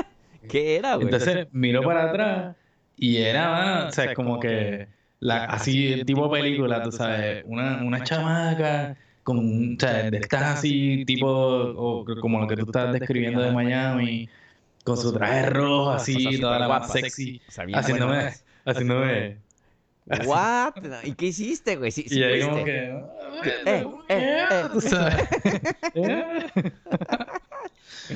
¿Qué 0.48 0.76
era, 0.76 0.96
güey? 0.96 1.06
Entonces 1.06 1.46
miro 1.52 1.82
para 1.82 2.10
atrás 2.10 2.56
y 2.96 3.18
era, 3.18 3.86
o 3.88 3.92
sea, 3.92 4.14
como 4.14 4.40
que 4.40 4.88
la, 5.20 5.44
así 5.44 6.04
tipo 6.04 6.30
película, 6.30 6.82
tú 6.82 6.92
sabes, 6.92 7.44
una, 7.46 7.82
una 7.84 8.02
chamaca 8.02 8.96
con, 9.22 9.74
o 9.76 9.80
sea, 9.80 10.08
estás 10.08 10.58
así 10.58 11.04
tipo, 11.04 11.28
o, 11.28 12.04
como 12.20 12.40
lo 12.40 12.46
que 12.46 12.56
tú 12.56 12.66
estás 12.66 12.92
describiendo 12.92 13.42
de 13.42 13.52
Miami, 13.52 14.28
con 14.84 14.96
su 14.96 15.12
traje 15.12 15.46
rojo 15.50 15.90
así, 15.90 16.40
toda 16.40 16.58
la 16.58 16.68
más 16.68 16.90
sexy, 16.90 17.40
haciéndome 17.72 18.32
haciéndome. 18.64 19.38
¿What? 20.24 20.74
¿Y 21.04 21.12
qué 21.12 21.26
hiciste, 21.26 21.76
güey? 21.76 21.90
Sí, 21.90 22.04
y 22.08 22.22
ahí 22.22 22.42
como 22.42 22.64
que. 22.64 22.86
Eh, 23.44 23.86
eh, 24.08 24.66
eh. 25.94 26.42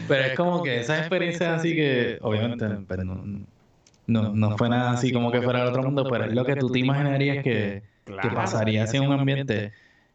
Pero 0.09 0.25
es 0.25 0.37
como 0.37 0.63
que 0.63 0.81
esas 0.81 1.01
experiencias 1.01 1.61
así 1.61 1.75
que, 1.75 2.19
obviamente, 2.21 2.67
pero 2.89 3.05
no, 3.05 3.47
no, 4.07 4.35
no 4.35 4.59
fue 4.59 4.69
nada 4.69 4.93
así 4.93 5.13
como 5.13 5.31
que 5.31 5.41
fuera 5.41 5.63
el 5.63 5.69
otro 5.69 5.83
mundo, 5.83 6.07
pero 6.11 6.25
es 6.25 6.33
lo 6.33 6.45
que 6.45 6.57
tú 6.57 6.69
te 6.69 6.81
imaginarías 6.81 7.45
que, 7.45 7.83
que 8.05 8.29
pasaría 8.31 8.85
así 8.85 8.97
en 8.97 9.05
un 9.05 9.13
ambiente. 9.13 9.73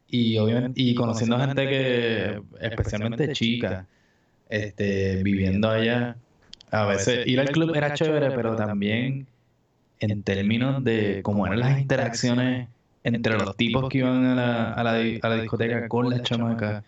Y, 0.08 0.38
obviamente, 0.38 0.82
y 0.82 0.96
conociendo 0.96 1.40
gente 1.40 1.68
que, 1.68 2.42
especialmente 2.60 3.32
chicas, 3.32 3.86
este, 4.50 5.24
viviendo 5.24 5.70
allá, 5.70 6.18
a 6.72 6.86
veces 6.88 7.26
ir 7.26 7.40
al 7.40 7.50
club 7.50 7.76
era 7.76 7.94
chévere, 7.94 8.32
pero 8.32 8.56
también 8.56 9.28
en 10.00 10.24
términos 10.24 10.84
de 10.84 11.22
cómo 11.24 11.46
eran 11.46 11.60
las 11.60 11.80
interacciones 11.80 12.70
entre 13.04 13.38
los 13.38 13.56
tipos 13.56 13.90
que 13.90 14.00
iban 14.00 14.26
a 14.26 14.36
la, 14.36 14.74
a 14.74 14.84
la, 14.84 14.92
a 14.92 15.30
la 15.30 15.36
discoteca 15.36 15.88
con 15.88 16.10
las 16.10 16.22
chamacas. 16.24 16.84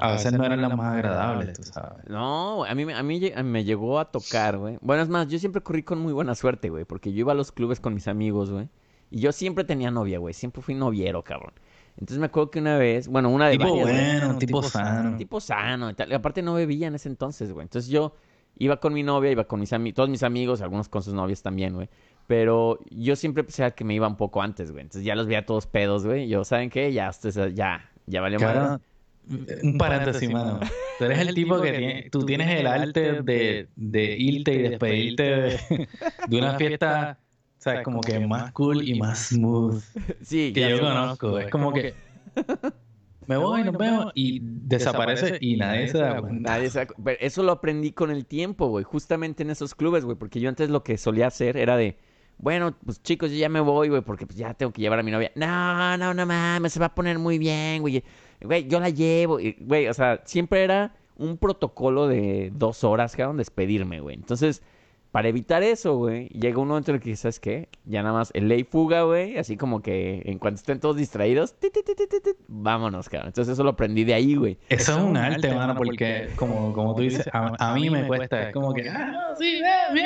A 0.00 0.12
veces 0.12 0.32
no 0.32 0.44
eran 0.44 0.60
las 0.60 0.76
más 0.76 0.92
agradables, 0.94 1.54
tú 1.54 1.62
sabes. 1.62 2.04
No, 2.08 2.64
a 2.64 2.74
mí, 2.74 2.92
a 2.92 3.02
mí 3.02 3.32
me 3.44 3.64
llegó 3.64 3.98
a 3.98 4.10
tocar, 4.10 4.58
güey. 4.58 4.78
Bueno, 4.80 5.02
es 5.02 5.08
más, 5.08 5.28
yo 5.28 5.38
siempre 5.38 5.62
corrí 5.62 5.82
con 5.82 5.98
muy 5.98 6.12
buena 6.12 6.34
suerte, 6.34 6.68
güey, 6.68 6.84
porque 6.84 7.12
yo 7.12 7.20
iba 7.20 7.32
a 7.32 7.34
los 7.34 7.52
clubes 7.52 7.80
con 7.80 7.94
mis 7.94 8.08
amigos, 8.08 8.50
güey. 8.50 8.68
Y 9.10 9.20
yo 9.20 9.32
siempre 9.32 9.64
tenía 9.64 9.90
novia, 9.90 10.18
güey. 10.18 10.34
Siempre 10.34 10.62
fui 10.62 10.74
noviero, 10.74 11.22
cabrón. 11.22 11.52
Entonces 11.98 12.18
me 12.18 12.26
acuerdo 12.26 12.50
que 12.50 12.58
una 12.58 12.78
vez, 12.78 13.08
bueno, 13.08 13.28
una 13.28 13.48
de 13.48 13.58
tipo 13.58 13.76
bueno, 13.76 14.38
tipo, 14.38 14.62
sano. 14.62 15.16
Tipo 15.18 15.40
sano 15.40 15.90
y 15.90 15.94
tal. 15.94 16.12
aparte 16.12 16.42
no 16.42 16.54
bebía 16.54 16.86
en 16.86 16.94
ese 16.94 17.08
entonces, 17.08 17.52
güey. 17.52 17.64
Entonces 17.64 17.90
yo 17.90 18.14
iba 18.56 18.78
con 18.78 18.94
mi 18.94 19.02
novia, 19.02 19.30
iba 19.30 19.44
con 19.44 19.60
mis 19.60 19.72
amigos, 19.72 19.96
todos 19.96 20.08
mis 20.08 20.22
amigos, 20.22 20.62
algunos 20.62 20.88
con 20.88 21.02
sus 21.02 21.12
novias 21.12 21.42
también, 21.42 21.74
güey. 21.74 21.88
Pero 22.32 22.78
yo 22.88 23.14
siempre 23.14 23.44
pensé 23.44 23.70
que 23.72 23.84
me 23.84 23.92
iba 23.92 24.08
un 24.08 24.16
poco 24.16 24.40
antes, 24.40 24.70
güey. 24.70 24.80
Entonces 24.80 25.04
ya 25.04 25.14
los 25.14 25.26
veía 25.26 25.44
todos 25.44 25.66
pedos, 25.66 26.06
güey. 26.06 26.28
Yo, 26.28 26.44
¿saben 26.44 26.70
qué? 26.70 26.90
Ya, 26.90 27.10
ya, 27.52 27.90
ya 28.06 28.20
valió 28.22 28.40
más. 28.40 28.80
Un 29.62 29.76
paréntesis, 29.76 30.30
mano. 30.30 30.60
Tú 30.98 31.04
eres 31.04 31.18
el 31.18 31.34
tipo 31.34 31.60
que 31.60 31.72
tiene, 31.72 32.08
tú 32.10 32.24
tienes 32.24 32.58
el 32.58 32.66
arte 32.66 33.20
de, 33.20 33.68
de 33.76 34.16
irte 34.16 34.54
y 34.54 34.62
despedirte 34.62 35.22
de, 35.22 35.60
de 36.28 36.38
una 36.38 36.56
fiesta, 36.56 37.18
o 37.58 37.60
sea, 37.62 37.82
como 37.82 38.00
que 38.00 38.18
más 38.20 38.50
cool 38.52 38.88
y 38.88 38.98
más 38.98 39.28
smooth 39.28 39.82
sí, 40.22 40.54
que 40.54 40.70
yo 40.70 40.80
conozco. 40.80 41.38
Es 41.38 41.50
como 41.50 41.70
que 41.74 41.92
me 43.26 43.36
voy, 43.36 43.62
nos 43.62 43.76
vemos 43.76 44.10
y 44.14 44.40
desaparece 44.42 45.36
y 45.38 45.58
nadie 45.58 45.88
se 45.88 45.98
da 45.98 46.18
cuenta. 46.18 46.50
Nadie 46.50 46.70
se 46.70 46.86
da 46.86 47.12
Eso 47.20 47.42
lo 47.42 47.52
aprendí 47.52 47.92
con 47.92 48.10
el 48.10 48.24
tiempo, 48.24 48.68
güey. 48.68 48.84
Justamente 48.84 49.42
en 49.42 49.50
esos 49.50 49.74
clubes, 49.74 50.06
güey. 50.06 50.16
Porque 50.16 50.40
yo 50.40 50.48
antes 50.48 50.70
lo 50.70 50.82
que 50.82 50.96
solía 50.96 51.26
hacer 51.26 51.58
era 51.58 51.76
de 51.76 51.98
bueno, 52.42 52.74
pues 52.84 53.00
chicos, 53.04 53.30
yo 53.30 53.36
ya 53.36 53.48
me 53.48 53.60
voy, 53.60 53.88
güey, 53.88 54.02
porque 54.02 54.26
pues 54.26 54.36
ya 54.36 54.52
tengo 54.52 54.72
que 54.72 54.82
llevar 54.82 54.98
a 54.98 55.04
mi 55.04 55.12
novia. 55.12 55.30
No, 55.36 55.96
no, 55.96 56.12
no 56.12 56.26
mames, 56.26 56.72
se 56.72 56.80
va 56.80 56.86
a 56.86 56.94
poner 56.94 57.20
muy 57.20 57.38
bien, 57.38 57.80
güey. 57.82 58.02
Güey, 58.40 58.66
yo 58.66 58.80
la 58.80 58.90
llevo. 58.90 59.38
Güey, 59.60 59.86
o 59.86 59.94
sea, 59.94 60.20
siempre 60.24 60.64
era 60.64 60.92
un 61.16 61.38
protocolo 61.38 62.08
de 62.08 62.50
dos 62.52 62.82
horas, 62.82 63.14
cabrón, 63.14 63.36
despedirme, 63.36 64.00
güey. 64.00 64.16
Entonces, 64.16 64.60
para 65.12 65.28
evitar 65.28 65.62
eso, 65.62 65.96
güey, 65.96 66.28
llega 66.28 66.58
un 66.58 66.68
momento 66.68 66.90
en 66.90 66.96
el 66.96 67.02
que, 67.02 67.14
¿sabes 67.16 67.38
qué? 67.38 67.68
Ya 67.84 68.02
nada 68.02 68.14
más 68.14 68.30
el 68.32 68.48
ley 68.48 68.64
fuga, 68.64 69.02
güey, 69.02 69.36
así 69.36 69.58
como 69.58 69.82
que 69.82 70.22
en 70.24 70.38
cuanto 70.38 70.60
estén 70.60 70.80
todos 70.80 70.96
distraídos, 70.96 71.54
vámonos, 72.48 73.10
cabrón. 73.10 73.28
Entonces 73.28 73.52
eso 73.52 73.62
lo 73.62 73.70
aprendí 73.70 74.04
de 74.04 74.14
ahí, 74.14 74.34
güey. 74.34 74.58
Eso 74.70 74.92
es 74.92 75.04
un 75.04 75.16
arte, 75.16 75.54
mano, 75.54 75.74
porque 75.74 76.30
como, 76.36 76.72
como 76.72 76.94
tú 76.94 77.02
dices, 77.02 77.28
a, 77.30 77.74
mí 77.74 77.90
me 77.90 78.06
cuesta, 78.06 78.48
es 78.48 78.54
como 78.54 78.72
que, 78.72 78.88
ah, 78.88 79.12
no, 79.12 79.36
sí, 79.36 79.60
ve, 79.60 80.02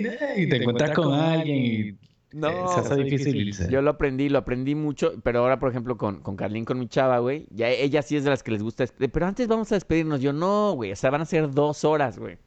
ve, 0.00 0.42
y 0.42 0.48
te 0.48 0.56
encuentras 0.56 0.92
con 0.92 1.12
alguien 1.12 1.56
y 1.56 1.98
no, 2.34 2.68
se 2.68 2.80
hace 2.80 2.96
difícil 2.96 3.68
Yo 3.68 3.80
lo 3.80 3.90
aprendí, 3.90 4.28
lo 4.28 4.38
aprendí 4.38 4.74
mucho, 4.74 5.14
pero 5.22 5.40
ahora, 5.40 5.58
por 5.58 5.70
ejemplo, 5.70 5.96
con, 5.96 6.20
con 6.20 6.36
Carlín, 6.36 6.64
con 6.64 6.78
mi 6.78 6.88
chava, 6.88 7.18
güey, 7.18 7.46
ya 7.50 7.68
ella 7.68 8.02
sí 8.02 8.16
es 8.16 8.24
de 8.24 8.30
las 8.30 8.42
que 8.42 8.50
les 8.50 8.62
gusta, 8.62 8.84
pero 9.12 9.26
antes 9.26 9.46
vamos 9.46 9.70
a 9.70 9.76
despedirnos. 9.76 10.20
Yo, 10.20 10.32
no, 10.32 10.72
güey, 10.74 10.92
o 10.92 10.96
sea, 10.96 11.10
van 11.10 11.22
a 11.22 11.26
ser 11.26 11.50
dos 11.50 11.84
horas, 11.84 12.18
güey. 12.18 12.38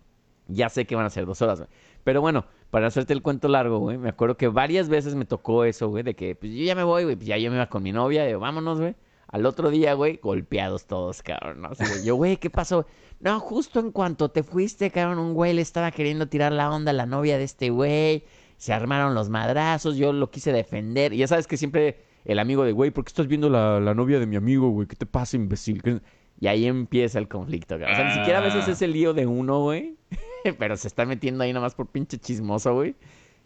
Ya 0.49 0.69
sé 0.69 0.85
que 0.85 0.95
van 0.95 1.05
a 1.05 1.09
ser 1.09 1.25
dos 1.25 1.41
horas, 1.41 1.59
güey. 1.59 1.69
Pero 2.07 2.21
bueno, 2.21 2.45
para 2.71 2.87
hacerte 2.87 3.11
el 3.11 3.21
cuento 3.21 3.49
largo, 3.49 3.79
güey, 3.79 3.97
me 3.97 4.07
acuerdo 4.07 4.37
que 4.37 4.47
varias 4.47 4.87
veces 4.87 5.13
me 5.15 5.25
tocó 5.25 5.65
eso, 5.65 5.89
güey, 5.89 6.03
de 6.03 6.13
que, 6.13 6.35
pues 6.35 6.53
yo 6.53 6.63
ya 6.63 6.73
me 6.73 6.85
voy, 6.85 7.03
güey, 7.03 7.17
pues 7.17 7.27
ya 7.27 7.37
yo 7.37 7.49
me 7.49 7.57
iba 7.57 7.67
con 7.67 7.83
mi 7.83 7.91
novia, 7.91 8.29
y 8.29 8.33
vámonos, 8.33 8.79
güey. 8.79 8.95
Al 9.27 9.45
otro 9.45 9.69
día, 9.69 9.93
güey, 9.93 10.17
golpeados 10.23 10.85
todos, 10.85 11.21
cabrón, 11.21 11.63
¿no? 11.63 11.71
yo, 12.05 12.15
güey, 12.15 12.37
¿qué 12.37 12.49
pasó? 12.49 12.85
No, 13.19 13.37
justo 13.41 13.81
en 13.81 13.91
cuanto 13.91 14.29
te 14.29 14.43
fuiste, 14.43 14.89
cabrón, 14.89 15.19
un 15.19 15.33
güey 15.33 15.51
le 15.51 15.61
estaba 15.61 15.91
queriendo 15.91 16.29
tirar 16.29 16.53
la 16.53 16.71
onda 16.71 16.91
a 16.91 16.93
la 16.93 17.05
novia 17.05 17.37
de 17.37 17.43
este 17.43 17.71
güey 17.71 18.23
se 18.55 18.71
armaron 18.71 19.13
los 19.13 19.27
madrazos, 19.27 19.97
yo 19.97 20.13
lo 20.13 20.31
quise 20.31 20.53
defender. 20.53 21.11
Y 21.11 21.17
ya 21.17 21.27
sabes 21.27 21.45
que 21.45 21.57
siempre 21.57 21.97
el 22.23 22.39
amigo 22.39 22.63
de, 22.63 22.71
güey, 22.71 22.89
¿por 22.89 23.03
qué 23.03 23.09
estás 23.09 23.27
viendo 23.27 23.49
la, 23.49 23.81
la 23.81 23.93
novia 23.93 24.17
de 24.17 24.27
mi 24.27 24.37
amigo, 24.37 24.69
güey? 24.69 24.87
¿Qué 24.87 24.95
te 24.95 25.05
pasa, 25.05 25.35
imbécil? 25.35 26.01
Y 26.39 26.47
ahí 26.47 26.65
empieza 26.67 27.19
el 27.19 27.27
conflicto, 27.27 27.75
O 27.75 27.79
sea, 27.79 28.03
ni 28.05 28.13
siquiera 28.13 28.39
a 28.39 28.41
veces 28.41 28.67
es 28.67 28.81
el 28.81 28.93
lío 28.93 29.13
de 29.13 29.25
uno, 29.25 29.61
güey. 29.61 29.97
Pero 30.59 30.77
se 30.77 30.87
está 30.87 31.05
metiendo 31.05 31.43
ahí 31.43 31.53
nomás 31.53 31.75
por 31.75 31.87
pinche 31.87 32.17
chismoso, 32.17 32.73
güey. 32.73 32.95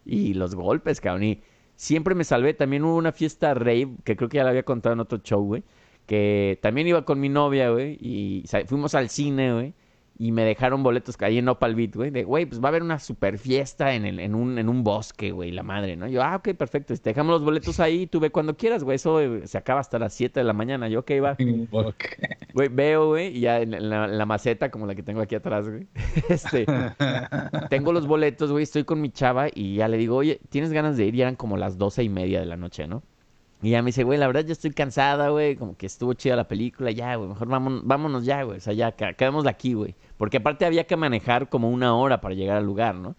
Y 0.04 0.34
los 0.34 0.54
golpes, 0.54 1.00
cabrón. 1.00 1.24
Y 1.24 1.42
siempre 1.76 2.14
me 2.14 2.24
salvé. 2.24 2.54
También 2.54 2.84
hubo 2.84 2.96
una 2.96 3.12
fiesta 3.12 3.54
rave, 3.54 3.96
que 4.04 4.16
creo 4.16 4.28
que 4.28 4.38
ya 4.38 4.44
la 4.44 4.50
había 4.50 4.64
contado 4.64 4.94
en 4.94 5.00
otro 5.00 5.18
show, 5.18 5.42
güey. 5.44 5.62
Que 6.06 6.58
también 6.62 6.88
iba 6.88 7.04
con 7.04 7.20
mi 7.20 7.28
novia, 7.28 7.70
güey. 7.70 7.98
Y 8.00 8.44
fuimos 8.66 8.94
al 8.94 9.08
cine, 9.08 9.52
güey 9.52 9.74
y 10.22 10.30
me 10.30 10.44
dejaron 10.44 10.84
boletos 10.84 11.16
ahí 11.18 11.38
en 11.38 11.48
Opal 11.48 11.74
Beat, 11.74 11.96
güey, 11.96 12.10
de, 12.10 12.22
güey, 12.22 12.46
pues 12.46 12.60
va 12.60 12.66
a 12.66 12.68
haber 12.68 12.84
una 12.84 13.00
super 13.00 13.38
fiesta 13.38 13.92
en, 13.92 14.04
el, 14.04 14.20
en, 14.20 14.36
un, 14.36 14.56
en 14.56 14.68
un 14.68 14.84
bosque, 14.84 15.32
güey, 15.32 15.50
la 15.50 15.64
madre, 15.64 15.96
¿no? 15.96 16.06
Yo, 16.06 16.22
ah, 16.22 16.36
ok, 16.36 16.50
perfecto, 16.50 16.94
te 16.94 17.10
dejamos 17.10 17.32
los 17.32 17.42
boletos 17.42 17.80
ahí, 17.80 18.06
tú 18.06 18.20
ve 18.20 18.30
cuando 18.30 18.56
quieras, 18.56 18.84
güey, 18.84 18.94
eso 18.94 19.18
eh, 19.20 19.48
se 19.48 19.58
acaba 19.58 19.80
hasta 19.80 19.98
las 19.98 20.14
7 20.14 20.38
de 20.38 20.44
la 20.44 20.52
mañana, 20.52 20.88
yo, 20.88 21.00
ok, 21.00 21.10
va. 21.20 21.36
Güey, 22.54 22.68
veo, 22.68 23.08
güey, 23.08 23.36
y 23.36 23.40
ya 23.40 23.62
en 23.62 23.88
la, 23.88 24.26
maceta, 24.26 24.70
como 24.70 24.86
la 24.86 24.94
que 24.94 25.02
tengo 25.02 25.22
aquí 25.22 25.34
atrás, 25.34 25.68
güey, 25.68 25.88
este, 26.28 26.66
tengo 27.68 27.92
los 27.92 28.06
boletos, 28.06 28.52
güey, 28.52 28.62
estoy 28.62 28.84
con 28.84 29.00
mi 29.00 29.10
chava 29.10 29.48
y 29.52 29.76
ya 29.76 29.88
le 29.88 29.96
digo, 29.96 30.16
oye, 30.16 30.38
¿tienes 30.50 30.72
ganas 30.72 30.96
de 30.96 31.06
ir? 31.06 31.16
Y 31.16 31.22
eran 31.22 31.34
como 31.34 31.56
las 31.56 31.78
doce 31.78 32.04
y 32.04 32.08
media 32.08 32.38
de 32.38 32.46
la 32.46 32.56
noche, 32.56 32.86
¿no? 32.86 33.02
Y 33.62 33.70
ya 33.70 33.80
me 33.80 33.86
dice, 33.86 34.02
güey, 34.02 34.18
la 34.18 34.26
verdad 34.26 34.44
yo 34.44 34.52
estoy 34.52 34.72
cansada, 34.72 35.28
güey, 35.28 35.54
como 35.54 35.76
que 35.76 35.86
estuvo 35.86 36.14
chida 36.14 36.34
la 36.34 36.48
película, 36.48 36.90
ya, 36.90 37.14
güey, 37.14 37.28
mejor 37.28 37.46
vámonos, 37.46 37.82
vámonos 37.84 38.24
ya, 38.24 38.42
güey, 38.42 38.58
o 38.58 38.60
sea, 38.60 38.72
ya, 38.72 38.90
quedémosla 38.92 39.50
aquí, 39.50 39.74
güey. 39.74 39.94
Porque 40.16 40.38
aparte 40.38 40.66
había 40.66 40.84
que 40.84 40.96
manejar 40.96 41.48
como 41.48 41.70
una 41.70 41.94
hora 41.94 42.20
para 42.20 42.34
llegar 42.34 42.56
al 42.56 42.66
lugar, 42.66 42.96
¿no? 42.96 43.14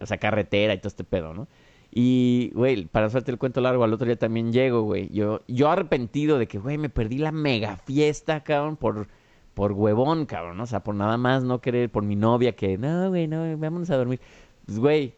O 0.00 0.06
sea, 0.06 0.18
carretera 0.18 0.74
y 0.74 0.78
todo 0.78 0.88
este 0.88 1.04
pedo, 1.04 1.32
¿no? 1.32 1.46
Y, 1.92 2.50
güey, 2.54 2.86
para 2.86 3.06
hacerte 3.06 3.30
el 3.30 3.38
cuento 3.38 3.60
largo, 3.60 3.84
al 3.84 3.92
otro 3.92 4.06
día 4.06 4.16
también 4.16 4.52
llego, 4.52 4.82
güey. 4.82 5.08
Yo, 5.10 5.42
yo 5.46 5.70
arrepentido 5.70 6.38
de 6.40 6.48
que, 6.48 6.58
güey, 6.58 6.76
me 6.76 6.88
perdí 6.88 7.18
la 7.18 7.30
mega 7.30 7.76
fiesta, 7.76 8.42
cabrón, 8.42 8.76
por, 8.76 9.06
por 9.54 9.72
huevón, 9.72 10.26
cabrón, 10.26 10.56
¿no? 10.56 10.64
O 10.64 10.66
sea, 10.66 10.82
por 10.82 10.96
nada 10.96 11.16
más 11.18 11.44
no 11.44 11.60
querer, 11.60 11.88
por 11.90 12.02
mi 12.02 12.16
novia 12.16 12.56
que, 12.56 12.76
no, 12.78 13.10
güey, 13.10 13.28
no, 13.28 13.56
vámonos 13.58 13.90
a 13.90 13.96
dormir. 13.96 14.20
Pues, 14.66 14.80
güey, 14.80 15.14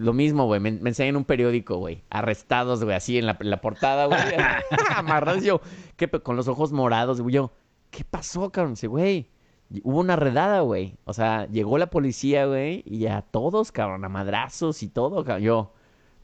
lo 0.00 0.12
mismo, 0.12 0.46
güey. 0.46 0.60
Me, 0.60 0.72
me 0.72 0.90
enseñan 0.90 1.16
un 1.16 1.24
periódico, 1.24 1.76
güey. 1.76 2.02
Arrestados, 2.10 2.82
güey, 2.82 2.96
así 2.96 3.18
en 3.18 3.26
la, 3.26 3.36
en 3.38 3.50
la 3.50 3.60
portada, 3.60 4.06
güey. 4.06 4.18
Amarrados, 4.96 5.44
yo, 5.44 5.60
¿qué, 5.96 6.08
con 6.08 6.36
los 6.36 6.48
ojos 6.48 6.72
morados, 6.72 7.20
güey. 7.20 7.34
Yo, 7.34 7.52
¿qué 7.90 8.04
pasó, 8.04 8.50
cabrón? 8.50 8.74
Dice, 8.74 8.86
güey, 8.86 9.30
hubo 9.82 10.00
una 10.00 10.16
redada, 10.16 10.60
güey. 10.60 10.96
O 11.04 11.12
sea, 11.12 11.46
llegó 11.48 11.78
la 11.78 11.90
policía, 11.90 12.46
güey, 12.46 12.82
y 12.86 13.06
a 13.06 13.22
todos, 13.22 13.72
cabrón, 13.72 14.04
a 14.04 14.08
madrazos 14.08 14.82
y 14.82 14.88
todo, 14.88 15.24
cabrón. 15.24 15.42
Yo, 15.42 15.72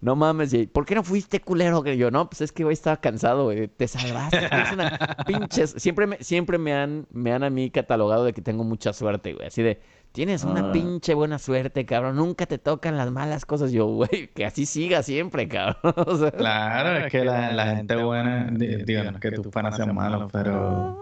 no 0.01 0.15
mames, 0.15 0.55
¿por 0.73 0.85
qué 0.85 0.95
no 0.95 1.03
fuiste 1.03 1.41
culero? 1.41 1.85
Yo, 1.85 2.11
no, 2.11 2.29
pues 2.29 2.41
es 2.43 2.53
que, 2.53 2.65
güey, 2.65 2.75
estaba 2.75 2.99
cansado, 2.99 3.45
güey. 3.45 3.69
Te 3.69 3.89
salvaste. 3.89 4.47
Es 4.47 4.73
una 4.73 5.17
pinches. 5.27 5.75
Siempre 5.79 6.07
me, 6.07 6.19
siempre 6.23 6.59
me 6.59 6.75
han, 6.75 7.07
me 7.11 7.33
han 7.33 7.43
a 7.43 7.51
mí 7.51 7.71
catalogado 7.71 8.25
de 8.25 8.33
que 8.33 8.43
tengo 8.43 8.63
mucha 8.65 8.93
suerte, 8.93 9.33
güey. 9.33 9.47
Así 9.47 9.63
de, 9.63 9.81
Tienes 10.13 10.45
una 10.45 10.71
ah. 10.71 10.73
pinche 10.73 11.13
buena 11.13 11.39
suerte, 11.39 11.85
cabrón. 11.85 12.17
Nunca 12.17 12.47
te 12.47 12.57
tocan 12.59 12.97
las 12.97 13.11
malas 13.11 13.45
cosas. 13.45 13.71
Yo, 13.71 13.87
güey, 13.87 14.29
que 14.35 14.47
así 14.47 14.65
siga 14.65 15.03
siempre, 15.03 15.47
cabrón. 15.47 16.31
claro, 16.37 17.05
es 17.05 17.13
que 17.13 17.25
la, 17.25 17.77
gente 17.77 17.97
buena, 17.97 18.51
digo, 18.51 19.05
no 19.05 19.11
es 19.11 19.21
que 19.21 19.33
tus 19.33 19.49
panas 19.49 19.77
sean 19.77 19.95
malos, 19.95 20.31
pero... 20.33 20.99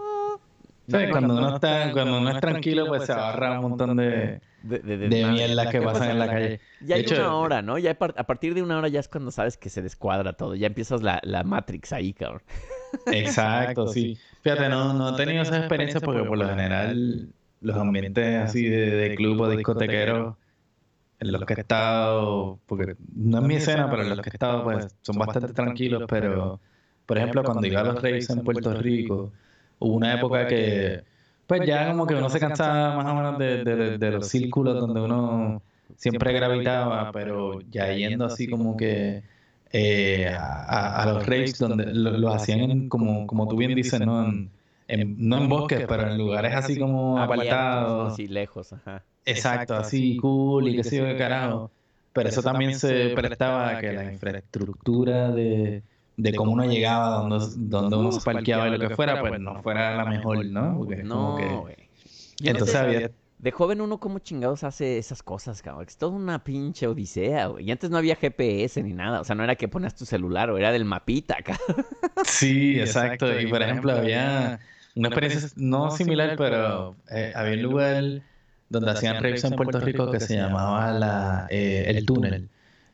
cuando 1.11 1.37
uno 1.37 1.55
está, 1.55 1.91
cuando 1.93 2.17
uno 2.17 2.31
es 2.31 2.39
tranquilo, 2.41 2.87
pues 2.87 3.05
se 3.05 3.13
ahorra 3.13 3.59
un 3.59 3.69
montón 3.69 3.95
de, 3.95 4.41
de, 4.63 4.79
de, 4.79 5.07
mierda 5.07 5.69
que 5.69 5.81
pasan 5.81 6.11
en 6.11 6.19
la 6.19 6.27
calle. 6.27 6.59
Ya 6.81 6.95
hay 6.95 7.05
una 7.05 7.35
hora, 7.35 7.61
¿no? 7.61 7.77
Ya 7.77 7.91
a 7.91 8.23
partir 8.23 8.53
de 8.53 8.63
una 8.63 8.77
hora 8.77 8.87
ya 8.87 8.99
es 8.99 9.07
cuando 9.07 9.31
sabes 9.31 9.57
que 9.57 9.69
se 9.69 9.81
descuadra 9.81 10.33
todo. 10.33 10.55
Ya 10.55 10.67
empiezas 10.67 11.01
la, 11.01 11.19
la 11.23 11.43
Matrix 11.43 11.93
ahí, 11.93 12.13
cabrón. 12.13 12.41
Exacto, 13.07 13.87
sí. 13.87 14.17
Fíjate, 14.41 14.69
no, 14.69 14.93
no 14.93 15.13
he 15.13 15.17
tenido 15.17 15.43
esa 15.43 15.57
experiencia 15.57 15.99
porque 15.99 16.23
por 16.23 16.37
lo 16.37 16.49
general 16.49 17.29
los 17.65 17.77
ambientes 17.77 18.35
así 18.41 18.67
de, 18.69 19.15
club 19.15 19.41
o 19.41 19.49
discotequeros 19.49 20.35
en 21.19 21.31
los 21.31 21.43
que 21.45 21.53
he 21.53 21.59
estado, 21.59 22.59
porque 22.65 22.95
no 23.15 23.39
es 23.39 23.43
mi 23.45 23.55
escena, 23.55 23.89
pero 23.89 24.03
en 24.03 24.09
los 24.09 24.21
que 24.21 24.29
he 24.29 24.33
estado 24.33 24.63
pues 24.63 24.95
son 25.01 25.17
bastante 25.17 25.53
tranquilos, 25.53 26.03
pero 26.07 26.59
por 27.05 27.17
ejemplo 27.17 27.43
cuando 27.43 27.65
iba 27.65 27.81
a 27.81 27.85
los 27.85 27.95
raves 27.95 28.29
en 28.29 28.43
Puerto 28.43 28.73
Rico, 28.73 29.31
hubo 29.79 29.95
una 29.95 30.13
época 30.13 30.47
que 30.47 31.03
pues 31.47 31.65
ya 31.65 31.87
como 31.87 32.05
que 32.05 32.15
uno 32.15 32.29
se 32.29 32.39
cansaba 32.39 32.95
más 32.95 33.05
o 33.05 33.15
menos 33.15 33.37
de, 33.99 34.11
los 34.11 34.27
círculos 34.27 34.79
donde 34.79 35.01
uno 35.01 35.61
siempre 35.95 36.33
gravitaba, 36.33 37.11
pero 37.11 37.61
ya 37.71 37.91
yendo 37.93 38.25
así 38.25 38.47
como 38.47 38.77
que 38.77 39.23
eh, 39.71 40.27
a, 40.37 41.11
los 41.13 41.25
raves 41.25 41.57
donde 41.57 41.85
lo, 41.93 42.31
hacían 42.31 42.89
como, 42.89 43.25
como 43.25 43.47
tú 43.47 43.57
bien 43.57 43.73
dices, 43.73 43.99
¿no? 44.01 44.47
No 44.87 45.37
en 45.37 45.49
bosques, 45.49 45.85
pero 45.87 46.07
en 46.09 46.17
lugares 46.17 46.53
así 46.55 46.77
como 46.77 47.19
apartados. 47.19 48.13
Así 48.13 48.27
lejos, 48.27 48.73
ajá. 48.73 49.03
Exacto, 49.25 49.75
así 49.75 50.17
cool 50.17 50.67
y 50.67 50.75
qué 50.75 50.83
sé 50.83 50.97
yo 50.97 51.05
qué 51.05 51.17
carajo. 51.17 51.71
Pero 52.13 52.29
eso 52.29 52.41
también 52.41 52.79
se 52.79 53.09
prestaba 53.09 53.69
a 53.69 53.81
que 53.81 53.91
la 53.91 54.11
infraestructura 54.11 55.31
de, 55.31 55.83
de 56.15 56.33
cómo 56.33 56.53
uno 56.53 56.63
llegaba, 56.65 57.17
donde, 57.17 57.45
donde 57.57 57.95
uno 57.97 58.11
se 58.11 58.21
parqueaba 58.21 58.69
y 58.69 58.77
lo 58.77 58.87
que 58.87 58.95
fuera, 58.95 59.19
pues 59.19 59.39
no 59.39 59.61
fuera 59.61 59.95
la 59.97 60.05
mejor, 60.05 60.45
¿no? 60.45 60.77
Porque 60.77 61.03
no, 61.03 61.61
güey. 61.61 61.75
Entonces 62.41 62.75
había... 62.75 63.11
De 63.37 63.51
joven 63.51 63.81
uno 63.81 63.99
como 63.99 64.19
chingados 64.19 64.63
hace 64.63 64.97
esas 64.97 65.21
cosas, 65.21 65.61
cabrón. 65.61 65.85
Es 65.87 65.97
toda 65.97 66.13
una 66.13 66.43
pinche 66.43 66.87
odisea, 66.87 67.47
güey. 67.47 67.65
Y 67.65 67.71
antes 67.71 67.89
no 67.89 67.97
había 67.97 68.15
GPS 68.15 68.81
ni 68.81 68.93
nada. 68.93 69.19
O 69.19 69.23
sea, 69.25 69.35
no 69.35 69.43
era 69.43 69.55
que 69.55 69.67
ponías 69.67 69.93
tu 69.93 70.05
celular 70.05 70.49
o 70.49 70.57
era 70.57 70.71
del 70.71 70.85
mapita, 70.85 71.37
cabrón. 71.43 71.85
Sí, 72.23 72.79
exacto. 72.79 73.39
Y 73.39 73.47
por 73.47 73.61
ejemplo, 73.61 73.91
había 73.91 74.59
una 74.95 75.09
experiencia 75.09 75.49
no 75.55 75.91
similar, 75.91 76.35
pero 76.37 76.95
eh, 77.11 77.31
había 77.35 77.53
un 77.55 77.61
lugar 77.61 78.03
donde 78.69 78.91
hacían 78.91 79.21
raves 79.21 79.43
en 79.43 79.55
Puerto 79.55 79.79
Rico 79.79 80.09
que 80.09 80.19
se 80.19 80.35
llamaba 80.35 80.91
la, 80.91 81.47
eh, 81.49 81.85
el 81.87 82.05
túnel. 82.05 82.49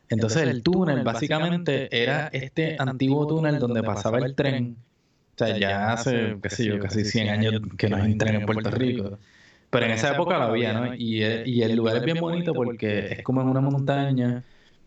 Entonces 0.09 0.43
el 0.43 0.61
túnel 0.63 1.03
básicamente 1.03 1.87
era 2.03 2.27
este 2.29 2.75
antiguo 2.79 3.27
túnel 3.27 3.59
donde 3.59 3.83
pasaba 3.83 4.19
el 4.19 4.35
tren. 4.35 4.77
O 5.35 5.45
sea, 5.45 5.57
ya 5.57 5.93
hace, 5.93 6.37
qué 6.41 6.49
sé 6.49 6.65
yo, 6.65 6.79
casi 6.79 7.05
100 7.05 7.29
años 7.29 7.61
que 7.77 7.89
no 7.89 7.97
hay 7.97 8.11
un 8.11 8.17
tren 8.17 8.35
en 8.35 8.45
Puerto 8.45 8.71
Rico. 8.71 9.19
Pero 9.69 9.85
en 9.85 9.91
esa 9.91 10.11
época 10.13 10.37
lo 10.37 10.45
había, 10.45 10.73
¿no? 10.73 10.93
Y, 10.93 11.23
y 11.23 11.63
el 11.63 11.75
lugar 11.75 11.97
es 11.97 12.03
bien 12.03 12.19
bonito 12.19 12.53
porque 12.53 13.13
es 13.13 13.23
como 13.23 13.41
en 13.41 13.47
una 13.47 13.61
montaña, 13.61 14.43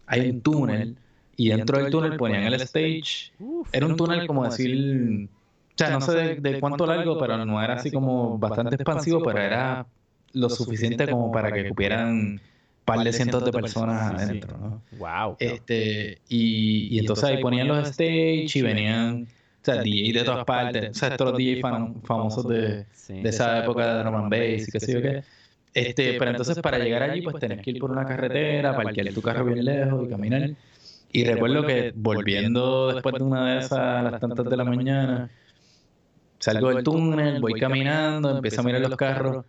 hay 0.06 0.28
un 0.30 0.42
túnel, 0.42 0.98
y 1.36 1.48
dentro 1.48 1.78
del 1.78 1.90
túnel 1.90 2.16
ponían 2.16 2.42
el 2.44 2.54
stage. 2.54 3.32
Era 3.72 3.86
un 3.86 3.96
túnel 3.96 4.26
como 4.26 4.44
decir 4.44 5.28
o 5.74 5.76
sea, 5.76 5.90
no 5.90 6.00
sé 6.00 6.36
de, 6.36 6.60
cuánto 6.60 6.86
largo, 6.86 7.18
pero 7.18 7.44
no 7.44 7.62
era 7.62 7.74
así 7.74 7.90
como 7.90 8.38
bastante 8.38 8.76
expansivo, 8.76 9.22
pero 9.24 9.40
era 9.40 9.86
lo 10.32 10.48
suficiente 10.48 11.08
como 11.08 11.32
para 11.32 11.50
que 11.50 11.68
cupieran 11.68 12.10
un 12.10 12.40
par 12.84 13.00
de 13.00 13.12
cientos 13.12 13.44
de 13.44 13.50
personas 13.50 14.12
adentro, 14.14 14.56
¿no? 14.56 14.82
Wow. 14.98 15.36
Este, 15.40 16.18
y, 16.28 16.94
y 16.94 16.98
entonces 17.00 17.24
ahí 17.24 17.42
ponían 17.42 17.66
los 17.66 17.88
stage 17.88 18.50
y 18.54 18.62
venían, 18.62 19.22
o 19.24 19.64
sea, 19.64 19.82
DJ 19.82 20.12
de 20.12 20.24
todas 20.24 20.44
partes, 20.44 20.90
o 20.90 20.94
sea, 20.94 21.08
estos 21.08 21.30
los 21.30 21.38
DJ 21.38 21.60
famosos 22.04 22.46
de, 22.46 22.86
de 23.08 23.28
esa 23.28 23.64
época 23.64 23.96
de 23.96 24.02
Roman 24.04 24.30
Bass 24.30 24.68
y 24.68 24.70
qué 24.70 24.80
sé 24.80 24.92
yo 24.92 25.02
qué. 25.02 25.24
Este, 25.74 26.14
pero 26.20 26.30
entonces 26.30 26.56
para 26.60 26.78
llegar 26.78 27.02
allí, 27.02 27.20
pues 27.22 27.36
tenés 27.40 27.60
que 27.60 27.72
ir 27.72 27.80
por 27.80 27.90
una 27.90 28.06
carretera, 28.06 28.76
parquear 28.76 29.12
tu 29.12 29.20
carro 29.20 29.44
bien 29.44 29.64
lejos 29.64 30.06
y 30.06 30.08
caminar. 30.08 30.50
Y 31.10 31.24
recuerdo 31.24 31.66
que 31.66 31.92
volviendo 31.94 32.92
después 32.92 33.14
de 33.16 33.22
una 33.22 33.54
de 33.54 33.58
esas 33.58 33.78
a 33.78 34.02
las 34.02 34.20
tantas 34.20 34.44
de 34.46 34.56
la 34.56 34.64
mañana, 34.64 35.30
Salgo 36.44 36.68
del 36.68 36.84
túnel, 36.84 37.40
voy 37.40 37.58
caminando, 37.58 38.36
empiezo 38.36 38.60
a 38.60 38.64
mirar 38.64 38.82
los 38.82 38.96
carros. 38.96 39.46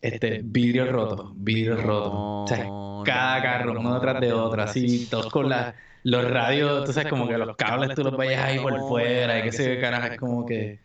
este, 0.00 0.40
vidrio 0.42 0.90
roto, 0.90 1.34
vidrio 1.36 1.76
roto. 1.76 2.44
O 2.44 2.46
sea, 2.48 2.66
cada 3.04 3.42
carro, 3.42 3.78
uno 3.78 3.94
detrás 3.96 4.18
de 4.22 4.32
otro, 4.32 4.62
así, 4.62 5.06
todos 5.10 5.30
con 5.30 5.50
la, 5.50 5.74
los 6.04 6.30
radios, 6.30 6.90
sabes, 6.94 7.10
como 7.10 7.28
que 7.28 7.36
los 7.36 7.54
cables 7.56 7.94
tú 7.94 8.04
los 8.04 8.16
veías 8.16 8.42
ahí 8.42 8.58
por 8.58 8.88
fuera, 8.88 9.38
y 9.38 9.42
que 9.42 9.52
se 9.52 9.78
carajo, 9.80 10.06
es 10.06 10.18
como 10.18 10.46
que... 10.46 10.78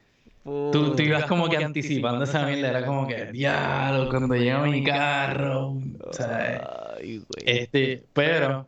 Tú, 0.43 0.93
tú, 0.95 1.01
ibas 1.01 1.26
como 1.26 1.47
que 1.47 1.55
anticipando 1.55 2.26
esa 2.26 2.45
mierda, 2.45 2.70
era 2.70 2.86
como 2.86 3.08
que, 3.08 3.28
diablo, 3.28 4.10
cuando 4.10 4.36
llega 4.36 4.62
mi 4.64 4.84
carro, 4.84 5.78
o 6.05 6.12
sea, 6.12 6.95
este, 7.45 8.03
pero 8.12 8.68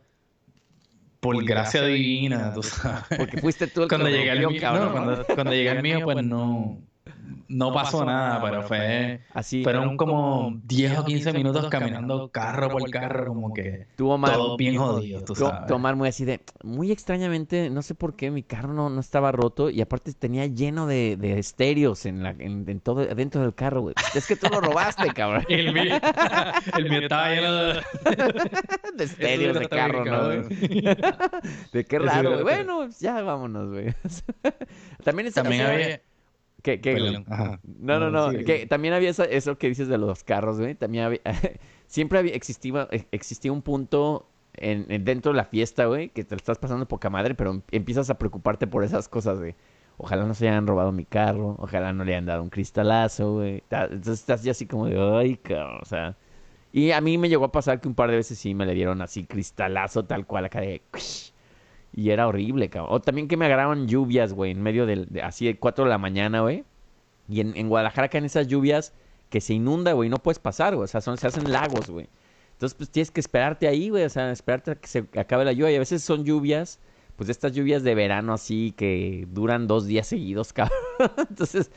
por 1.20 1.44
gracia 1.44 1.82
divina, 1.82 2.52
tú 2.54 2.62
sabes. 2.62 3.04
Porque 3.16 3.38
fuiste 3.38 3.66
tú 3.66 3.82
el 3.82 3.88
cuando 3.88 4.06
que 4.06 4.12
llegué 4.12 4.30
el 4.30 4.46
mío, 4.46 4.72
no, 4.72 4.92
cuando, 4.92 5.24
cuando 5.34 5.52
llegué 5.52 5.70
el 5.70 5.82
mío, 5.82 6.00
pues 6.02 6.22
no, 6.24 6.82
no 7.48 7.72
pasó 7.72 8.04
nada, 8.04 8.40
pero 8.42 8.62
fue. 8.62 9.20
Así. 9.34 9.62
Fueron 9.62 9.96
como 9.96 10.60
10 10.64 10.98
o 10.98 11.04
15 11.04 11.32
minutos 11.32 11.68
caminando 11.68 12.30
carro 12.30 12.70
por 12.70 12.88
carro, 12.90 13.26
como 13.26 13.52
que. 13.52 13.86
Tuvo 13.96 14.18
todo 14.20 14.56
bien 14.56 14.76
jodido, 14.76 15.24
tú 15.24 15.34
sabes. 15.34 15.66
Tu 15.66 15.74
Omar 15.74 15.96
muy 15.96 16.08
así 16.08 16.24
de. 16.24 16.40
Muy 16.62 16.92
extrañamente, 16.92 17.70
no 17.70 17.82
sé 17.82 17.94
por 17.94 18.14
qué, 18.14 18.30
mi 18.30 18.42
carro 18.42 18.72
no, 18.72 18.90
no 18.90 19.00
estaba 19.00 19.32
roto 19.32 19.70
y 19.70 19.80
aparte 19.80 20.12
tenía 20.12 20.46
lleno 20.46 20.86
de, 20.86 21.16
de 21.16 21.38
estéreos 21.38 22.06
en, 22.06 22.22
la, 22.22 22.30
en, 22.30 22.64
en 22.68 22.80
todo, 22.80 23.04
dentro 23.06 23.42
del 23.42 23.54
carro, 23.54 23.82
güey. 23.82 23.94
Es 24.14 24.26
que 24.26 24.36
tú 24.36 24.48
lo 24.48 24.60
robaste, 24.60 25.08
cabrón. 25.14 25.44
el, 25.48 25.72
mío, 25.72 25.96
el 26.76 26.90
mío 26.90 27.00
estaba 27.00 27.30
lleno 27.30 27.52
de. 27.52 27.82
de 28.94 29.04
estéreos 29.04 29.58
de 29.58 29.68
carro, 29.68 30.04
¿no? 30.04 30.28
de 30.28 31.84
qué 31.84 31.98
raro, 31.98 32.30
güey. 32.32 32.42
Bueno, 32.42 32.88
ya 33.00 33.22
vámonos, 33.22 33.70
güey. 33.70 33.94
También, 35.02 35.28
es, 35.28 35.34
También 35.34 35.62
había. 35.62 36.00
Que, 36.62 36.80
que, 36.80 36.94
no, 37.64 38.00
no, 38.00 38.10
no. 38.10 38.30
Sí, 38.30 38.44
que 38.44 38.66
también 38.66 38.94
había 38.94 39.10
eso, 39.10 39.24
eso, 39.24 39.56
que 39.56 39.68
dices 39.68 39.88
de 39.88 39.98
los 39.98 40.24
carros, 40.24 40.60
güey. 40.60 40.74
También 40.74 41.04
había, 41.04 41.20
siempre 41.86 42.18
había, 42.18 42.34
existía, 42.34 42.88
existía 43.10 43.52
un 43.52 43.62
punto 43.62 44.28
en, 44.54 44.86
en, 44.88 45.04
dentro 45.04 45.32
de 45.32 45.36
la 45.36 45.44
fiesta, 45.44 45.86
güey, 45.86 46.10
que 46.10 46.24
te 46.24 46.34
lo 46.34 46.38
estás 46.38 46.58
pasando 46.58 46.86
poca 46.86 47.10
madre, 47.10 47.34
pero 47.34 47.62
empiezas 47.70 48.10
a 48.10 48.18
preocuparte 48.18 48.66
por 48.66 48.84
esas 48.84 49.08
cosas, 49.08 49.38
güey. 49.38 49.54
Ojalá 49.96 50.24
no 50.24 50.34
se 50.34 50.48
hayan 50.48 50.66
robado 50.66 50.92
mi 50.92 51.04
carro, 51.04 51.56
ojalá 51.58 51.92
no 51.92 52.04
le 52.04 52.14
hayan 52.14 52.26
dado 52.26 52.42
un 52.42 52.48
cristalazo, 52.48 53.34
güey. 53.34 53.62
Entonces 53.70 54.20
estás 54.20 54.42
ya 54.42 54.52
así 54.52 54.66
como 54.66 54.86
de, 54.86 54.98
ay, 54.98 55.36
cabrón, 55.36 55.80
o 55.82 55.84
sea. 55.84 56.16
Y 56.72 56.92
a 56.92 57.00
mí 57.00 57.18
me 57.18 57.28
llegó 57.28 57.44
a 57.46 57.52
pasar 57.52 57.80
que 57.80 57.88
un 57.88 57.94
par 57.94 58.10
de 58.10 58.16
veces 58.16 58.38
sí 58.38 58.54
me 58.54 58.64
le 58.64 58.74
dieron 58.74 59.02
así 59.02 59.26
cristalazo, 59.26 60.04
tal 60.04 60.26
cual, 60.26 60.46
acá 60.46 60.60
de. 60.60 60.82
Y 61.92 62.10
era 62.10 62.28
horrible, 62.28 62.68
cabrón. 62.68 62.94
O 62.94 63.00
también 63.00 63.28
que 63.28 63.36
me 63.36 63.46
agarraban 63.46 63.88
lluvias, 63.88 64.32
güey, 64.32 64.52
en 64.52 64.62
medio 64.62 64.86
del, 64.86 65.06
de, 65.08 65.22
así 65.22 65.46
de 65.46 65.58
4 65.58 65.84
de 65.84 65.90
la 65.90 65.98
mañana, 65.98 66.40
güey. 66.40 66.64
Y 67.28 67.40
en, 67.40 67.56
en 67.56 67.68
Guadalajara 67.68 68.08
caen 68.08 68.24
esas 68.24 68.48
lluvias 68.48 68.92
que 69.28 69.40
se 69.40 69.54
inunda, 69.54 69.92
güey, 69.92 70.08
no 70.08 70.18
puedes 70.18 70.38
pasar, 70.38 70.74
güey. 70.74 70.84
O 70.84 70.88
sea, 70.88 71.00
se 71.00 71.26
hacen 71.26 71.52
lagos, 71.52 71.88
güey. 71.88 72.08
Entonces, 72.52 72.76
pues 72.76 72.90
tienes 72.90 73.10
que 73.10 73.20
esperarte 73.20 73.68
ahí, 73.68 73.88
güey. 73.88 74.04
O 74.04 74.10
sea, 74.10 74.30
esperarte 74.30 74.72
a 74.72 74.74
que 74.74 74.86
se 74.86 75.06
acabe 75.16 75.44
la 75.44 75.52
lluvia. 75.52 75.72
Y 75.72 75.76
a 75.76 75.78
veces 75.78 76.02
son 76.02 76.24
lluvias, 76.24 76.80
pues 77.16 77.30
estas 77.30 77.52
lluvias 77.52 77.82
de 77.82 77.94
verano 77.94 78.34
así 78.34 78.72
que 78.76 79.26
duran 79.30 79.66
dos 79.66 79.86
días 79.86 80.06
seguidos, 80.06 80.52
cabrón. 80.54 80.78
Entonces, 81.16 81.70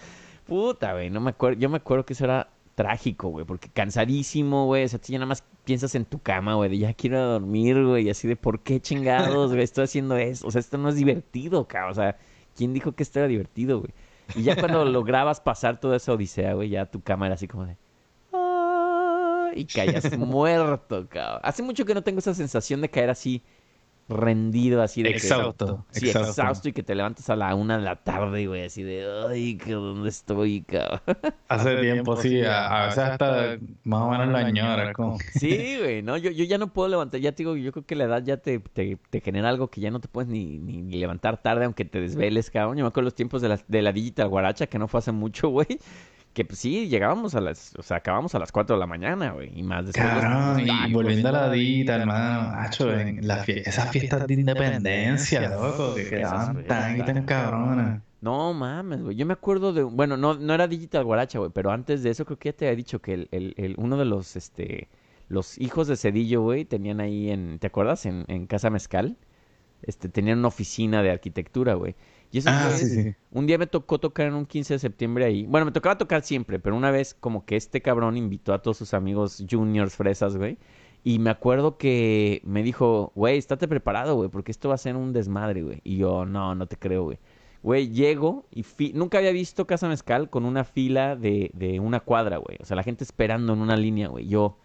puta, 0.45 0.93
güey, 0.93 1.09
no 1.09 1.21
me 1.21 1.29
acuerdo. 1.29 1.59
Yo 1.59 1.69
me 1.69 1.77
acuerdo 1.77 2.05
que 2.05 2.13
eso 2.13 2.25
era 2.25 2.49
trágico, 2.75 3.29
güey, 3.29 3.45
porque 3.45 3.69
cansadísimo, 3.69 4.65
güey, 4.65 4.85
o 4.85 4.87
sea, 4.87 4.99
tú 4.99 5.11
ya 5.11 5.19
nada 5.19 5.27
más 5.27 5.43
piensas 5.63 5.95
en 5.95 6.05
tu 6.05 6.19
cama, 6.19 6.55
güey, 6.55 6.69
de 6.69 6.77
ya 6.79 6.93
quiero 6.93 7.21
dormir, 7.21 7.83
güey, 7.83 8.07
y 8.07 8.09
así 8.09 8.27
de 8.27 8.35
por 8.35 8.61
qué 8.61 8.79
chingados, 8.79 9.51
güey, 9.51 9.63
estoy 9.63 9.85
haciendo 9.85 10.17
eso, 10.17 10.47
o 10.47 10.51
sea, 10.51 10.59
esto 10.59 10.77
no 10.77 10.89
es 10.89 10.95
divertido, 10.95 11.67
cabrón, 11.67 11.91
o 11.91 11.95
sea, 11.95 12.17
¿quién 12.55 12.73
dijo 12.73 12.93
que 12.93 13.03
esto 13.03 13.19
era 13.19 13.27
divertido, 13.27 13.79
güey? 13.79 13.93
Y 14.35 14.43
ya 14.43 14.55
cuando 14.55 14.85
lograbas 14.85 15.41
pasar 15.41 15.79
toda 15.79 15.97
esa 15.97 16.13
odisea, 16.13 16.53
güey, 16.53 16.69
ya 16.69 16.85
tu 16.85 17.01
cama 17.01 17.27
era 17.27 17.35
así 17.35 17.47
como 17.47 17.65
de... 17.65 17.77
Y 19.55 19.65
caías 19.65 20.11
muerto, 20.17 21.07
cabrón. 21.07 21.41
Hace 21.43 21.61
mucho 21.61 21.85
que 21.85 21.93
no 21.93 22.01
tengo 22.01 22.19
esa 22.19 22.33
sensación 22.33 22.81
de 22.81 22.89
caer 22.89 23.11
así 23.11 23.43
rendido, 24.09 24.81
así 24.81 25.01
de 25.01 25.11
exhausto, 25.11 25.85
que, 25.93 25.99
sí, 25.99 26.07
exhausto. 26.07 26.31
exhausto. 26.31 26.69
y 26.69 26.73
que 26.73 26.83
te 26.83 26.95
levantas 26.95 27.29
a 27.29 27.35
la 27.35 27.55
una 27.55 27.77
de 27.77 27.83
la 27.83 27.95
tarde, 27.95 28.47
güey, 28.47 28.65
así 28.65 28.83
de, 28.83 29.05
ay, 29.29 29.57
que 29.57 29.73
dónde 29.73 30.09
estoy, 30.09 30.61
cabrón. 30.63 31.01
Hace 31.47 31.77
tiempo, 31.77 32.15
sí, 32.17 32.41
a, 32.41 32.83
a, 32.83 32.85
veces 32.87 32.99
hasta 32.99 33.57
más 33.83 34.01
o 34.01 34.09
menos 34.09 34.27
la 34.29 34.39
añora, 34.39 34.93
como. 34.93 35.17
Sí, 35.33 35.77
güey, 35.79 36.01
no, 36.01 36.17
yo, 36.17 36.31
yo 36.31 36.43
ya 36.45 36.57
no 36.57 36.67
puedo 36.67 36.89
levantar, 36.89 37.19
ya 37.19 37.31
te 37.31 37.43
digo, 37.43 37.55
yo 37.55 37.71
creo 37.71 37.85
que 37.85 37.95
la 37.95 38.05
edad 38.05 38.23
ya 38.23 38.37
te, 38.37 38.59
te, 38.59 38.97
te 39.09 39.21
genera 39.21 39.49
algo 39.49 39.69
que 39.69 39.81
ya 39.81 39.91
no 39.91 39.99
te 39.99 40.07
puedes 40.07 40.29
ni, 40.29 40.59
ni, 40.59 40.81
ni, 40.81 40.97
levantar 40.97 41.41
tarde, 41.41 41.65
aunque 41.65 41.85
te 41.85 42.01
desveles, 42.01 42.49
cabrón. 42.49 42.77
Yo 42.77 42.83
me 42.83 42.89
acuerdo 42.89 43.05
los 43.05 43.15
tiempos 43.15 43.41
de 43.41 43.49
la, 43.49 43.59
de 43.67 43.81
la 43.81 43.91
Digital 43.91 44.29
Guaracha, 44.29 44.67
que 44.67 44.79
no 44.79 44.87
fue 44.87 44.99
hace 44.99 45.11
mucho, 45.11 45.49
güey 45.49 45.79
que 46.33 46.45
pues 46.45 46.59
sí, 46.59 46.87
llegábamos 46.87 47.35
a 47.35 47.41
las, 47.41 47.75
o 47.77 47.83
sea, 47.83 47.97
acabamos 47.97 48.33
a 48.35 48.39
las 48.39 48.51
4 48.51 48.75
de 48.75 48.79
la 48.79 48.87
mañana, 48.87 49.31
güey, 49.31 49.51
y 49.57 49.63
más 49.63 49.85
después. 49.85 50.05
Cabrón, 50.05 50.59
y 50.59 50.91
volviendo 50.91 51.29
a 51.29 51.31
la 51.31 51.51
dita, 51.51 51.95
hermano, 51.95 52.49
macho, 52.49 52.91
en 52.91 53.25
la 53.27 53.37
fie 53.43 53.61
esas 53.65 53.91
fiestas 53.91 54.25
de 54.25 54.33
independencia, 54.33 55.49
loco, 55.49 55.95
que 55.95 56.09
quedaban 56.09 56.65
tan 56.65 56.99
y 56.99 57.03
tan 57.03 57.23
cabronas. 57.25 58.01
No 58.21 58.53
mames, 58.53 59.01
güey. 59.01 59.15
Yo 59.17 59.25
me 59.25 59.33
acuerdo 59.33 59.73
de, 59.73 59.83
bueno, 59.83 60.15
no, 60.15 60.35
no 60.35 60.53
era 60.53 60.67
Digital 60.67 61.03
Guaracha, 61.03 61.39
güey, 61.39 61.51
pero 61.53 61.71
antes 61.71 62.03
de 62.03 62.09
eso 62.09 62.25
creo 62.25 62.39
que 62.39 62.49
ya 62.49 62.53
te 62.55 62.65
había 62.67 62.77
dicho 62.77 62.99
que 63.01 63.13
el, 63.13 63.27
el, 63.31 63.53
el 63.57 63.75
uno 63.77 63.97
de 63.97 64.05
los, 64.05 64.35
este, 64.37 64.87
los 65.27 65.57
hijos 65.59 65.87
de 65.87 65.97
Cedillo, 65.97 66.41
güey, 66.41 66.63
tenían 66.65 67.01
ahí 67.01 67.29
en, 67.29 67.59
¿te 67.59 67.67
acuerdas? 67.67 68.05
En, 68.05 68.23
en 68.29 68.47
Casa 68.47 68.69
Mezcal, 68.69 69.17
este, 69.81 70.09
tenían 70.09 70.39
una 70.39 70.47
oficina 70.47 71.03
de 71.03 71.11
arquitectura, 71.11 71.73
güey. 71.73 71.95
Y 72.33 72.39
eso 72.39 72.49
ah, 72.51 72.65
fue, 72.67 72.79
sí, 72.79 73.03
sí. 73.03 73.15
un 73.31 73.45
día 73.45 73.59
me 73.59 73.67
tocó 73.67 73.99
tocar 73.99 74.25
en 74.25 74.33
un 74.33 74.47
15 74.47 74.73
de 74.73 74.79
septiembre 74.79 75.23
ahí. 75.23 75.45
Bueno, 75.45 75.65
me 75.65 75.71
tocaba 75.71 75.99
tocar 75.99 76.23
siempre, 76.23 76.57
pero 76.57 76.75
una 76.75 76.89
vez 76.89 77.13
como 77.13 77.45
que 77.45 77.55
este 77.55 77.83
cabrón 77.83 78.17
invitó 78.17 78.55
a 78.55 78.61
todos 78.63 78.77
sus 78.77 78.95
amigos 78.95 79.45
juniors 79.47 79.95
fresas, 79.95 80.35
güey. 80.35 80.57
Y 81.03 81.19
me 81.19 81.29
acuerdo 81.29 81.77
que 81.77 82.41
me 82.43 82.63
dijo, 82.63 83.11
güey, 83.13 83.37
estate 83.37 83.67
preparado, 83.67 84.15
güey, 84.15 84.29
porque 84.29 84.51
esto 84.51 84.67
va 84.67 84.75
a 84.75 84.79
ser 84.79 84.95
un 84.95 85.13
desmadre, 85.13 85.61
güey. 85.61 85.81
Y 85.83 85.97
yo, 85.97 86.25
no, 86.25 86.55
no 86.55 86.65
te 86.65 86.75
creo, 86.75 87.03
güey. 87.03 87.19
Güey, 87.61 87.89
llego 87.89 88.47
y 88.51 88.65
nunca 88.93 89.19
había 89.19 89.31
visto 89.31 89.67
Casa 89.67 89.87
Mezcal 89.87 90.31
con 90.31 90.43
una 90.43 90.63
fila 90.63 91.15
de, 91.15 91.51
de 91.53 91.79
una 91.79 91.99
cuadra, 91.99 92.37
güey. 92.37 92.57
O 92.61 92.65
sea, 92.65 92.75
la 92.75 92.83
gente 92.83 93.03
esperando 93.03 93.53
en 93.53 93.59
una 93.59 93.77
línea, 93.77 94.07
güey. 94.07 94.27
Yo, 94.27 94.57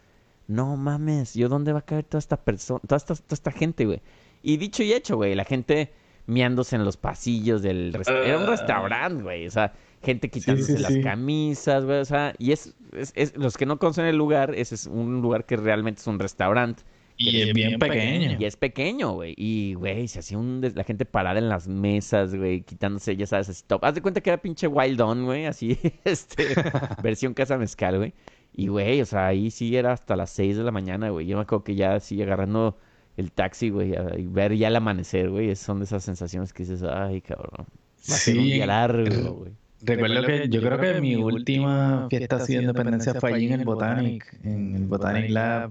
no 0.46 0.78
mames, 0.78 1.34
¿yo 1.34 1.50
dónde 1.50 1.74
va 1.74 1.80
a 1.80 1.84
caer 1.84 2.04
toda 2.04 2.18
esta 2.18 2.38
persona, 2.38 2.80
toda 2.86 2.96
esta, 2.96 3.14
toda 3.14 3.34
esta 3.34 3.52
gente, 3.52 3.84
güey? 3.84 4.00
Y 4.42 4.56
dicho 4.56 4.82
y 4.82 4.94
hecho, 4.94 5.16
güey, 5.16 5.34
la 5.34 5.44
gente 5.44 5.92
miándose 6.28 6.76
en 6.76 6.84
los 6.84 6.96
pasillos 6.96 7.62
del 7.62 7.92
restaurante. 7.92 8.28
Era 8.28 8.38
un 8.38 8.46
restaurante, 8.46 9.22
güey. 9.24 9.46
O 9.46 9.50
sea, 9.50 9.72
gente 10.02 10.28
quitándose 10.30 10.72
Sí, 10.72 10.76
sí, 10.76 10.82
las 10.82 10.92
sí. 10.92 11.00
camisas, 11.02 11.84
güey. 11.84 11.98
O 11.98 12.04
sea, 12.04 12.34
y 12.38 12.52
es, 12.52 12.74
es, 12.92 13.12
es- 13.16 13.36
los 13.36 13.56
que 13.56 13.66
no 13.66 13.78
conocen 13.78 14.04
el 14.04 14.16
lugar, 14.16 14.54
ese 14.54 14.76
es 14.76 14.86
un 14.86 15.20
lugar 15.22 15.44
que 15.46 15.56
realmente 15.56 16.00
es 16.00 16.06
un 16.06 16.18
restaurante. 16.20 16.82
Y 17.20 17.40
es 17.40 17.52
bien 17.52 17.80
pequeño. 17.80 18.36
Y 18.38 18.44
es 18.44 18.56
pequeño, 18.56 19.10
güey. 19.14 19.34
Y, 19.36 19.74
güey, 19.74 20.06
se 20.06 20.20
hacía 20.20 20.38
un... 20.38 20.60
la 20.74 20.84
gente 20.84 21.04
parada 21.04 21.40
en 21.40 21.48
las 21.48 21.66
mesas, 21.66 22.32
güey, 22.32 22.62
quitándose, 22.62 23.16
ya 23.16 23.26
sabes, 23.26 23.48
así 23.48 23.64
top. 23.66 23.84
Haz 23.84 23.96
de 23.96 24.02
cuenta 24.02 24.20
que 24.20 24.30
era 24.30 24.40
pinche 24.40 24.68
Wild 24.68 25.00
On, 25.00 25.24
güey, 25.24 25.46
así, 25.46 25.76
este, 26.04 26.46
versión 27.02 27.34
Casa 27.34 27.58
Mezcal, 27.58 27.96
güey. 27.98 28.14
Y, 28.52 28.68
güey, 28.68 29.00
o 29.00 29.04
sea, 29.06 29.26
ahí 29.26 29.50
sí 29.50 29.76
era 29.76 29.92
hasta 29.92 30.14
las 30.14 30.30
6 30.30 30.58
de 30.58 30.62
la 30.62 30.70
mañana, 30.70 31.10
güey. 31.10 31.26
Yo 31.26 31.36
me 31.36 31.42
acuerdo 31.42 31.64
que 31.64 31.74
ya 31.74 31.94
así 31.96 32.22
agarrando 32.22 32.78
el 33.18 33.32
taxi, 33.32 33.68
güey, 33.70 33.94
y 34.16 34.26
ver 34.26 34.54
ya 34.56 34.68
el 34.68 34.76
amanecer, 34.76 35.28
güey. 35.30 35.54
Son 35.56 35.78
de 35.80 35.84
esas 35.84 36.02
sensaciones 36.04 36.52
que 36.52 36.62
dices, 36.62 36.82
ay, 36.82 37.20
cabrón. 37.20 37.66
Va 38.10 38.14
a 38.14 38.18
ser 38.18 38.38
un 38.38 38.44
Sí, 38.44 38.52
día 38.52 38.66
largo, 38.66 39.34
güey. 39.34 39.52
Recuerdo 39.80 40.26
que 40.26 40.48
yo 40.48 40.60
creo 40.60 40.78
que 40.80 41.00
mi 41.00 41.14
última 41.16 42.08
fiesta 42.10 42.36
así 42.36 42.54
de 42.54 42.62
independencia 42.62 43.14
fue 43.20 43.34
allí 43.34 43.46
en 43.46 43.60
el 43.60 43.64
Botanic, 43.66 44.34
en 44.44 44.74
el 44.74 44.86
Botanic 44.86 45.30
Lab, 45.30 45.70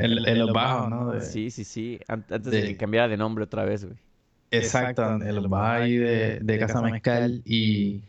en, 0.00 0.26
en 0.26 0.38
los 0.38 0.52
bajos, 0.52 0.90
¿no? 0.90 1.12
De- 1.12 1.20
Sí, 1.20 1.50
sí, 1.50 1.64
sí. 1.64 2.00
An- 2.08 2.24
Antes 2.30 2.52
de 2.52 2.60
de- 2.62 2.68
que 2.68 2.76
cambiara 2.76 3.08
de 3.08 3.16
nombre 3.16 3.44
otra 3.44 3.64
vez, 3.64 3.84
güey. 3.84 3.96
Exacto, 4.50 5.02
en 5.02 5.34
los 5.34 5.48
bajos 5.48 5.82
ahí 5.82 5.96
de, 5.96 6.40
de 6.40 6.58
Casa 6.58 6.82
Mezcal 6.82 7.42
y, 7.44 8.02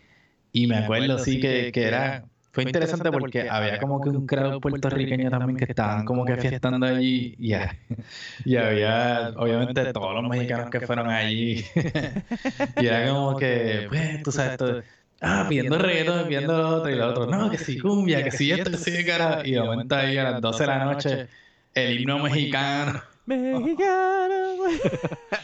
y 0.52 0.68
me 0.68 0.76
acuerdo 0.78 1.20
sí 1.20 1.40
que, 1.40 1.72
que 1.72 1.84
era, 1.84 2.26
fue 2.54 2.66
interesante 2.66 3.12
porque 3.12 3.50
había 3.50 3.80
como 3.80 4.00
que 4.00 4.10
un 4.10 4.28
crowd 4.28 4.62
puertorriqueño 4.62 5.32
también 5.32 5.58
que 5.58 5.66
estaban 5.66 6.06
como 6.06 6.24
que 6.24 6.38
fiestando 6.38 6.86
allí 6.86 7.36
y, 7.40 8.56
había 8.56 9.34
obviamente 9.36 9.92
todos 9.92 10.14
los 10.14 10.30
mexicanos 10.30 10.70
que 10.70 10.82
fueron 10.82 11.10
allí 11.10 11.66
y 12.80 12.86
era 12.86 13.08
como 13.10 13.36
que, 13.38 13.88
pues, 13.90 14.22
tú 14.22 14.32
sabes, 14.32 14.58
todo, 14.58 14.84
ah, 15.22 15.48
pidiendo 15.50 15.80
reggaetón, 15.80 16.28
pidiendo 16.28 16.56
lo 16.56 16.70
otro 16.78 16.92
y 16.92 16.96
lo 16.96 17.08
otro, 17.10 17.26
no, 17.26 17.50
que 17.50 17.58
sí 17.58 17.80
cumbia, 17.80 18.24
que 18.24 18.30
sí 18.30 18.52
esto, 18.52 18.70
que 18.70 18.78
sí 18.78 19.04
cara, 19.04 19.42
y 19.44 19.54
de 19.54 19.62
momento 19.62 19.96
ahí 19.96 20.16
a 20.20 20.32
las 20.32 20.42
12 20.42 20.64
de 20.64 20.68
la 20.68 20.86
noche 20.86 21.28
el 21.74 22.02
himno 22.02 22.20
mexicano. 22.20 23.02
Mexicano, 23.26 24.36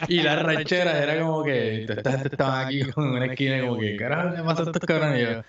y 0.06 0.22
las 0.22 0.42
rancheras 0.42 0.94
era 0.94 1.20
como 1.20 1.42
que 1.42 1.84
esta 1.84 2.12
gente 2.12 2.28
estaba 2.28 2.60
aquí 2.60 2.84
con 2.84 3.08
una 3.08 3.26
esquina 3.26 3.60
como 3.62 3.78
que 3.78 3.96
carajo 3.96 4.36
le 4.36 4.42
pasa 4.44 4.62
a 4.62 4.64
estos 4.66 4.82
cabrones 4.86 5.44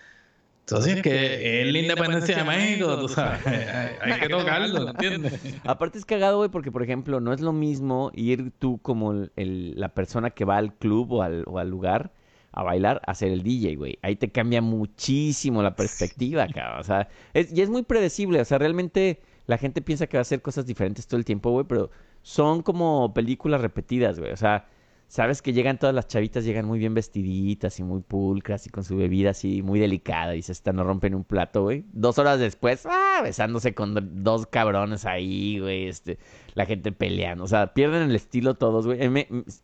yo 0.68 0.78
entonces 0.78 0.96
es 0.98 1.02
que 1.02 1.62
es 1.68 1.74
la 1.74 1.80
independencia 1.80 2.38
de 2.38 2.44
México, 2.46 2.98
tú 3.00 3.08
sabes, 3.10 3.46
hay, 3.46 3.96
hay 4.14 4.20
que 4.22 4.30
tocarlo, 4.30 4.90
¿entiendes? 4.90 5.42
Aparte 5.66 5.98
es 5.98 6.06
cagado, 6.06 6.38
güey, 6.38 6.50
porque, 6.50 6.72
por 6.72 6.82
ejemplo, 6.84 7.20
no 7.20 7.34
es 7.34 7.42
lo 7.42 7.52
mismo 7.52 8.12
ir 8.14 8.52
tú 8.58 8.80
como 8.82 9.12
el, 9.12 9.32
el- 9.36 9.74
la 9.80 9.90
persona 9.94 10.30
que 10.30 10.46
va 10.46 10.58
al 10.58 10.74
club 10.76 11.12
o 11.14 11.24
al, 11.24 11.44
o 11.48 11.60
al 11.60 11.70
lugar 11.70 12.14
a 12.54 12.64
bailar 12.64 13.02
a 13.06 13.16
ser 13.16 13.32
el 13.32 13.44
DJ, 13.44 13.76
güey. 13.76 13.98
Ahí 14.02 14.16
te 14.16 14.30
cambia 14.32 14.62
muchísimo 14.62 15.62
la 15.64 15.76
perspectiva, 15.76 16.48
cabrón. 16.48 16.80
O 16.80 16.84
sea, 16.84 17.08
es, 17.34 17.52
y 17.54 17.62
es 17.62 17.70
muy 17.70 17.84
predecible. 17.84 18.42
O 18.42 18.46
sea, 18.46 18.58
realmente 18.58 19.22
la 19.48 19.58
gente 19.58 19.82
piensa 19.82 20.08
que 20.08 20.18
va 20.18 20.20
a 20.20 20.24
hacer 20.24 20.42
cosas 20.42 20.66
diferentes 20.66 21.08
todo 21.08 21.18
el 21.18 21.26
tiempo, 21.26 21.52
güey, 21.52 21.66
pero 21.68 21.92
son 22.22 22.62
como 22.62 23.14
películas 23.14 23.62
repetidas, 23.62 24.20
güey. 24.20 24.32
O 24.32 24.38
sea, 24.38 24.66
sabes 25.12 25.42
que 25.42 25.52
llegan 25.52 25.78
todas 25.78 25.94
las 25.94 26.08
chavitas, 26.08 26.46
llegan 26.46 26.66
muy 26.66 26.80
bien 26.80 26.94
vestiditas 26.94 27.78
y 27.80 27.84
muy 27.84 28.00
pulcras 28.00 28.66
y 28.66 28.70
con 28.70 28.86
su 28.86 28.96
bebida 28.96 29.32
así 29.32 29.62
muy 29.62 29.78
delicada 29.78 30.38
y 30.38 30.42
se 30.42 30.54
están 30.54 30.78
no 30.78 30.86
rompen 30.86 31.16
un 31.16 31.26
plato, 31.26 31.64
güey. 31.64 31.84
Dos 31.92 32.18
horas 32.18 32.40
después, 32.40 32.86
ah, 32.90 33.20
besándose 33.22 33.74
con 33.74 34.24
dos 34.24 34.48
cabrones 34.48 35.06
ahí, 35.06 35.60
güey, 35.60 35.88
este, 35.88 36.18
la 36.54 36.66
gente 36.66 36.94
peleando. 36.94 37.44
O 37.44 37.48
sea, 37.48 37.74
pierden 37.74 38.04
el 38.04 38.16
estilo 38.16 38.54
todos, 38.54 38.88
güey. 38.88 39.00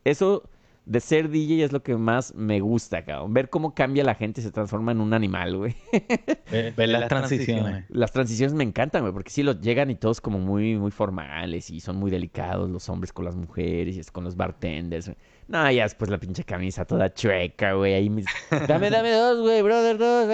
Eso 0.04 0.50
de 0.88 1.02
ser 1.02 1.30
DJ 1.30 1.64
es 1.66 1.72
lo 1.72 1.84
que 1.84 1.96
más 1.96 2.34
me 2.34 2.60
gusta, 2.62 3.04
cabrón. 3.04 3.34
Ver 3.34 3.50
cómo 3.50 3.74
cambia 3.74 4.04
la 4.04 4.16
gente 4.16 4.42
y 4.42 4.44
se 4.44 4.52
transforma 4.52 4.94
en 4.94 5.02
un 5.02 5.14
animal, 5.14 5.58
güey. 5.58 5.76
Ver, 6.52 6.90
las 6.90 7.08
transiciones. 7.08 7.86
Las 7.90 8.12
transiciones 8.14 8.54
me 8.54 8.64
encantan, 8.64 9.02
güey, 9.02 9.14
porque 9.14 9.30
sí 9.30 9.44
los 9.44 9.60
llegan 9.60 9.92
y 9.92 9.96
todos 9.96 10.22
como 10.22 10.40
muy, 10.40 10.78
muy 10.78 10.92
formales 10.92 11.70
y 11.70 11.82
son 11.82 11.98
muy 11.98 12.10
delicados 12.10 12.70
los 12.70 12.88
hombres 12.88 13.12
con 13.12 13.26
las 13.26 13.36
mujeres 13.36 13.98
y 13.98 14.12
con 14.12 14.24
los 14.24 14.38
bartenders. 14.38 15.12
No, 15.48 15.72
ya 15.72 15.84
después 15.84 16.12
la 16.12 16.18
pinche 16.18 16.44
camisa 16.44 16.84
toda 16.86 17.14
chueca, 17.14 17.74
güey. 17.74 17.94
Ahí 17.94 18.10
me... 18.10 18.24
Dame, 18.68 18.90
dame 18.90 19.12
dos, 19.12 19.40
güey, 19.40 19.62
brother, 19.62 19.98
dos. 19.98 20.28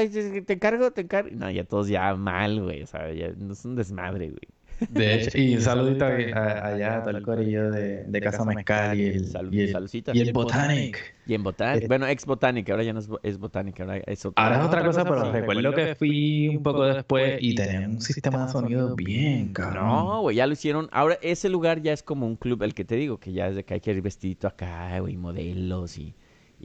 te 0.45 0.53
encargo, 0.53 0.91
te 0.91 1.01
encargo. 1.01 1.29
No, 1.33 1.51
ya 1.51 1.63
todos 1.63 1.87
ya 1.87 2.15
mal, 2.15 2.61
güey. 2.61 2.81
O 2.83 2.87
sea, 2.87 3.11
ya 3.13 3.27
es 3.27 3.65
un 3.65 3.75
desmadre, 3.75 4.29
güey. 4.29 4.47
De 4.89 5.15
hecho, 5.15 5.37
y 5.37 5.55
un 5.55 5.61
saludito 5.61 6.05
allá 6.05 6.97
a 6.97 7.03
todo 7.03 7.17
el 7.17 7.23
corillo 7.23 7.71
de, 7.71 8.03
de 8.03 8.21
Casa 8.21 8.43
Mezcal 8.43 8.99
y 8.99 9.05
el, 9.05 9.25
y 9.51 9.61
el, 9.61 9.89
y 10.13 10.19
el 10.19 10.33
Botanic. 10.33 11.15
Y 11.25 11.35
en 11.35 11.43
Botanic, 11.43 11.87
bueno, 11.87 12.05
ex 12.07 12.25
Botanic, 12.25 12.69
ahora 12.69 12.83
ya 12.83 12.91
no 12.93 12.99
es, 12.99 13.09
es 13.23 13.37
Botanic, 13.37 13.79
ahora 13.79 13.97
es 13.97 14.25
otra. 14.25 14.43
Ahora 14.43 14.59
es 14.59 14.65
otra 14.65 14.83
cosa, 14.83 15.03
pero 15.05 15.31
recuerdo 15.31 15.73
que 15.73 15.95
fui 15.95 16.49
un 16.49 16.63
poco 16.63 16.83
después 16.85 17.37
y 17.39 17.55
tenía 17.55 17.87
un 17.87 18.01
sistema 18.01 18.45
de 18.45 18.51
sonido 18.51 18.95
bien, 18.95 19.53
cabrón. 19.53 19.85
No, 19.85 20.21
güey, 20.21 20.35
ya 20.35 20.47
lo 20.47 20.53
hicieron. 20.53 20.89
Ahora 20.91 21.17
ese 21.21 21.49
lugar 21.49 21.81
ya 21.81 21.93
es 21.93 22.03
como 22.03 22.25
un 22.25 22.35
club, 22.35 22.63
el 22.63 22.73
que 22.73 22.83
te 22.83 22.95
digo, 22.95 23.19
que 23.19 23.31
ya 23.31 23.47
es 23.47 23.55
de 23.55 23.63
que 23.63 23.75
hay 23.75 23.79
que 23.79 23.91
ir 23.91 24.01
vestidito 24.01 24.47
acá, 24.47 24.99
güey, 24.99 25.15
modelos 25.17 25.97
y 25.97 26.15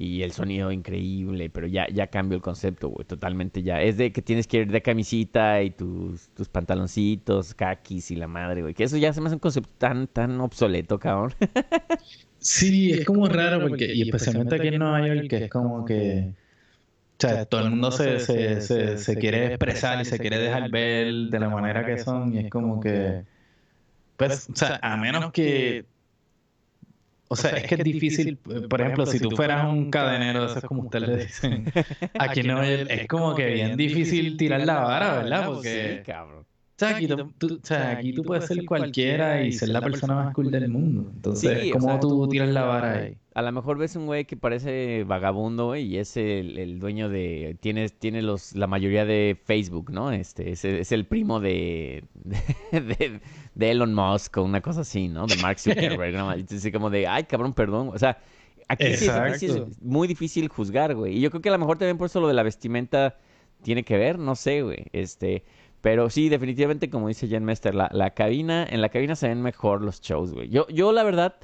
y 0.01 0.23
el 0.23 0.31
sonido 0.31 0.71
increíble, 0.71 1.51
pero 1.51 1.67
ya, 1.67 1.89
ya 1.89 2.07
cambió 2.07 2.37
el 2.37 2.43
concepto, 2.43 2.89
güey, 2.89 3.05
totalmente 3.05 3.65
ya. 3.65 3.83
Es 3.83 3.97
de 3.97 4.13
que 4.13 4.23
tienes 4.23 4.47
que 4.47 4.59
ir 4.59 4.71
de 4.71 4.81
camisita 4.81 5.61
y 5.61 5.71
tus, 5.71 6.29
tus 6.29 6.49
pantaloncitos, 6.49 7.53
kakis 7.53 8.13
y 8.13 8.15
la 8.15 8.29
madre, 8.29 8.63
güey. 8.63 8.75
Que 8.75 8.85
eso 8.85 8.97
ya 8.97 9.13
se 9.13 9.21
me 9.21 9.27
hace 9.27 9.35
un 9.35 9.41
concepto 9.41 9.71
tan, 9.77 10.07
tan 10.07 10.41
obsoleto, 10.41 11.01
cabrón. 11.01 11.35
sí, 12.39 12.93
es 12.93 13.05
como 13.07 13.27
raro 13.27 13.61
porque, 13.61 13.93
y 13.93 14.03
especialmente 14.03 14.55
aquí 14.55 14.69
en 14.69 14.79
Nueva 14.79 15.05
York, 15.05 15.27
que 15.29 15.45
es 15.45 15.51
como 15.51 15.85
que... 15.85 16.31
O 16.31 17.21
sea, 17.21 17.45
todo 17.47 17.63
el 17.63 17.71
mundo 17.71 17.91
se, 17.91 18.21
se, 18.21 18.61
se, 18.61 18.99
se 18.99 19.17
quiere 19.17 19.47
expresar 19.47 20.01
y 20.01 20.05
se 20.05 20.21
quiere 20.21 20.39
dejar 20.39 20.71
ver 20.71 21.13
de 21.13 21.41
la 21.41 21.49
manera 21.49 21.85
que 21.85 21.99
son 21.99 22.33
y 22.33 22.39
es 22.39 22.51
como 22.51 22.79
que... 22.79 23.25
Pues, 24.17 24.49
o 24.49 24.55
sea, 24.55 24.79
a 24.81 24.97
menos 24.97 25.33
que 25.33 25.87
o 27.29 27.37
sea, 27.37 27.51
es 27.53 27.67
que 27.67 27.75
es 27.77 27.85
difícil, 27.85 28.39
por 28.39 28.81
ejemplo, 28.81 29.07
si 29.07 29.21
tú 29.21 29.31
fueras 29.31 29.69
un 29.69 29.91
cadenero, 29.91 30.47
eso 30.47 30.59
es 30.59 30.65
como 30.65 30.83
ustedes 30.83 31.09
le 31.09 31.17
dicen, 31.25 31.67
aquí 32.19 32.43
no 32.43 32.63
es 32.63 33.07
como 33.07 33.35
que 33.35 33.47
bien 33.47 33.77
difícil 33.77 34.37
tirar 34.37 34.63
la 34.63 34.81
vara, 34.81 35.15
¿verdad? 35.15 35.47
Porque, 35.47 35.99
sí, 35.99 36.11
cabrón. 36.11 36.48
O 36.81 36.87
aquí 36.87 37.09
tú, 37.09 37.15
o 37.17 37.75
aquí 37.75 38.13
tú 38.13 38.23
puedes 38.23 38.47
ser 38.47 38.65
cualquiera 38.65 39.43
y 39.43 39.53
ser 39.53 39.71
la 39.71 39.81
persona 39.81 40.15
más 40.15 40.35
cool 40.35 40.51
del 40.51 40.69
mundo. 40.69 41.11
Entonces, 41.13 41.73
¿cómo 41.73 41.99
tú 41.99 42.29
tiras 42.29 42.49
la 42.51 42.63
vara 42.63 42.93
ahí? 43.01 43.17
A 43.35 43.43
lo 43.43 43.53
mejor 43.53 43.79
ves 43.79 43.95
un 43.97 44.07
güey 44.07 44.25
que 44.25 44.37
parece 44.37 45.05
vagabundo, 45.05 45.67
güey, 45.67 45.87
y 45.87 45.99
es 45.99 46.17
el, 46.17 46.59
el, 46.59 46.81
dueño 46.81 47.09
de... 47.09 47.57
Tiene, 47.61 47.89
tiene 47.89 48.21
los, 48.21 48.55
la 48.55 48.67
mayoría 48.67 49.05
de 49.05 49.39
Facebook, 49.45 49.93
¿no? 49.93 50.11
Este, 50.11 50.51
es, 50.51 50.65
es 50.65 50.91
el 50.91 51.05
primo 51.07 51.39
de, 51.39 52.05
de, 52.73 53.21
de, 53.55 53.71
Elon 53.71 53.95
Musk 53.95 54.39
o 54.39 54.43
una 54.43 54.61
cosa 54.61 54.81
así, 54.81 55.09
¿no? 55.09 55.27
De 55.27 55.37
Mark 55.37 55.61
Zuckerberg, 55.61 56.15
¿no? 56.17 56.31
Así 56.31 56.73
como 56.73 56.91
de, 56.91 57.07
ay, 57.07 57.25
cabrón, 57.25 57.55
perdón. 57.55 57.91
O 57.95 57.99
sea, 57.99 58.19
aquí 58.67 58.97
sí 58.97 59.07
es, 59.47 59.81
muy 59.81 60.09
difícil 60.09 60.49
juzgar, 60.49 60.95
güey. 60.95 61.17
Y 61.17 61.21
yo 61.21 61.31
creo 61.31 61.41
que 61.41 61.49
a 61.49 61.53
lo 61.53 61.59
mejor 61.59 61.79
también 61.79 61.97
por 61.97 62.07
eso 62.07 62.21
lo 62.21 62.29
de 62.29 62.35
la 62.35 62.43
vestimenta 62.43 63.19
tiene 63.63 63.85
que 63.85 63.97
ver, 63.97 64.19
no 64.19 64.37
sé, 64.37 64.63
güey. 64.63 64.87
Este... 64.93 65.45
Pero 65.81 66.11
sí, 66.11 66.29
definitivamente, 66.29 66.91
como 66.91 67.09
dice 67.09 67.29
Jen 67.29 67.45
Mester, 67.45 67.75
la, 67.75 67.89
la 67.93 68.11
cabina, 68.11 68.67
en 68.69 68.81
la 68.81 68.89
cabina 68.89 69.15
se 69.15 69.29
ven 69.29 69.43
mejor 69.43 69.83
los 69.83 70.01
shows, 70.01 70.33
güey. 70.33 70.49
Yo, 70.49 70.67
yo, 70.69 70.93
la 70.93 71.05
verdad, 71.05 71.37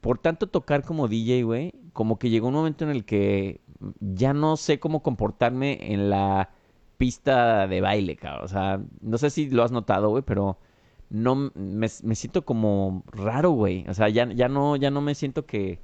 por 0.00 0.18
tanto 0.18 0.48
tocar 0.48 0.82
como 0.82 1.08
DJ, 1.08 1.44
güey, 1.44 1.72
como 1.92 2.18
que 2.18 2.30
llegó 2.30 2.48
un 2.48 2.54
momento 2.54 2.84
en 2.84 2.90
el 2.90 3.04
que 3.04 3.60
ya 4.00 4.32
no 4.32 4.56
sé 4.56 4.80
cómo 4.80 5.02
comportarme 5.02 5.92
en 5.92 6.10
la 6.10 6.50
pista 6.96 7.66
de 7.66 7.80
baile, 7.80 8.16
cabrón. 8.16 8.44
O 8.44 8.48
sea, 8.48 8.80
no 9.00 9.18
sé 9.18 9.30
si 9.30 9.50
lo 9.50 9.62
has 9.62 9.70
notado, 9.72 10.08
güey, 10.08 10.22
pero 10.22 10.58
no 11.10 11.52
me, 11.54 11.88
siento 11.88 12.44
como 12.44 13.04
raro, 13.12 13.50
güey. 13.50 13.86
O 13.88 13.94
sea, 13.94 14.08
ya, 14.08 14.30
ya 14.32 14.48
no, 14.48 14.76
ya 14.76 14.90
no 14.90 15.00
me 15.00 15.14
siento 15.14 15.46
que, 15.46 15.78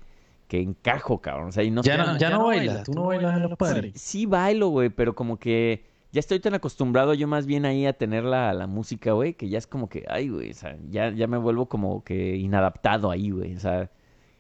que 0.49 0.61
encajo, 0.61 1.21
cabrón. 1.21 1.49
O 1.49 1.53
sea, 1.53 1.63
y 1.63 1.71
no 1.71 1.83
ya, 1.83 1.97
no, 1.99 2.19
ya 2.19 2.31
no 2.31 2.47
bailas, 2.47 2.85
tú 2.85 2.93
no 2.93 3.07
bailas 3.07 3.37
en 3.37 3.43
los 3.43 3.57
padres. 3.57 3.93
sí 4.01 4.27
bailo, 4.27 4.69
güey, 4.69 4.91
pero 4.91 5.15
como 5.15 5.39
que 5.39 5.85
ya 6.13 6.21
estoy 6.21 6.41
tan 6.41 6.53
acostumbrado 6.55 7.15
yo 7.15 7.27
más 7.27 7.47
bien 7.47 7.65
ahí 7.65 7.87
a 7.87 7.95
tener 7.95 8.25
la, 8.25 8.53
la 8.53 8.67
música, 8.67 9.13
güey, 9.13 9.33
que 9.33 9.49
ya 9.49 9.57
es 9.57 9.67
como 9.67 9.89
que, 9.89 10.05
ay, 10.09 10.29
güey, 10.29 10.51
o 10.51 10.55
sea, 10.55 10.77
ya, 10.91 11.11
ya 11.11 11.27
me 11.27 11.39
vuelvo 11.39 11.69
como 11.69 12.05
que 12.05 12.37
inadaptado 12.37 13.11
ahí, 13.11 13.31
güey, 13.31 13.57
o 13.57 13.61
sea, 13.61 13.91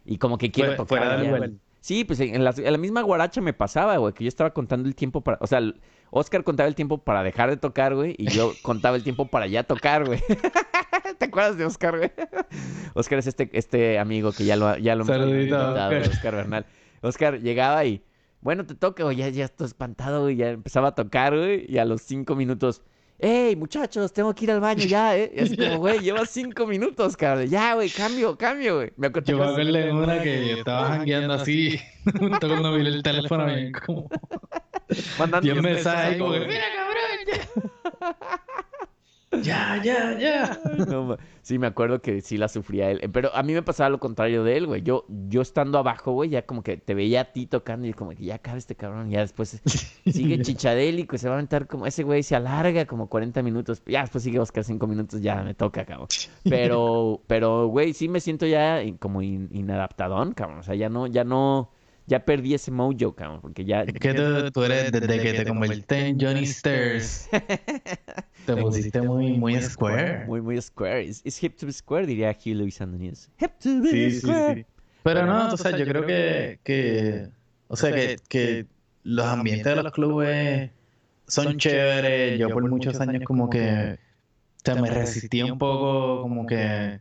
y 0.04 0.18
como 0.18 0.36
que 0.36 0.50
quiero 0.50 0.76
tocar. 0.76 1.18
Fuera 1.18 1.50
Sí, 1.80 2.04
pues 2.04 2.20
en 2.20 2.44
la, 2.44 2.54
en 2.56 2.72
la, 2.72 2.78
misma 2.78 3.02
guaracha 3.02 3.40
me 3.40 3.54
pasaba, 3.54 3.96
güey, 3.96 4.12
que 4.14 4.22
yo 4.22 4.28
estaba 4.28 4.52
contando 4.52 4.86
el 4.86 4.94
tiempo 4.94 5.22
para, 5.22 5.38
o 5.40 5.48
sea, 5.48 5.60
Oscar 6.10 6.44
contaba 6.44 6.68
el 6.68 6.76
tiempo 6.76 6.98
para 6.98 7.24
dejar 7.24 7.50
de 7.50 7.56
tocar, 7.56 7.96
güey, 7.96 8.14
y 8.18 8.28
yo 8.30 8.52
contaba 8.62 8.94
el 8.94 9.02
tiempo 9.02 9.26
para 9.26 9.48
ya 9.48 9.64
tocar, 9.64 10.04
güey. 10.04 10.20
¿Te 11.18 11.24
acuerdas 11.24 11.56
de 11.56 11.64
Oscar, 11.64 11.96
güey? 11.96 12.12
Oscar 12.94 13.18
es 13.18 13.26
este, 13.26 13.50
este 13.54 13.98
amigo 13.98 14.30
que 14.30 14.44
ya 14.44 14.54
lo, 14.54 14.76
ya 14.76 14.94
lo 14.94 15.02
hemos 15.04 15.28
invitado, 15.28 15.74
Oscar 16.02 16.36
Bernal. 16.36 16.66
Oscar 17.00 17.40
llegaba 17.40 17.84
y 17.84 18.04
bueno, 18.42 18.66
te 18.66 18.74
toca, 18.74 19.04
güey, 19.04 19.16
ya, 19.16 19.28
ya 19.28 19.46
estoy 19.46 19.66
espantado, 19.66 20.22
güey, 20.22 20.36
ya 20.36 20.50
empezaba 20.50 20.88
a 20.88 20.94
tocar, 20.94 21.36
güey, 21.36 21.64
y 21.68 21.78
a 21.78 21.84
los 21.84 22.02
cinco 22.02 22.36
minutos, 22.36 22.82
¡Ey, 23.24 23.54
muchachos, 23.54 24.12
tengo 24.12 24.34
que 24.34 24.46
ir 24.46 24.50
al 24.50 24.58
baño 24.58 24.84
ya, 24.84 25.16
eh! 25.16 25.32
Así 25.40 25.56
como, 25.56 25.76
güey, 25.78 26.00
lleva 26.00 26.26
cinco 26.26 26.66
minutos, 26.66 27.16
cabrón. 27.16 27.46
Ya, 27.46 27.74
güey, 27.74 27.88
cambio, 27.88 28.36
cambio, 28.36 28.78
güey. 28.78 28.92
Me 28.96 29.06
acuerdo 29.06 29.30
Yo 29.30 29.38
me 29.38 29.44
acuerdo 29.44 29.72
de 29.72 29.92
una 29.92 30.20
que 30.20 30.54
estaba 30.54 30.88
jangueando 30.88 31.34
así, 31.34 31.78
junto 32.18 32.48
cuando 32.48 32.74
vi 32.74 32.84
el 32.84 33.00
teléfono, 33.00 33.46
bien 33.46 33.70
como... 33.70 34.08
Mandando 35.20 35.52
un 35.52 35.60
mensaje, 35.60 36.18
como 36.18 36.32
¡mira, 36.32 36.64
cabrón! 36.74 37.18
Ya, 37.28 38.18
ya, 39.82 40.16
ya. 40.18 40.60
sí, 41.42 41.58
me 41.58 41.66
acuerdo 41.66 42.00
que 42.00 42.20
sí 42.20 42.36
la 42.36 42.48
sufría 42.48 42.90
él. 42.90 43.10
Pero 43.12 43.34
a 43.34 43.42
mí 43.42 43.54
me 43.54 43.62
pasaba 43.62 43.88
lo 43.90 43.98
contrario 43.98 44.44
de 44.44 44.56
él, 44.56 44.66
güey. 44.66 44.82
Yo, 44.82 45.06
yo 45.28 45.40
estando 45.40 45.78
abajo, 45.78 46.12
güey, 46.12 46.30
ya 46.30 46.44
como 46.44 46.62
que 46.62 46.76
te 46.76 46.94
veía 46.94 47.22
a 47.22 47.24
ti 47.32 47.46
tocando 47.46 47.86
y 47.86 47.92
como 47.92 48.10
que 48.10 48.24
ya 48.24 48.38
cabe 48.38 48.58
este 48.58 48.74
cabrón. 48.74 49.10
Ya 49.10 49.20
después 49.20 49.60
sigue 50.06 50.42
chichadélico 50.42 51.16
y 51.16 51.18
se 51.18 51.28
va 51.28 51.34
a 51.34 51.38
aventar 51.38 51.66
como 51.66 51.86
ese 51.86 52.02
güey 52.02 52.22
se 52.22 52.36
alarga 52.36 52.86
como 52.86 53.08
40 53.08 53.42
minutos. 53.42 53.82
Ya 53.86 54.02
después 54.02 54.24
sigue 54.24 54.38
Oscar 54.38 54.64
5 54.64 54.86
minutos, 54.86 55.22
ya 55.22 55.42
me 55.42 55.54
toca, 55.54 55.84
cabrón. 55.84 56.08
Pero, 56.44 57.20
pero, 57.26 57.68
güey, 57.68 57.94
sí 57.94 58.08
me 58.08 58.20
siento 58.20 58.46
ya 58.46 58.82
como 58.98 59.22
inadaptadón, 59.22 60.32
cabrón. 60.32 60.58
O 60.58 60.62
sea, 60.62 60.74
ya 60.74 60.88
no, 60.88 61.06
ya 61.06 61.24
no 61.24 61.70
ya 62.12 62.22
perdí 62.22 62.52
ese 62.52 62.70
mojo, 62.70 63.14
cabrón, 63.14 63.40
porque 63.40 63.64
ya... 63.64 63.84
Es 63.84 63.94
que 63.94 64.12
tú, 64.52 64.62
eres, 64.64 64.92
desde 64.92 65.18
que 65.18 65.32
te 65.32 65.46
convertiste 65.46 66.08
en 66.08 66.20
Johnny 66.20 66.44
Stairs, 66.44 67.26
te 68.46 68.56
pusiste 68.56 69.00
muy, 69.00 69.32
muy 69.32 69.58
square. 69.62 70.26
Muy, 70.26 70.42
muy 70.42 70.60
square. 70.60 71.08
Es 71.08 71.42
hip 71.42 71.56
to 71.56 71.64
be 71.64 71.72
square, 71.72 72.06
diría 72.06 72.36
Hugh 72.38 72.54
Lewis 72.54 72.82
Andonius. 72.82 73.30
Hip 73.40 73.52
to 73.62 73.80
be 73.80 74.10
square. 74.10 74.54
Sí, 74.56 74.60
sí. 74.60 74.66
Pero 75.02 75.24
no, 75.24 75.54
o 75.54 75.56
sea, 75.56 75.74
yo 75.74 75.86
creo 75.86 76.04
que, 76.04 76.60
que 76.62 77.28
o 77.68 77.76
sea, 77.76 77.90
que, 77.92 78.18
que 78.28 78.66
los 79.04 79.26
ambientes 79.26 79.74
de 79.74 79.82
los 79.82 79.92
clubes 79.92 80.70
son 81.26 81.56
chéveres. 81.56 82.38
Yo 82.38 82.50
por 82.50 82.68
muchos 82.68 83.00
años 83.00 83.22
como 83.24 83.48
que, 83.48 83.98
o 83.98 84.60
sea, 84.62 84.74
me 84.74 84.90
resistí 84.90 85.40
un 85.40 85.56
poco 85.56 86.20
como 86.20 86.44
que 86.44 87.00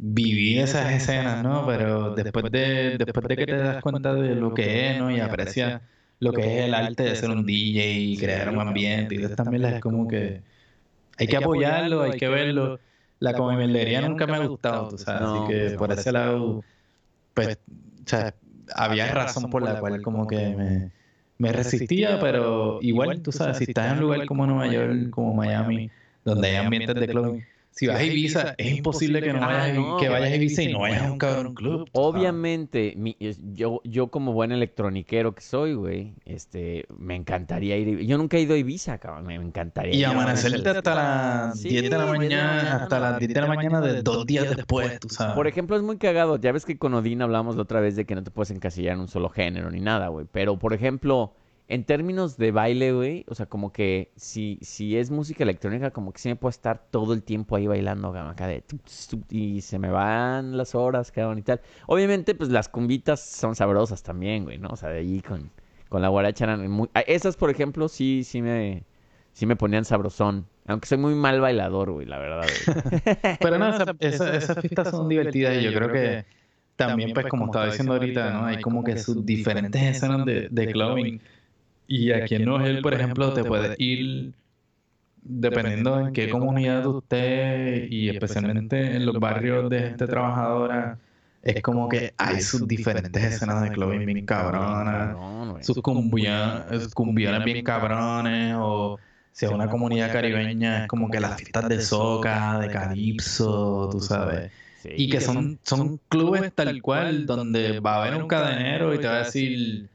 viví 0.00 0.58
esas 0.58 0.92
escenas, 0.92 1.42
¿no? 1.42 1.66
Pero 1.66 2.14
después 2.14 2.50
de, 2.52 2.98
después 2.98 3.26
de 3.26 3.36
que 3.36 3.46
te 3.46 3.56
das 3.56 3.82
cuenta 3.82 4.14
de 4.14 4.36
lo 4.36 4.54
que 4.54 4.90
es, 4.90 4.98
¿no? 4.98 5.10
Y 5.10 5.18
aprecias 5.18 5.82
lo 6.20 6.32
que 6.32 6.58
es 6.58 6.64
el 6.66 6.74
arte 6.74 7.02
de 7.02 7.16
ser 7.16 7.30
un 7.30 7.44
DJ 7.44 7.92
y 7.92 8.16
crear 8.16 8.48
un 8.48 8.60
ambiente, 8.60 9.16
y 9.16 9.28
también 9.34 9.64
es 9.64 9.80
como 9.80 10.06
que 10.08 10.42
hay 11.16 11.26
que 11.26 11.36
apoyarlo, 11.36 12.02
hay 12.02 12.18
que 12.18 12.28
verlo. 12.28 12.78
La 13.18 13.32
comemelería 13.34 14.00
nunca 14.00 14.26
me 14.26 14.36
ha 14.36 14.46
gustado, 14.46 14.88
tú 14.88 14.98
sabes, 14.98 15.22
así 15.22 15.52
que 15.52 15.76
por 15.76 15.92
ese 15.92 16.12
lado, 16.12 16.62
pues, 17.34 17.58
o 18.04 18.08
sea, 18.08 18.34
había 18.74 19.12
razón 19.12 19.50
por 19.50 19.62
la 19.62 19.80
cual 19.80 20.00
como 20.02 20.28
que 20.28 20.54
me, 20.54 20.92
me 21.38 21.52
resistía, 21.52 22.20
pero 22.20 22.78
igual, 22.80 23.20
tú 23.20 23.32
sabes, 23.32 23.58
si 23.58 23.64
estás 23.64 23.88
en 23.88 23.94
un 23.94 24.00
lugar 24.00 24.24
como 24.26 24.46
Nueva 24.46 24.68
York, 24.68 25.10
como 25.10 25.34
Miami, 25.34 25.90
donde 26.24 26.48
hay 26.48 26.56
ambientes 26.56 26.94
de 26.94 27.08
club 27.08 27.42
si 27.70 27.86
vas 27.86 27.98
a 27.98 28.04
Ibiza, 28.04 28.54
es 28.58 28.76
imposible 28.76 29.20
que 29.22 29.32
no 29.32 29.40
vayas, 29.40 29.76
que 30.00 30.08
vayas 30.08 30.32
a 30.32 30.34
Ibiza 30.34 30.62
y 30.62 30.72
no 30.72 30.80
vayas 30.80 31.02
a 31.02 31.12
un 31.12 31.18
cabrón 31.18 31.54
club. 31.54 31.88
Obviamente, 31.92 32.96
yo, 33.52 33.80
yo 33.84 34.08
como 34.08 34.32
buen 34.32 34.52
electroniquero 34.52 35.34
que 35.34 35.42
soy, 35.42 35.74
güey, 35.74 36.14
este, 36.24 36.86
me 36.96 37.14
encantaría 37.14 37.76
ir. 37.76 38.00
Yo 38.00 38.18
nunca 38.18 38.36
he 38.36 38.40
ido 38.40 38.54
a 38.54 38.58
Ibiza, 38.58 38.98
cabrón, 38.98 39.26
me 39.26 39.34
encantaría. 39.36 39.94
Y 39.94 40.04
amanecerte 40.04 40.70
hasta 40.70 40.94
las 40.94 41.62
10 41.62 41.90
de 41.90 41.98
la 41.98 42.06
mañana, 42.06 42.76
hasta 42.76 42.98
las 42.98 43.18
10 43.18 43.34
de 43.34 43.40
la 43.40 43.46
mañana 43.46 43.80
de 43.80 44.02
dos 44.02 44.26
días 44.26 44.54
después, 44.56 44.98
tú 44.98 45.08
sabes. 45.08 45.34
Por 45.34 45.46
ejemplo, 45.46 45.76
es 45.76 45.82
muy 45.82 45.98
cagado. 45.98 46.36
Ya 46.36 46.52
ves 46.52 46.64
que 46.64 46.78
con 46.78 46.94
Odín 46.94 47.22
hablamos 47.22 47.56
la 47.56 47.62
otra 47.62 47.80
vez 47.80 47.94
de 47.96 48.04
que 48.04 48.14
no 48.14 48.22
te 48.24 48.30
puedes 48.30 48.50
encasillar 48.50 48.94
en 48.94 49.00
un 49.00 49.08
solo 49.08 49.28
género 49.28 49.70
ni 49.70 49.80
nada, 49.80 50.08
güey. 50.08 50.26
Pero, 50.30 50.58
por 50.58 50.74
ejemplo 50.74 51.32
en 51.68 51.84
términos 51.84 52.38
de 52.38 52.50
baile, 52.50 52.92
güey, 52.92 53.24
o 53.28 53.34
sea, 53.34 53.44
como 53.44 53.72
que 53.72 54.10
si, 54.16 54.58
si 54.62 54.96
es 54.96 55.10
música 55.10 55.44
electrónica, 55.44 55.90
como 55.90 56.12
que 56.12 56.18
sí 56.18 56.30
me 56.30 56.36
puedo 56.36 56.48
estar 56.48 56.82
todo 56.90 57.12
el 57.12 57.22
tiempo 57.22 57.56
ahí 57.56 57.66
bailando 57.66 58.08
acá 58.08 58.46
de... 58.46 58.64
Y 59.28 59.60
se 59.60 59.78
me 59.78 59.90
van 59.90 60.56
las 60.56 60.74
horas, 60.74 61.12
cabrón, 61.12 61.38
y 61.38 61.42
tal. 61.42 61.60
Obviamente, 61.86 62.34
pues 62.34 62.48
las 62.48 62.70
cumbitas 62.70 63.20
son 63.20 63.54
sabrosas 63.54 64.02
también, 64.02 64.44
güey, 64.44 64.56
¿no? 64.56 64.70
O 64.70 64.76
sea, 64.76 64.88
de 64.88 65.00
ahí 65.00 65.20
con, 65.20 65.50
con 65.90 66.00
la 66.00 66.08
guaracha 66.08 66.56
muy... 66.56 66.88
Esas, 67.06 67.36
por 67.36 67.50
ejemplo, 67.50 67.88
sí, 67.88 68.24
sí 68.24 68.40
me, 68.40 68.84
sí 69.32 69.44
me 69.44 69.54
ponían 69.54 69.84
sabrosón. 69.84 70.46
Aunque 70.66 70.86
soy 70.86 70.96
muy 70.96 71.14
mal 71.14 71.38
bailador, 71.38 71.90
güey, 71.92 72.06
la 72.06 72.18
verdad. 72.18 72.46
Pero 73.40 73.58
no, 73.58 73.68
esas 74.00 74.58
fiestas 74.60 74.90
son 74.90 75.06
divertidas 75.06 75.58
y 75.58 75.64
yo 75.64 75.74
creo 75.74 75.92
que 75.92 76.24
también, 76.76 77.12
pues, 77.12 77.26
como 77.26 77.46
estaba 77.46 77.66
diciendo 77.66 77.92
ahorita, 77.92 78.30
¿no? 78.32 78.46
Hay 78.46 78.62
como 78.62 78.84
que 78.84 78.96
sus 78.96 79.26
diferentes 79.26 79.82
escenas 79.82 80.24
de, 80.24 80.48
de 80.50 80.72
clubbing 80.72 81.20
y 81.88 82.12
aquí 82.12 82.34
en 82.34 82.44
Nogel, 82.44 82.82
por 82.82 82.92
ejemplo, 82.92 83.32
te 83.32 83.42
puedes 83.42 83.74
ir 83.80 84.34
dependiendo 85.22 85.98
en 86.00 86.12
qué 86.12 86.28
comunidad 86.28 86.86
usted 86.86 87.86
y 87.90 88.10
especialmente 88.10 88.94
en 88.94 89.06
los 89.06 89.18
barrios 89.18 89.68
de 89.70 89.80
gente 89.80 90.06
trabajadora, 90.06 90.98
es 91.42 91.62
como 91.62 91.88
que 91.88 92.12
hay 92.18 92.42
sus 92.42 92.68
diferentes 92.68 93.24
escenas 93.24 93.62
de 93.62 93.70
clubbing 93.70 94.04
bien 94.04 94.26
cabronas, 94.26 95.16
sus 95.64 95.80
cumbiones 95.80 97.44
bien 97.44 97.64
cabrones, 97.64 98.54
o 98.58 98.98
si 99.32 99.46
es 99.46 99.50
una 99.50 99.70
comunidad 99.70 100.12
caribeña, 100.12 100.82
es 100.82 100.88
como 100.88 101.10
que 101.10 101.20
las 101.20 101.36
fiestas 101.36 101.68
de 101.70 101.80
soca, 101.80 102.58
de 102.58 102.68
calipso, 102.68 103.88
tú 103.90 104.00
sabes. 104.00 104.52
Y 104.84 105.08
que 105.08 105.22
son, 105.22 105.58
son 105.62 105.98
clubes 106.08 106.52
tal 106.54 106.82
cual 106.82 107.24
donde 107.24 107.80
va 107.80 107.94
a 107.94 108.02
haber 108.02 108.20
un 108.20 108.28
cadenero 108.28 108.94
y 108.94 108.98
te 108.98 109.06
va 109.06 109.14
a 109.14 109.24
decir 109.24 109.88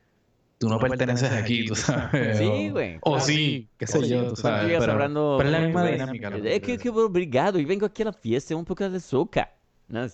tú 0.64 0.70
no 0.70 0.80
perteneces 0.80 1.32
aquí, 1.32 1.66
tú 1.66 1.76
sabes. 1.76 2.38
Sí, 2.38 2.70
güey. 2.70 2.98
O, 3.02 3.20
sí, 3.20 3.68
qué 3.78 3.86
sé 3.86 4.08
yo, 4.08 4.30
tú 4.30 4.36
sabes. 4.38 4.78
Pero, 4.80 4.98
pero, 5.38 5.44
es 5.44 5.52
la 5.52 5.60
misma 5.60 5.86
dinámica. 5.86 6.32
Es 6.44 6.62
que, 6.62 6.78
que 6.78 6.90
obrigado, 6.90 7.60
y 7.60 7.66
vengo 7.66 7.86
aquí 7.86 8.02
a 8.02 8.06
la 8.06 8.14
fiesta, 8.14 8.56
un 8.56 8.66
poco 8.66 8.90
de 8.90 9.00
soca. 9.00 9.52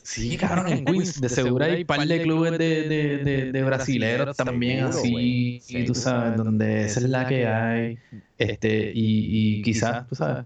Sí, 0.03 0.35
cabrón, 0.37 0.67
en 0.67 0.85
Queens, 0.85 1.21
de 1.21 1.29
seguro 1.29 1.63
hay 1.63 1.81
un 1.81 1.87
par 1.87 2.05
de 2.05 2.21
clubes 2.21 2.57
de, 2.57 2.89
de, 2.89 3.17
de, 3.19 3.51
de 3.51 3.63
brasileros 3.63 4.35
también 4.35 4.85
así, 4.85 5.61
y 5.67 5.85
tú 5.85 5.93
sabes, 5.93 6.37
donde 6.37 6.85
esa 6.85 6.99
es 6.99 7.09
la 7.09 7.27
que 7.27 7.47
hay, 7.47 7.97
este, 8.37 8.91
y, 8.93 9.59
y 9.59 9.61
quizás, 9.61 10.07
tú 10.07 10.15
sabes, 10.15 10.45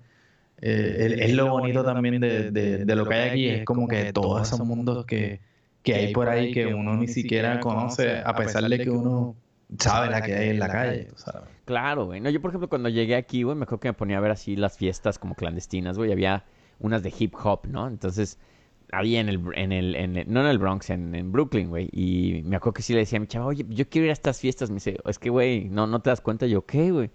eh, 0.61 1.15
es 1.19 1.33
lo 1.33 1.49
bonito 1.49 1.83
también 1.83 2.19
de, 2.19 2.51
de, 2.51 2.95
lo 2.95 3.07
que 3.07 3.15
hay 3.15 3.29
aquí, 3.29 3.47
es 3.47 3.65
como 3.65 3.87
que 3.87 4.13
todos 4.13 4.47
esos 4.47 4.59
mundos 4.59 5.05
que, 5.05 5.39
que 5.81 5.95
hay 5.95 6.13
por 6.13 6.29
ahí 6.29 6.51
que 6.51 6.67
uno 6.67 6.95
ni 6.95 7.07
siquiera 7.07 7.59
conoce, 7.59 8.19
a 8.23 8.35
pesar 8.35 8.67
de 8.69 8.79
que 8.79 8.89
uno 8.89 9.35
sabe 9.79 10.09
la 10.09 10.21
que 10.21 10.33
hay 10.33 10.49
en 10.49 10.59
la 10.59 10.69
calle, 10.69 11.09
¿sabes? 11.15 11.49
Claro, 11.65 12.05
güey. 12.05 12.19
No, 12.19 12.29
yo, 12.29 12.41
por 12.41 12.51
ejemplo, 12.51 12.69
cuando 12.69 12.89
llegué 12.89 13.15
aquí, 13.15 13.43
güey, 13.43 13.55
me 13.55 13.63
acuerdo 13.63 13.79
que 13.79 13.87
me 13.89 13.93
ponía 13.93 14.17
a 14.17 14.21
ver 14.21 14.31
así 14.31 14.55
las 14.55 14.77
fiestas 14.77 15.19
como 15.19 15.35
clandestinas, 15.35 15.97
güey. 15.97 16.11
Había 16.11 16.45
unas 16.79 17.03
de 17.03 17.13
hip 17.17 17.33
hop, 17.41 17.61
¿no? 17.67 17.87
Entonces, 17.87 18.37
había 18.91 19.19
en 19.21 19.29
el, 19.29 19.41
en 19.55 19.71
el, 19.71 19.95
en 19.95 20.13
no 20.27 20.41
en 20.41 20.47
el 20.47 20.59
Bronx, 20.59 20.89
en, 20.89 21.15
en 21.15 21.31
Brooklyn, 21.31 21.69
güey. 21.69 21.89
Y 21.91 22.43
me 22.45 22.57
acuerdo 22.57 22.73
que 22.73 22.81
sí 22.81 22.93
le 22.93 22.99
decía 22.99 23.17
a 23.17 23.21
mi 23.21 23.27
chava, 23.27 23.45
oye, 23.45 23.65
yo 23.69 23.87
quiero 23.89 24.05
ir 24.05 24.09
a 24.11 24.13
estas 24.13 24.39
fiestas. 24.39 24.69
Me 24.69 24.75
dice, 24.75 24.97
es 25.05 25.19
que, 25.19 25.29
güey, 25.29 25.69
no, 25.69 25.87
no 25.87 26.01
te 26.01 26.09
das 26.09 26.21
cuenta. 26.21 26.45
Yo, 26.45 26.65
¿qué, 26.65 26.91
güey? 26.91 27.09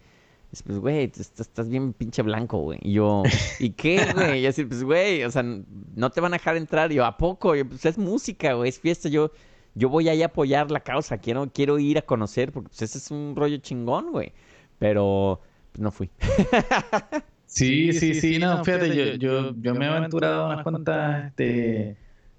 pues, 0.65 0.79
güey, 0.79 1.13
estás 1.15 1.69
bien 1.69 1.93
pinche 1.93 2.23
blanco, 2.23 2.59
güey. 2.59 2.79
Y 2.83 2.95
yo, 2.95 3.23
¿y 3.59 3.71
qué, 3.71 4.07
güey? 4.15 4.41
Y 4.41 4.47
así, 4.47 4.65
pues, 4.65 4.83
güey, 4.83 5.25
o 5.25 5.31
sea, 5.31 5.43
no 5.43 6.11
te 6.11 6.21
van 6.21 6.33
a 6.33 6.39
dejar 6.39 6.57
entrar. 6.57 6.91
Y 6.91 6.97
yo, 6.97 7.05
¿a 7.05 7.17
poco? 7.17 7.55
Y 7.55 7.59
yo, 7.59 7.69
pues 7.69 7.85
es 7.85 7.99
música, 7.99 8.55
güey, 8.55 8.71
es 8.71 8.81
fiesta. 8.81 9.09
Yo, 9.09 9.31
yo 9.79 9.89
voy 9.89 10.09
ahí 10.09 10.22
a 10.22 10.26
apoyar 10.26 10.70
la 10.70 10.81
causa, 10.81 11.18
quiero, 11.18 11.51
quiero 11.53 11.79
ir 11.79 11.99
a 11.99 12.03
conocer, 12.03 12.53
porque 12.53 12.68
pues, 12.68 12.83
ese 12.83 12.99
es 12.99 13.11
un 13.11 13.35
rollo 13.37 13.57
chingón, 13.59 14.11
güey. 14.11 14.33
Pero 14.79 15.41
pues, 15.72 15.81
no 15.81 15.91
fui. 15.91 16.11
sí, 17.47 17.93
sí, 17.93 18.14
sí, 18.14 18.39
no, 18.39 18.64
fíjate, 18.64 18.95
yo, 18.95 19.14
yo, 19.14 19.55
yo 19.61 19.74
me 19.74 19.87
he 19.87 19.89
aventurado 19.89 20.45
a 20.45 20.47
unas 20.49 20.62
cuantas 20.62 21.26
este, 21.26 21.97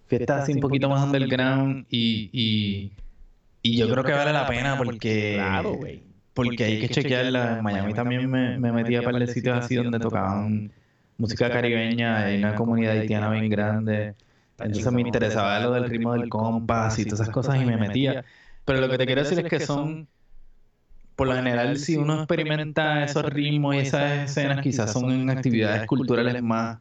fiestas 0.07 0.43
así 0.43 0.53
un 0.53 0.59
poquito 0.59 0.89
más 0.89 1.03
underground 1.03 1.85
y, 1.89 2.29
y, 2.33 2.91
y 3.61 3.77
yo 3.77 3.89
creo 3.89 4.03
que 4.03 4.11
vale 4.11 4.33
la 4.33 4.45
pena 4.45 4.77
porque... 4.77 5.33
Claro, 5.35 5.73
güey. 5.73 6.03
Porque 6.33 6.63
hay 6.63 6.79
que 6.79 6.89
chequearla. 6.89 7.57
En 7.57 7.63
Miami 7.63 7.93
también 7.93 8.29
me, 8.29 8.57
me 8.59 8.71
metí 8.71 8.95
a 8.95 9.01
par 9.01 9.15
de 9.15 9.27
sitios 9.27 9.57
así 9.57 9.75
donde 9.75 9.99
tocaban 9.99 10.71
música 11.17 11.49
caribeña, 11.49 12.25
hay 12.25 12.37
una 12.37 12.55
comunidad 12.55 12.93
haitiana 12.93 13.29
bien 13.29 13.49
grande. 13.49 14.15
Entonces 14.59 14.91
me 14.91 15.01
interesaba 15.01 15.59
lo 15.59 15.71
del 15.71 15.89
ritmo 15.89 16.13
del 16.13 16.29
compás 16.29 16.99
y 16.99 17.05
todas 17.05 17.21
esas 17.21 17.33
cosas 17.33 17.61
y 17.61 17.65
me 17.65 17.77
metía. 17.77 18.23
Pero 18.65 18.81
lo 18.81 18.89
que 18.89 18.97
te 18.97 19.05
quiero 19.05 19.23
decir 19.23 19.39
es 19.39 19.49
que 19.49 19.59
son, 19.59 20.07
por 21.15 21.27
lo 21.27 21.35
general, 21.35 21.77
si 21.77 21.97
uno 21.97 22.19
experimenta 22.19 23.03
esos 23.03 23.25
ritmos 23.25 23.75
y 23.75 23.79
esas 23.79 24.29
escenas, 24.29 24.61
quizás 24.61 24.93
son 24.93 25.11
en 25.11 25.29
actividades 25.29 25.87
culturales 25.87 26.41
más 26.43 26.77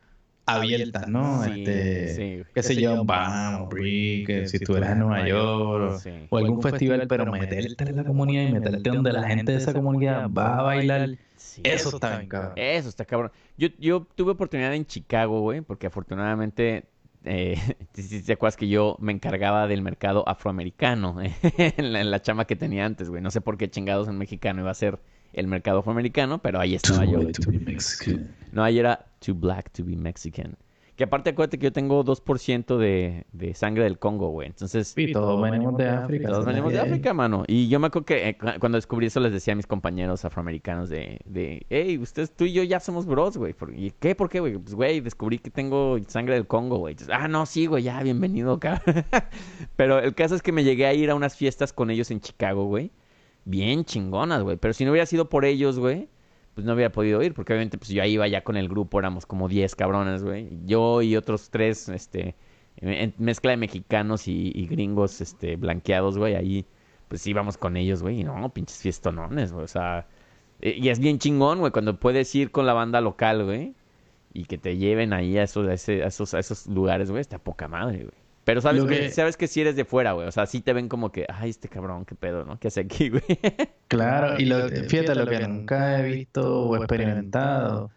abiertas, 0.49 1.07
¿no? 1.09 1.45
Sí, 1.45 1.51
este, 1.59 2.15
sí. 2.15 2.43
qué 2.55 2.63
sé 2.63 2.77
yo, 2.77 3.05
BAM, 3.05 3.69
Brick, 3.69 4.47
si 4.47 4.57
estuvieras 4.57 4.93
en 4.93 5.01
Nueva 5.01 5.29
York 5.29 6.01
o, 6.31 6.39
algún 6.39 6.63
festival, 6.63 7.07
pero 7.07 7.31
meterte 7.31 7.85
en 7.85 7.97
la 7.97 8.05
comunidad 8.05 8.43
y 8.49 8.53
meterte 8.53 8.91
donde 8.91 9.13
la 9.13 9.29
gente 9.29 9.53
de 9.53 9.59
esa 9.59 9.75
comunidad 9.75 10.31
va 10.31 10.59
a 10.59 10.63
bailar. 10.63 11.11
eso 11.63 11.89
está 11.91 12.17
bien, 12.17 12.29
cabrón. 12.29 12.53
Eso 12.57 12.89
está 12.89 13.05
cabrón. 13.05 13.31
Yo, 13.59 13.69
yo 13.79 14.07
tuve 14.15 14.33
oportunidad 14.33 14.75
en 14.75 14.87
Chicago, 14.87 15.41
güey, 15.43 15.61
porque 15.61 15.87
afortunadamente 15.87 16.85
eh, 17.25 17.59
si 17.95 18.23
te 18.23 18.33
acuerdas 18.35 18.57
que 18.57 18.69
yo 18.69 18.97
me 19.01 19.13
encargaba 19.13 19.67
del 19.67 19.83
mercado 19.83 20.29
afroamericano 20.29 21.17
en, 21.43 22.11
la, 22.11 22.23
chama 22.23 22.47
que 22.47 22.57
tenía 22.57 22.85
antes, 22.85 23.09
güey. 23.09 23.23
No 23.23 23.31
sé 23.31 23.41
por 23.41 23.59
qué 23.59 23.71
chingados 23.71 24.09
en 24.09 24.19
mexicano 24.19 24.61
iba 24.63 24.71
a 24.71 24.75
ser 24.75 24.99
el 25.33 25.47
mercado 25.47 25.81
afroamericano, 25.81 26.39
pero 26.39 26.61
ahí 26.61 26.75
estaba 26.75 27.05
yo. 27.05 27.21
No, 28.53 28.65
ahí 28.65 28.79
era 28.79 29.07
too 29.25 29.35
black 29.35 29.71
to 29.71 29.85
be 29.85 29.97
Mexican. 29.97 30.57
Que 30.99 31.05
aparte, 31.05 31.31
acuérdate 31.31 31.61
que 31.61 31.67
yo 31.67 31.73
tengo 31.73 32.05
2% 32.05 32.77
de, 32.77 33.25
de 33.31 33.55
sangre 33.55 33.85
del 33.85 34.01
Congo, 34.01 34.31
güey. 34.31 34.49
Entonces. 34.49 34.89
Sí, 34.89 35.13
todos 35.13 35.41
venimos 35.41 35.77
de 35.77 35.89
África. 35.89 36.27
Todos 36.27 36.45
venimos 36.45 36.73
de 36.73 36.81
África, 36.81 37.15
mano. 37.15 37.45
Y 37.47 37.69
yo 37.69 37.79
me 37.79 37.87
acuerdo 37.87 38.07
que 38.07 38.31
eh, 38.31 38.37
cuando 38.59 38.79
descubrí 38.79 39.07
eso 39.07 39.21
les 39.21 39.31
decía 39.31 39.53
a 39.53 39.57
mis 39.57 39.69
compañeros 39.69 40.25
afroamericanos 40.25 40.89
de, 40.89 41.21
de 41.25 41.65
hey, 41.71 41.99
ustedes, 41.99 42.33
tú 42.33 42.47
y 42.47 42.53
yo 42.53 42.65
ya 42.65 42.81
somos 42.81 43.07
bros, 43.07 43.37
güey. 43.37 43.55
¿Y 43.77 43.93
qué? 43.93 44.17
¿Por 44.17 44.29
qué, 44.29 44.41
güey? 44.41 44.59
Pues, 44.59 44.75
güey, 44.75 44.99
descubrí 44.99 45.39
que 45.39 45.51
tengo 45.51 45.97
sangre 46.09 46.35
del 46.35 46.49
Congo, 46.49 46.79
güey. 46.79 46.97
ah, 47.13 47.29
no, 47.29 47.47
sí, 47.47 47.67
güey, 47.67 47.85
ya, 47.85 48.03
bienvenido 48.03 48.55
acá. 48.55 48.83
Pero 49.77 50.01
el 50.01 50.17
caso 50.17 50.35
es 50.35 50.43
que 50.43 50.51
me 50.51 50.65
llegué 50.65 50.87
a 50.87 50.95
ir 50.95 51.11
a 51.11 51.15
unas 51.15 51.37
fiestas 51.37 51.73
con 51.73 51.93
ellos 51.93 52.11
en 52.11 52.21
Chicago, 52.21 52.65
güey. 52.65 52.91
Bien 53.45 53.85
chingonas, 53.85 54.43
güey. 54.43 54.57
Pero 54.57 54.75
si 54.75 54.85
no 54.85 54.91
hubiera 54.91 55.07
sido 55.07 55.29
por 55.29 55.45
ellos, 55.45 55.79
güey 55.79 56.09
pues 56.59 56.67
no 56.67 56.73
había 56.73 56.91
podido 56.91 57.23
ir, 57.23 57.35
porque 57.35 57.53
obviamente 57.53 57.79
pues 57.79 57.91
yo 57.91 58.03
ahí 58.03 58.15
iba 58.15 58.27
ya 58.27 58.43
con 58.43 58.57
el 58.57 58.69
grupo, 58.69 58.99
éramos 58.99 59.27
como 59.27 59.47
10 59.47 59.77
cabrones, 59.77 60.25
güey. 60.25 60.49
Yo 60.67 61.03
y 61.03 61.15
otros 61.15 61.51
tres, 61.51 61.89
este, 61.89 62.35
mezcla 63.17 63.53
de 63.53 63.57
mexicanos 63.59 64.27
y, 64.27 64.67
gringos, 64.67 65.21
este, 65.21 65.55
blanqueados, 65.55 66.19
güey, 66.19 66.35
ahí 66.35 66.67
pues 67.07 67.25
íbamos 67.29 67.59
con 67.59 67.77
ellos, 67.77 68.03
güey, 68.03 68.23
y 68.23 68.25
no, 68.25 68.53
pinches 68.53 68.79
fiestonones, 68.79 69.53
güey, 69.53 69.67
o 69.67 69.69
sea, 69.69 70.09
e, 70.61 70.71
y 70.71 70.89
es 70.89 70.99
bien 70.99 71.21
chingón, 71.21 71.61
güey, 71.61 71.71
cuando 71.71 72.01
puedes 72.01 72.35
ir 72.35 72.51
con 72.51 72.67
la 72.67 72.73
banda 72.73 73.01
local, 73.01 73.45
güey, 73.45 73.77
y 74.35 74.47
que 74.47 74.59
te 74.59 74.79
lleven 74.79 75.13
ahí 75.13 75.39
a 75.39 75.45
esos, 75.45 75.69
a, 75.69 75.75
esos, 75.75 76.35
a 76.35 76.41
esos 76.41 76.67
lugares, 76.67 77.09
güey, 77.09 77.21
está 77.21 77.39
poca 77.39 77.69
madre, 77.69 77.99
güey. 77.99 78.28
Pero 78.49 78.63
sabes 78.63 78.83
que... 78.85 79.11
sabes 79.11 79.37
que 79.37 79.47
si 79.47 79.61
eres 79.61 79.77
de 79.77 79.85
fuera, 79.85 80.13
güey. 80.13 80.27
O 80.27 80.33
sea, 80.33 80.47
sí 80.47 80.63
te 80.63 80.73
ven 80.73 80.89
como 80.89 81.13
que, 81.13 81.27
ay, 81.29 81.51
este 81.51 81.69
cabrón, 81.69 82.07
qué 82.07 82.15
pedo, 82.15 82.47
¿no? 82.47 82.59
¿Qué 82.59 82.69
hace 82.69 82.81
aquí, 82.81 83.11
güey? 83.11 83.23
Claro, 83.89 84.41
y 84.41 84.47
lo, 84.47 84.71
fíjate, 84.71 85.15
lo 85.15 85.27
que 85.27 85.47
nunca 85.47 86.01
he 86.01 86.03
visto 86.03 86.63
o 86.63 86.77
experimentado 86.79 87.91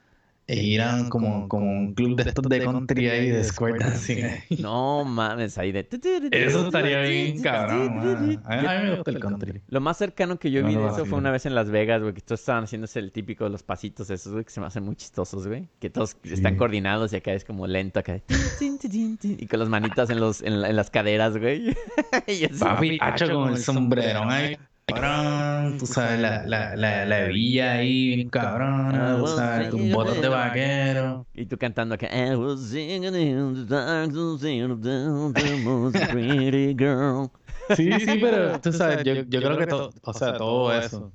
e 0.51 0.63
irán 0.63 1.09
como, 1.09 1.47
como 1.47 1.71
un 1.71 1.93
club 1.93 2.17
de 2.17 2.27
estos 2.27 2.43
de 2.49 2.59
country 2.59 3.07
ahí 3.07 3.29
de 3.29 3.43
square 3.43 3.79
dancing. 3.79 4.25
No 4.59 5.05
mames, 5.05 5.57
ahí 5.57 5.71
de. 5.71 5.87
Eso 6.31 6.65
estaría 6.65 7.01
bien, 7.03 7.41
cabrón. 7.43 7.99
A 7.99 8.15
mí, 8.19 8.37
me 8.45 8.95
gusta 8.95 9.11
el 9.11 9.19
country. 9.19 9.61
Lo 9.69 9.79
más 9.79 9.97
cercano 9.97 10.37
que 10.37 10.51
yo 10.51 10.65
vi 10.65 10.75
de 10.75 10.87
eso 10.87 11.05
fue 11.05 11.17
una 11.17 11.31
vez 11.31 11.45
en 11.45 11.55
Las 11.55 11.69
Vegas, 11.69 12.01
güey, 12.01 12.13
que 12.13 12.21
todos 12.21 12.41
estaban 12.41 12.65
haciéndose 12.65 12.99
el 12.99 13.13
típico 13.13 13.45
de 13.45 13.49
los 13.49 13.63
pasitos 13.63 14.09
esos, 14.09 14.33
güey, 14.33 14.43
que 14.43 14.51
se 14.51 14.59
me 14.59 14.67
hacen 14.67 14.83
muy 14.83 14.97
chistosos, 14.97 15.47
güey. 15.47 15.69
Que 15.79 15.89
todos 15.89 16.17
están 16.23 16.57
coordinados 16.57 17.13
y 17.13 17.15
acá 17.15 17.31
es 17.31 17.45
como 17.45 17.65
lento, 17.65 18.01
acá. 18.01 18.19
Y 18.59 19.47
con 19.47 19.59
las 19.59 19.69
manitas 19.69 20.09
en, 20.09 20.19
los, 20.19 20.41
en, 20.41 20.75
las 20.75 20.89
caderas, 20.89 21.37
güey. 21.37 21.75
Papi, 22.59 22.97
hacho 22.99 23.33
con 23.33 23.53
el 23.53 23.57
sombrero, 23.57 24.23
ahí 24.23 24.57
cabrón, 24.85 25.77
tú 25.77 25.85
sabes, 25.85 26.19
la, 26.19 26.45
la, 26.45 26.75
la, 26.75 27.05
la 27.05 27.25
hebilla 27.25 27.73
ahí, 27.73 28.15
bien 28.15 28.29
cabrón, 28.29 29.19
tú 29.19 29.27
sabes, 29.27 29.69
tus 29.69 29.91
botas 29.91 30.21
de 30.21 30.29
vaquero. 30.29 31.25
Y 31.33 31.45
tú 31.45 31.57
cantando 31.57 31.95
acá. 31.95 32.07
I 32.11 32.35
was 32.35 32.69
singing 32.69 33.15
in 33.15 33.65
the 33.65 33.65
dark, 33.65 34.11
singing 34.39 34.81
down 34.81 35.33
the 35.33 35.57
most 35.63 35.95
pretty 36.11 36.73
girl. 36.73 37.29
Sí, 37.75 37.91
sí, 37.99 38.17
pero 38.19 38.59
tú 38.59 38.73
sabes, 38.73 39.03
yo, 39.03 39.13
yo 39.27 39.41
creo 39.41 39.57
que 39.57 39.67
todo, 39.67 39.93
o 40.03 40.13
sea, 40.13 40.33
todo 40.33 40.73
eso, 40.77 41.11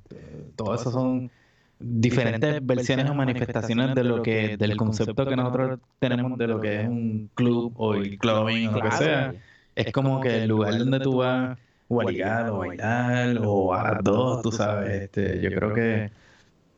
todo 0.57 0.75
eso 0.75 0.91
son 0.91 1.31
diferentes 1.79 2.65
versiones 2.65 3.11
o 3.11 3.15
manifestaciones 3.15 3.95
de 3.95 4.05
lo 4.05 4.23
que, 4.23 4.57
del 4.57 4.77
concepto 4.77 5.27
que 5.27 5.37
nosotros 5.37 5.79
tenemos 5.99 6.39
de 6.39 6.47
lo 6.47 6.61
que 6.61 6.83
es 6.83 6.89
un 6.89 7.31
club 7.35 7.75
o 7.77 7.95
el 7.95 8.19
clubbing 8.19 8.69
o 8.69 8.73
lo 8.73 8.81
que 8.81 8.93
sea. 8.93 9.35
Es 9.75 9.93
como 9.93 10.21
que 10.21 10.45
el 10.45 10.49
lugar 10.49 10.79
donde 10.79 11.01
tú 11.01 11.17
vas 11.19 11.59
o 11.89 12.01
a 12.01 12.05
ligar 12.05 12.51
o 12.51 12.57
a 12.57 12.67
bailar 12.67 13.39
o 13.45 13.75
a 13.75 13.93
las 13.93 14.05
dos, 14.05 14.43
tú 14.43 14.53
sabes. 14.53 15.03
Este, 15.03 15.41
yo 15.41 15.51
creo 15.51 15.75
que, 15.75 16.11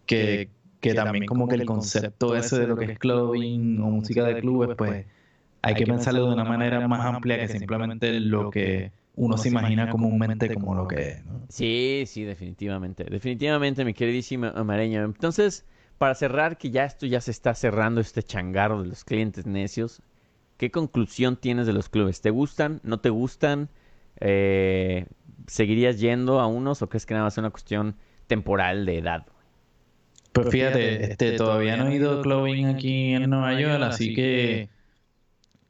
que, 0.07 0.51
que 0.81 0.95
también 0.95 1.27
como 1.27 1.49
que 1.49 1.57
el 1.57 1.67
concepto 1.67 2.37
ese 2.37 2.59
de 2.61 2.67
lo 2.67 2.77
que 2.77 2.87
es 2.87 2.99
clubbing 2.99 3.81
o 3.81 3.87
música 3.91 4.25
de 4.25 4.41
clubes, 4.41 4.77
pues 4.77 5.07
hay 5.63 5.75
que 5.75 5.87
pensarlo 5.87 6.27
de 6.27 6.35
una 6.35 6.45
manera 6.45 6.87
más 6.87 7.05
amplia 7.05 7.39
que 7.39 7.49
simplemente 7.49 8.21
lo 8.21 8.51
que 8.51 8.93
uno 9.15 9.37
se 9.37 9.49
imagina 9.49 9.91
comúnmente 9.91 10.55
como 10.55 10.75
lo 10.75 10.87
que 10.87 11.09
es. 11.09 11.25
¿no? 11.25 11.41
Sí, 11.49 12.05
sí, 12.07 12.25
definitivamente. 12.25 13.05
Definitivamente, 13.05 13.85
mi 13.85 13.95
queridísima 13.95 14.51
Amareña. 14.51 15.03
Entonces, 15.03 15.65
para 15.99 16.15
cerrar, 16.15 16.59
que 16.59 16.71
ya 16.71 16.85
esto 16.85 17.07
ya 17.07 17.21
se 17.21 17.33
está 17.33 17.55
cerrando, 17.55 18.01
este 18.01 18.23
changarro 18.23 18.83
de 18.83 18.89
los 18.89 19.05
clientes 19.05 19.47
necios, 19.47 20.01
¿qué 20.57 20.71
conclusión 20.71 21.37
tienes 21.37 21.67
de 21.67 21.73
los 21.73 21.89
clubes? 21.89 22.21
¿Te 22.21 22.31
gustan? 22.31 22.81
¿No 22.85 23.01
te 23.01 23.11
gustan? 23.11 23.69
Eh, 24.21 25.07
¿Seguirías 25.47 25.99
yendo 26.01 26.41
a 26.41 26.47
unos 26.47 26.83
o 26.83 26.89
crees 26.89 27.07
que 27.07 27.15
nada 27.15 27.25
más 27.25 27.35
es 27.35 27.39
una 27.39 27.51
cuestión 27.51 27.97
temporal 28.27 28.85
de 28.85 28.99
edad? 28.99 29.27
Pues 30.33 30.51
fíjate, 30.51 31.11
este, 31.11 31.33
todavía 31.33 31.77
no 31.77 31.89
he 31.89 31.97
ido 31.97 32.21
clubbing 32.23 32.67
aquí 32.67 33.15
en 33.15 33.31
Nueva 33.31 33.59
York, 33.59 33.83
así 33.83 34.15
que 34.15 34.69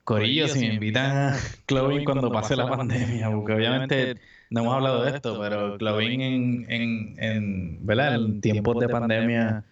Corillo, 0.05 0.49
si 0.49 0.61
me 0.61 0.75
invitan 0.75 1.17
a 1.17 1.37
clubbing 1.67 2.05
cuando 2.05 2.31
pase 2.33 2.57
la 2.57 2.69
pandemia, 2.69 3.31
porque 3.31 3.53
obviamente 3.53 4.17
no 4.51 4.61
hemos 4.61 4.75
hablado 4.75 5.05
de 5.05 5.11
esto, 5.11 5.39
pero 5.41 5.79
clubbing 5.79 6.21
en, 6.21 6.67
en, 6.69 7.15
en, 7.19 7.87
¿verdad? 7.87 8.17
en 8.17 8.41
tiempos 8.41 8.79
de 8.81 8.89
pandemia 8.89 9.65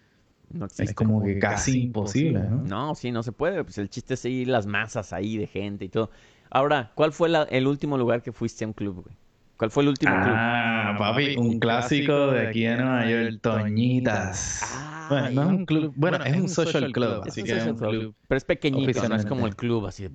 No 0.49 0.65
es 0.77 0.93
como 0.93 1.23
que 1.23 1.39
casi 1.39 1.83
imposible, 1.83 2.39
¿no? 2.39 2.61
No, 2.63 2.95
sí, 2.95 3.11
no 3.11 3.23
se 3.23 3.31
puede. 3.31 3.63
Pues 3.63 3.77
el 3.77 3.89
chiste 3.89 4.13
es 4.13 4.19
seguir 4.21 4.47
las 4.47 4.65
masas 4.65 5.13
ahí 5.13 5.37
de 5.37 5.47
gente 5.47 5.85
y 5.85 5.89
todo. 5.89 6.09
Ahora, 6.49 6.91
¿cuál 6.95 7.11
fue 7.11 7.29
la- 7.29 7.43
el 7.43 7.67
último 7.67 7.97
lugar 7.97 8.21
que 8.21 8.31
fuiste 8.31 8.63
a 8.63 8.67
un 8.67 8.73
club, 8.73 9.03
güey? 9.03 9.15
¿Cuál 9.57 9.71
fue 9.71 9.83
el 9.83 9.89
último 9.89 10.11
club? 10.13 10.33
Ah, 10.35 10.95
papi, 10.97 11.35
un 11.37 11.59
clásico 11.59 12.31
de 12.31 12.47
aquí 12.47 12.63
de 12.63 12.77
Nueva 12.77 13.09
York, 13.09 13.39
Toñitas. 13.41 14.61
Ah, 14.63 15.07
Bueno, 15.09 15.29
no 15.31 15.41
es 15.41 15.47
un 15.57 15.65
club, 15.65 15.93
bueno, 15.95 16.23
es 16.23 16.35
un 16.35 16.49
social 16.49 16.91
club, 16.91 17.23
así 17.27 17.43
que 17.43 17.57
es 17.57 17.65
un 17.65 17.75
club. 17.75 17.89
club. 17.89 18.15
Pero 18.27 18.37
es 18.37 18.45
pequeñito, 18.45 19.07
no 19.09 19.15
es 19.15 19.25
como 19.25 19.47
el 19.47 19.55
club 19.55 19.85
así 19.87 20.03
de... 20.03 20.11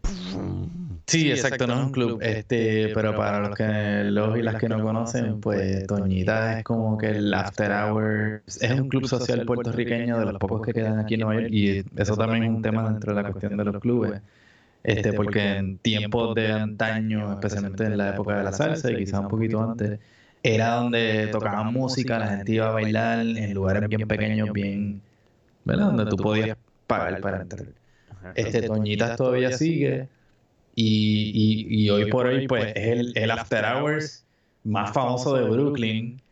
Sí, 1.06 1.30
exacto, 1.30 1.66
no 1.66 1.74
es 1.74 1.86
un 1.86 1.92
club. 1.92 2.18
Este, 2.22 2.90
pero 2.94 3.14
para 3.16 3.40
los 3.40 3.56
que 3.56 4.04
los 4.04 4.38
y 4.38 4.42
las 4.42 4.56
que 4.56 4.68
no 4.68 4.82
conocen, 4.82 5.40
pues 5.40 5.86
Toñitas 5.86 6.58
es 6.58 6.64
como 6.64 6.96
que 6.96 7.10
el 7.10 7.34
after 7.34 7.70
hours, 7.70 8.62
es 8.62 8.70
un 8.72 8.88
club 8.88 9.06
social 9.06 9.44
puertorriqueño 9.44 10.18
de 10.18 10.24
los 10.26 10.38
pocos 10.38 10.62
que 10.62 10.72
quedan 10.72 10.98
aquí 10.98 11.14
en 11.14 11.20
Nueva 11.20 11.40
York 11.40 11.52
y 11.52 11.84
eso 12.00 12.16
también 12.16 12.44
es 12.44 12.50
un 12.50 12.62
tema 12.62 12.88
dentro 12.88 13.14
de 13.14 13.22
la 13.22 13.30
cuestión 13.32 13.56
de 13.56 13.64
los 13.64 13.80
clubes. 13.80 14.20
Este, 14.82 15.12
porque 15.12 15.56
en 15.56 15.78
tiempos 15.78 16.34
de 16.34 16.50
antaño, 16.50 17.32
especialmente 17.32 17.84
en 17.84 17.96
la 17.96 18.10
época 18.10 18.36
de 18.36 18.44
la 18.44 18.52
salsa 18.52 18.90
y 18.90 18.96
quizás 18.96 19.20
un 19.20 19.28
poquito 19.28 19.62
antes, 19.62 20.00
era 20.42 20.74
donde 20.74 21.28
tocaban 21.28 21.72
música, 21.72 22.18
la 22.18 22.28
gente 22.28 22.52
iba 22.52 22.68
a 22.68 22.72
bailar 22.72 23.20
en 23.20 23.54
lugares 23.54 23.88
bien 23.88 24.08
pequeños, 24.08 24.52
bien, 24.52 25.00
¿verdad? 25.64 25.86
Donde 25.86 26.06
tú 26.06 26.16
podías 26.16 26.56
pagar 26.86 27.20
para 27.20 27.42
entrar. 27.42 27.66
Este 28.34 28.62
Toñitas 28.62 29.16
todavía 29.16 29.52
sigue 29.52 30.08
y, 30.74 31.66
y, 31.74 31.84
y 31.84 31.90
hoy 31.90 32.10
por 32.10 32.26
hoy 32.26 32.46
pues 32.48 32.72
es 32.74 32.86
el, 32.98 33.12
el 33.16 33.30
after 33.30 33.64
hours 33.64 34.24
más 34.64 34.92
famoso 34.92 35.34
de 35.36 35.42
Brooklyn 35.48 36.22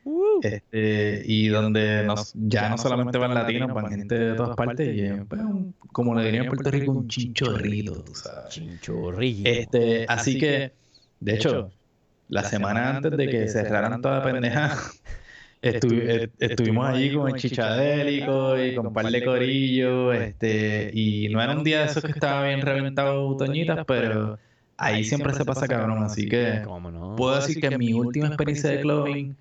este, 0.43 1.23
y 1.27 1.49
donde 1.49 2.05
nos, 2.05 2.33
ya 2.35 2.71
no 2.71 2.79
solamente 2.79 3.19
van 3.19 3.35
latinos, 3.35 3.75
van 3.75 3.91
gente 3.91 4.19
de 4.19 4.35
todas 4.35 4.57
partes 4.57 4.97
y 4.97 5.01
es, 5.03 5.21
pues, 5.29 5.41
un- 5.43 5.75
como 5.93 6.15
le 6.15 6.25
dirían 6.25 6.45
en 6.45 6.49
Puerto 6.51 6.71
Rico, 6.71 6.93
un 6.93 7.09
chinchorrito, 7.09 8.03
tú 8.03 8.15
sabes. 8.15 8.49
Chinchorrillo. 8.49 9.43
Este, 9.51 10.07
así 10.09 10.39
que, 10.39 10.73
de 11.21 11.35
hecho, 11.35 11.71
la 12.29 12.45
semana 12.45 12.97
antes 12.97 13.17
de 13.17 13.29
que 13.29 13.49
cerraran 13.49 14.01
toda 14.01 14.23
pendeja, 14.23 14.79
estu- 15.63 15.93
eh, 15.93 16.31
estuvimos 16.39 16.87
allí 16.89 17.13
con 17.13 17.29
el 17.29 17.35
chichadélico 17.37 18.59
y 18.59 18.75
con 18.75 18.87
un 18.89 18.93
par 18.93 19.07
de 19.07 19.25
corillos, 19.25 20.15
este, 20.15 20.91
y 20.95 21.29
no 21.29 21.43
era 21.43 21.53
un 21.57 21.65
día 21.65 21.81
de 21.81 21.87
esos 21.87 22.03
que 22.03 22.13
estaba 22.13 22.47
bien 22.47 22.61
reventado 22.63 23.37
Toñitas, 23.37 23.85
pero 23.87 24.39
ahí 24.77 25.05
siempre 25.05 25.35
se 25.35 25.45
pasa 25.45 25.69
cabrón, 25.69 26.03
así 26.03 26.29
que 26.29 26.63
¿Cómo 26.65 26.91
no? 26.91 27.17
puedo 27.17 27.37
decir 27.37 27.61
que 27.61 27.77
mi 27.77 27.93
última 27.93 28.27
experiencia 28.29 28.71
de 28.71 28.81
clubbing 28.81 29.37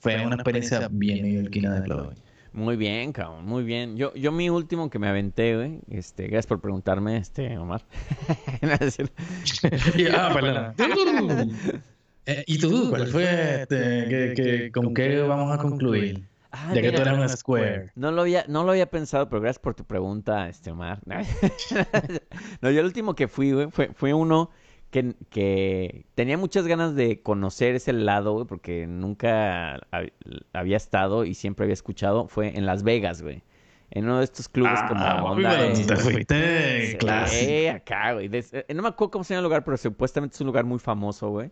fue 0.00 0.24
una 0.26 0.34
experiencia 0.36 0.88
bien 0.90 1.22
neoyorquina 1.22 1.74
de 1.80 1.82
clubbing. 1.82 2.18
Muy 2.52 2.76
bien, 2.76 3.12
cabrón, 3.12 3.44
muy 3.44 3.64
bien. 3.64 3.98
Yo, 3.98 4.14
yo 4.14 4.32
mi 4.32 4.48
último 4.48 4.88
que 4.88 4.98
me 4.98 5.08
aventé, 5.08 5.54
güey, 5.56 5.80
este, 5.90 6.22
gracias 6.22 6.46
por 6.46 6.58
preguntarme, 6.62 7.18
este, 7.18 7.58
Omar. 7.58 7.82
No, 8.62 8.72
ah. 10.16 10.74
Eh, 12.26 12.44
¿Y 12.46 12.58
tú? 12.58 12.90
¿Cuál 12.90 13.06
fue? 13.06 13.62
Este, 13.62 14.06
que, 14.08 14.32
que- 14.36 14.72
¿Con 14.72 14.92
qué 14.94 15.20
vamos 15.22 15.52
a 15.56 15.58
concluir? 15.58 16.24
Ah, 16.52 16.72
Ya 16.74 16.80
que 16.82 16.92
tú 16.92 17.02
eres 17.02 17.14
un 17.18 17.28
square. 17.28 17.90
No 17.94 18.10
lo 18.10 18.22
había, 18.22 18.44
no 18.48 18.64
lo 18.64 18.70
había 18.70 18.90
pensado, 18.90 19.28
pero 19.28 19.42
gracias 19.42 19.60
por 19.60 19.74
tu 19.74 19.84
pregunta, 19.84 20.48
este 20.48 20.70
Omar. 20.70 21.00
No, 22.60 22.70
yo 22.70 22.80
el 22.80 22.86
último 22.86 23.14
que 23.14 23.28
fui, 23.28 23.52
güey, 23.52 23.68
fue, 23.70 23.90
fue 23.94 24.14
uno 24.14 24.50
que, 24.90 25.14
que 25.30 26.06
tenía 26.14 26.38
muchas 26.38 26.66
ganas 26.66 26.94
de 26.94 27.20
conocer 27.20 27.74
ese 27.74 27.92
lado, 27.92 28.32
güey, 28.32 28.46
porque 28.46 28.86
nunca 28.86 29.76
hab- 29.92 30.12
había 30.52 30.76
estado 30.76 31.24
y 31.24 31.34
siempre 31.34 31.64
había 31.64 31.74
escuchado. 31.74 32.28
Fue 32.28 32.56
en 32.56 32.64
Las 32.66 32.82
Vegas, 32.82 33.22
güey. 33.22 33.42
En 33.90 34.04
uno 34.04 34.18
de 34.18 34.24
estos 34.24 34.48
clubes 34.48 34.80
como 34.88 35.00
Ah, 35.04 35.16
papi, 35.22 35.44
onda 35.44 35.50
pero 35.50 35.76
de- 35.76 35.84
te 35.84 35.96
fuiste 35.96 36.90
Sí, 36.92 36.96
clásico. 36.96 37.76
acá, 37.76 38.12
güey. 38.14 38.30
Eh, 38.32 38.66
no 38.74 38.82
me 38.82 38.88
acuerdo 38.88 39.10
cómo 39.12 39.24
se 39.24 39.34
llama 39.34 39.40
el 39.40 39.44
lugar, 39.44 39.64
pero 39.64 39.76
supuestamente 39.76 40.34
es 40.34 40.40
un 40.40 40.46
lugar 40.48 40.64
muy 40.64 40.78
famoso, 40.78 41.28
güey. 41.30 41.50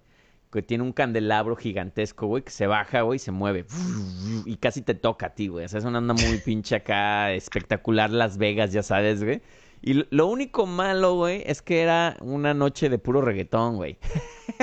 Que 0.55 0.62
tiene 0.62 0.84
un 0.84 0.92
candelabro 0.92 1.57
gigantesco, 1.57 2.28
güey, 2.28 2.44
que 2.44 2.52
se 2.52 2.68
baja, 2.68 3.00
güey, 3.00 3.16
y 3.16 3.18
se 3.18 3.32
mueve. 3.32 3.66
Y 4.44 4.57
casi 4.59 4.82
te 4.82 4.94
toca 4.94 5.26
a 5.26 5.34
ti, 5.34 5.48
güey. 5.48 5.64
O 5.64 5.68
sea, 5.68 5.80
es 5.80 5.84
una 5.84 5.98
onda 5.98 6.14
muy 6.14 6.38
pinche 6.38 6.76
acá, 6.76 7.32
espectacular 7.32 8.11
Las 8.11 8.38
Vegas, 8.38 8.72
ya 8.72 8.84
sabes, 8.84 9.24
güey. 9.24 9.42
Y 9.87 10.03
lo- 10.11 10.26
único 10.28 10.64
malo, 10.64 11.14
güey, 11.14 11.43
es 11.45 11.61
que 11.61 11.82
era 11.82 12.16
una 12.22 12.55
noche 12.55 12.89
de 12.89 12.99
puro 12.99 13.20
reggaetón, 13.20 13.76
güey. 13.76 13.99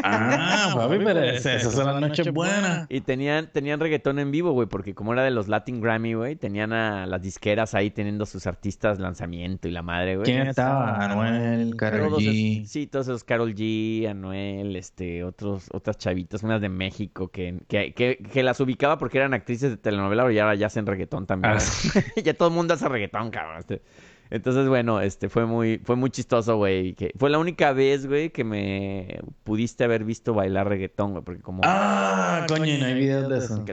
Ah, 0.04 0.74
papi, 0.76 0.98
pero 1.04 1.22
ese- 1.22 1.58
esas 1.58 1.74
son 1.74 1.86
las 1.86 2.02
noches 2.02 2.32
buenas. 2.34 2.88
Y 2.90 3.02
tenían, 3.02 3.52
tenían 3.52 3.80
reggaetón 3.80 4.18
en 4.18 4.32
vivo, 4.32 4.52
güey, 4.52 4.68
porque 4.68 4.96
como 4.96 5.14
era 5.14 5.24
de 5.24 5.30
los 5.32 5.48
Latin 5.48 5.80
Grammy, 5.80 6.14
güey, 6.16 6.36
tenían 6.38 6.74
a 6.74 7.06
las 7.06 7.22
disqueras 7.22 7.76
ahí 7.76 7.92
teniendo 7.92 8.26
sus 8.26 8.48
artistas 8.48 9.00
lanzamiento 9.00 9.68
y 9.68 9.72
la 9.72 9.84
madre, 9.84 10.16
güey. 10.16 10.26
¿Quién 10.26 10.48
estaba? 10.48 11.06
Anuel, 11.06 11.76
Todos 11.78 12.22
G. 12.24 12.58
esos- 12.62 12.72
sí, 12.72 12.88
todos 12.88 13.08
esos 13.08 13.24
Carol 13.24 13.54
G, 13.54 14.08
Anuel, 14.10 14.76
este, 14.76 15.24
otros, 15.24 15.68
otras 15.72 15.98
chavitas, 16.00 16.42
unas 16.42 16.62
de 16.62 16.70
México 16.70 17.28
que, 17.30 17.60
que, 17.68 17.94
que, 17.94 18.18
que 18.18 18.42
las 18.44 18.60
ubicaba 18.60 18.98
porque 18.98 19.20
eran 19.20 19.34
actrices 19.36 19.70
de 19.70 19.78
telenovela, 19.78 20.24
pero 20.24 20.34
ya, 20.34 20.44
ahora 20.44 20.56
ya 20.56 20.66
hacen 20.68 20.86
reggaetón 20.88 21.28
también. 21.28 21.54
Ah, 21.58 21.60
ya 22.24 22.34
todo 22.34 22.48
el 22.48 22.56
mundo 22.56 22.74
hace 22.74 22.90
reggaetón, 22.90 23.30
cabrón. 23.30 23.60
este. 23.60 23.82
Entonces, 24.32 24.70
bueno, 24.70 25.02
este 25.02 25.28
fue 25.28 25.46
muy, 25.46 25.80
fue 25.84 25.98
muy 25.98 26.10
chistoso, 26.10 26.56
güey. 26.56 26.94
Que 26.94 27.12
fue 27.18 27.30
la 27.30 27.38
única 27.38 27.74
vez, 27.74 28.08
güey, 28.08 28.30
que 28.30 28.46
me 28.46 29.20
pudiste 29.44 29.84
haber 29.84 30.06
visto 30.06 30.34
bailar 30.34 30.70
reggaetón, 30.70 31.12
güey, 31.12 31.24
porque 31.24 31.42
como 31.42 31.62
Ah, 31.66 32.46
coño, 32.48 32.78
no 32.80 32.86
hay 32.86 32.94
videos 32.94 33.30
de 33.30 33.38
eso. 33.38 33.64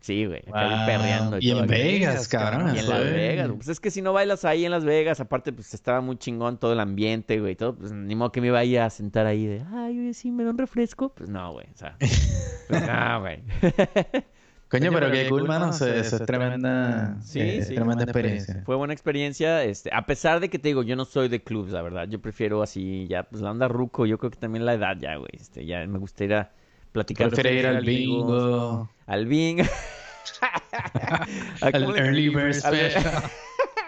Sí, 0.00 0.26
güey, 0.26 0.42
acá 0.46 0.68
bien 0.68 0.86
perreando. 0.86 1.38
Y 1.40 1.50
en. 1.50 1.66
Vegas, 1.66 2.28
cabrón. 2.28 2.76
Y 2.76 2.78
en 2.78 2.88
Las 2.88 3.04
Vegas, 3.04 3.50
pues 3.56 3.68
es 3.68 3.80
que 3.80 3.90
si 3.90 4.00
no 4.00 4.12
bailas 4.12 4.44
ahí 4.44 4.64
en 4.64 4.70
Las 4.70 4.84
Vegas, 4.84 5.18
aparte 5.18 5.52
pues 5.52 5.74
estaba 5.74 6.00
muy 6.00 6.16
chingón 6.16 6.58
todo 6.58 6.74
el 6.74 6.80
ambiente, 6.80 7.40
güey, 7.40 7.56
todo, 7.56 7.74
pues 7.74 7.90
ni 7.90 8.14
modo 8.14 8.30
que 8.30 8.40
me 8.40 8.50
vaya 8.50 8.84
a 8.84 8.90
sentar 8.90 9.26
ahí 9.26 9.46
de, 9.46 9.64
ay, 9.72 9.98
oye, 9.98 10.14
sí, 10.14 10.30
me 10.30 10.44
da 10.44 10.50
un 10.50 10.58
refresco, 10.58 11.08
pues 11.14 11.30
no, 11.30 11.52
güey, 11.52 11.66
o 11.74 11.76
sea, 11.76 11.96
pues 11.98 12.86
no, 12.86 13.20
güey. 13.20 13.42
Coño, 14.68 14.90
pero 14.92 15.10
qué 15.10 15.28
cool, 15.28 15.46
mano. 15.46 15.70
Eso, 15.70 15.86
eso 15.86 16.16
es 16.16 16.26
tremenda, 16.26 17.16
Sí, 17.22 17.40
eh, 17.40 17.62
sí. 17.64 17.74
tremenda 17.74 18.02
experiencia. 18.04 18.62
Fue 18.64 18.74
buena 18.76 18.92
experiencia, 18.92 19.62
este, 19.62 19.90
a 19.92 20.04
pesar 20.06 20.40
de 20.40 20.48
que 20.48 20.58
te 20.58 20.68
digo, 20.68 20.82
yo 20.82 20.96
no 20.96 21.04
soy 21.04 21.28
de 21.28 21.42
clubs, 21.42 21.70
la 21.70 21.82
verdad, 21.82 22.08
yo 22.08 22.20
prefiero 22.20 22.62
así, 22.62 23.06
ya, 23.08 23.22
pues 23.24 23.40
la 23.42 23.50
onda 23.52 23.68
ruco, 23.68 24.04
yo 24.06 24.18
creo 24.18 24.30
que 24.30 24.38
también 24.38 24.64
la 24.66 24.74
edad 24.74 24.96
ya, 24.98 25.16
güey, 25.16 25.30
este, 25.34 25.64
ya 25.66 25.86
me 25.86 25.98
gustaría 25.98 26.50
platicar 26.92 27.28
con 27.28 27.34
Prefiero 27.36 27.58
ir 27.60 27.66
al 27.66 27.76
amigos, 27.78 28.42
bingo, 28.44 28.90
al 29.06 29.26
bingo, 29.26 29.64
¿A 31.60 31.70
cómo 31.72 31.90
al 31.90 31.98
early 31.98 32.28
bird 32.30 32.54
al- 32.64 32.74
special. 32.90 33.22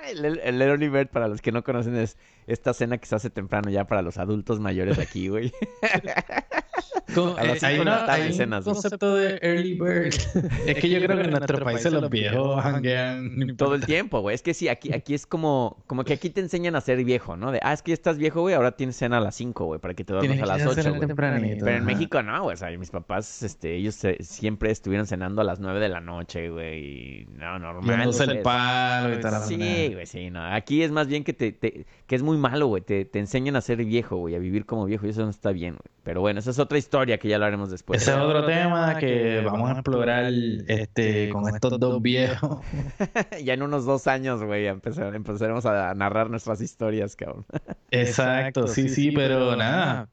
El, 0.08 0.38
el 0.38 0.62
Early 0.62 0.88
Bird, 0.88 1.08
para 1.08 1.26
los 1.26 1.42
que 1.42 1.50
no 1.50 1.64
conocen, 1.64 1.96
es 1.96 2.16
esta 2.46 2.72
cena 2.72 2.96
que 2.98 3.06
se 3.06 3.16
hace 3.16 3.28
temprano 3.28 3.70
ya 3.70 3.88
para 3.88 4.02
los 4.02 4.18
adultos 4.18 4.60
mayores 4.60 5.00
aquí, 5.00 5.26
güey. 5.26 5.52
Con- 7.14 7.38
A 7.38 7.44
las 7.44 7.62
eh, 7.62 7.66
hay 7.66 7.78
de 7.78 7.84
la 7.84 7.92
una- 7.96 8.06
tarde 8.06 8.22
hay 8.22 8.40
un 8.40 8.62
concepto 8.62 9.14
de 9.14 9.38
early 9.42 9.74
bird. 9.74 10.14
es 10.66 10.74
que 10.76 10.88
yo 10.90 10.98
creo 11.00 11.16
que 11.16 11.24
en 11.24 11.30
nuestros 11.30 11.60
países 11.62 11.92
los 11.92 12.10
viejos 12.10 12.64
hanguean. 12.64 13.56
Todo 13.56 13.74
el 13.74 13.86
tiempo, 13.86 14.20
güey. 14.20 14.34
Es 14.34 14.42
que 14.42 14.54
sí, 14.54 14.68
aquí, 14.68 14.92
aquí 14.92 15.14
es 15.14 15.26
como, 15.26 15.82
como 15.86 16.04
que 16.04 16.14
aquí 16.14 16.30
te 16.30 16.40
enseñan 16.40 16.76
a 16.76 16.80
ser 16.80 17.02
viejo, 17.04 17.36
¿no? 17.36 17.52
De, 17.52 17.60
ah, 17.62 17.72
es 17.72 17.82
que 17.82 17.90
ya 17.90 17.94
estás 17.94 18.18
viejo, 18.18 18.40
güey, 18.40 18.54
ahora 18.54 18.72
tienes 18.72 18.96
cena 18.96 19.18
a 19.18 19.20
las 19.20 19.34
5, 19.36 19.64
güey, 19.64 19.80
para 19.80 19.94
que 19.94 20.04
te 20.04 20.12
duermas 20.12 20.38
a 20.42 20.46
las 20.46 20.62
hacerlo 20.62 20.72
8, 20.92 20.94
güey. 20.96 21.06
tempranito, 21.06 21.64
Pero 21.64 21.76
en 21.76 21.82
ajá. 21.82 21.86
México 21.86 22.22
no, 22.22 22.42
güey. 22.42 22.54
O 22.54 22.56
sea, 22.56 22.76
mis 22.76 22.90
papás, 22.90 23.42
este, 23.42 23.74
ellos 23.76 23.94
se- 23.94 24.22
siempre 24.22 24.70
estuvieron 24.70 25.06
cenando 25.06 25.40
a 25.40 25.44
las 25.44 25.60
9 25.60 25.80
de 25.80 25.88
la 25.88 26.00
noche, 26.00 26.50
güey. 26.50 26.76
Y 27.22 27.26
no, 27.36 27.58
normal. 27.58 28.06
Güey. 28.12 28.30
el 28.30 28.42
palo 28.42 29.14
y 29.14 29.20
tal. 29.20 29.42
Sí, 29.44 29.90
güey, 29.94 30.06
sí, 30.06 30.30
no. 30.30 30.42
Aquí 30.44 30.82
es 30.82 30.90
más 30.90 31.06
bien 31.06 31.24
que 31.24 31.32
te, 31.32 31.52
te- 31.52 31.86
que 32.06 32.14
es 32.14 32.22
muy 32.22 32.36
malo, 32.36 32.66
güey. 32.66 32.82
Te, 32.82 33.04
te 33.04 33.18
enseñan 33.18 33.56
a 33.56 33.60
ser 33.60 33.84
viejo, 33.84 34.16
güey, 34.16 34.34
a 34.34 34.38
vivir 34.38 34.66
como 34.66 34.84
viejo 34.84 35.06
y 35.06 35.10
eso 35.10 35.22
no 35.22 35.30
está 35.30 35.52
bien, 35.52 35.74
güey. 35.74 35.96
Pero 36.02 36.20
bueno, 36.20 36.38
esa 36.38 36.50
es 36.50 36.58
otra 36.66 36.78
historia 36.78 37.18
que 37.18 37.28
ya 37.28 37.38
lo 37.38 37.46
haremos 37.46 37.70
después. 37.70 38.02
Ese 38.02 38.10
es 38.12 38.16
otro 38.18 38.44
tema 38.44 38.96
que 38.98 39.40
vamos 39.44 39.70
a 39.70 39.72
explorar 39.72 40.30
este, 40.68 41.30
con 41.30 41.48
estos 41.48 41.80
dos 41.80 42.02
viejos. 42.02 42.60
ya 43.44 43.54
en 43.54 43.62
unos 43.62 43.84
dos 43.86 44.06
años, 44.06 44.42
güey, 44.42 44.66
empezar- 44.66 45.14
empezaremos 45.14 45.64
a 45.66 45.94
narrar 45.94 46.28
nuestras 46.30 46.60
historias, 46.60 47.16
cabrón. 47.16 47.46
Exacto, 47.90 48.66
sí, 48.68 48.88
sí, 48.88 49.10
pero 49.12 49.56
nada, 49.56 50.08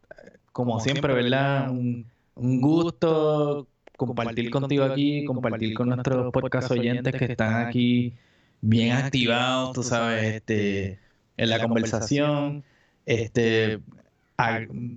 como 0.52 0.80
siempre, 0.80 1.14
¿verdad? 1.14 1.70
Un, 1.70 2.06
un 2.36 2.62
gusto 2.62 3.68
compartir 3.98 4.50
contigo 4.50 4.84
aquí, 4.86 5.26
compartir 5.26 5.74
con 5.76 5.90
nuestros 5.90 6.32
podcast 6.32 6.72
oyentes 6.72 7.14
que 7.16 7.26
están 7.26 7.68
aquí 7.68 8.14
bien 8.62 8.94
activados, 8.94 9.74
tú 9.74 9.84
sabes, 9.84 10.36
este, 10.36 11.00
en 11.38 11.50
la 11.50 11.60
conversación, 11.60 12.64
este, 13.06 13.74
a- 13.76 13.80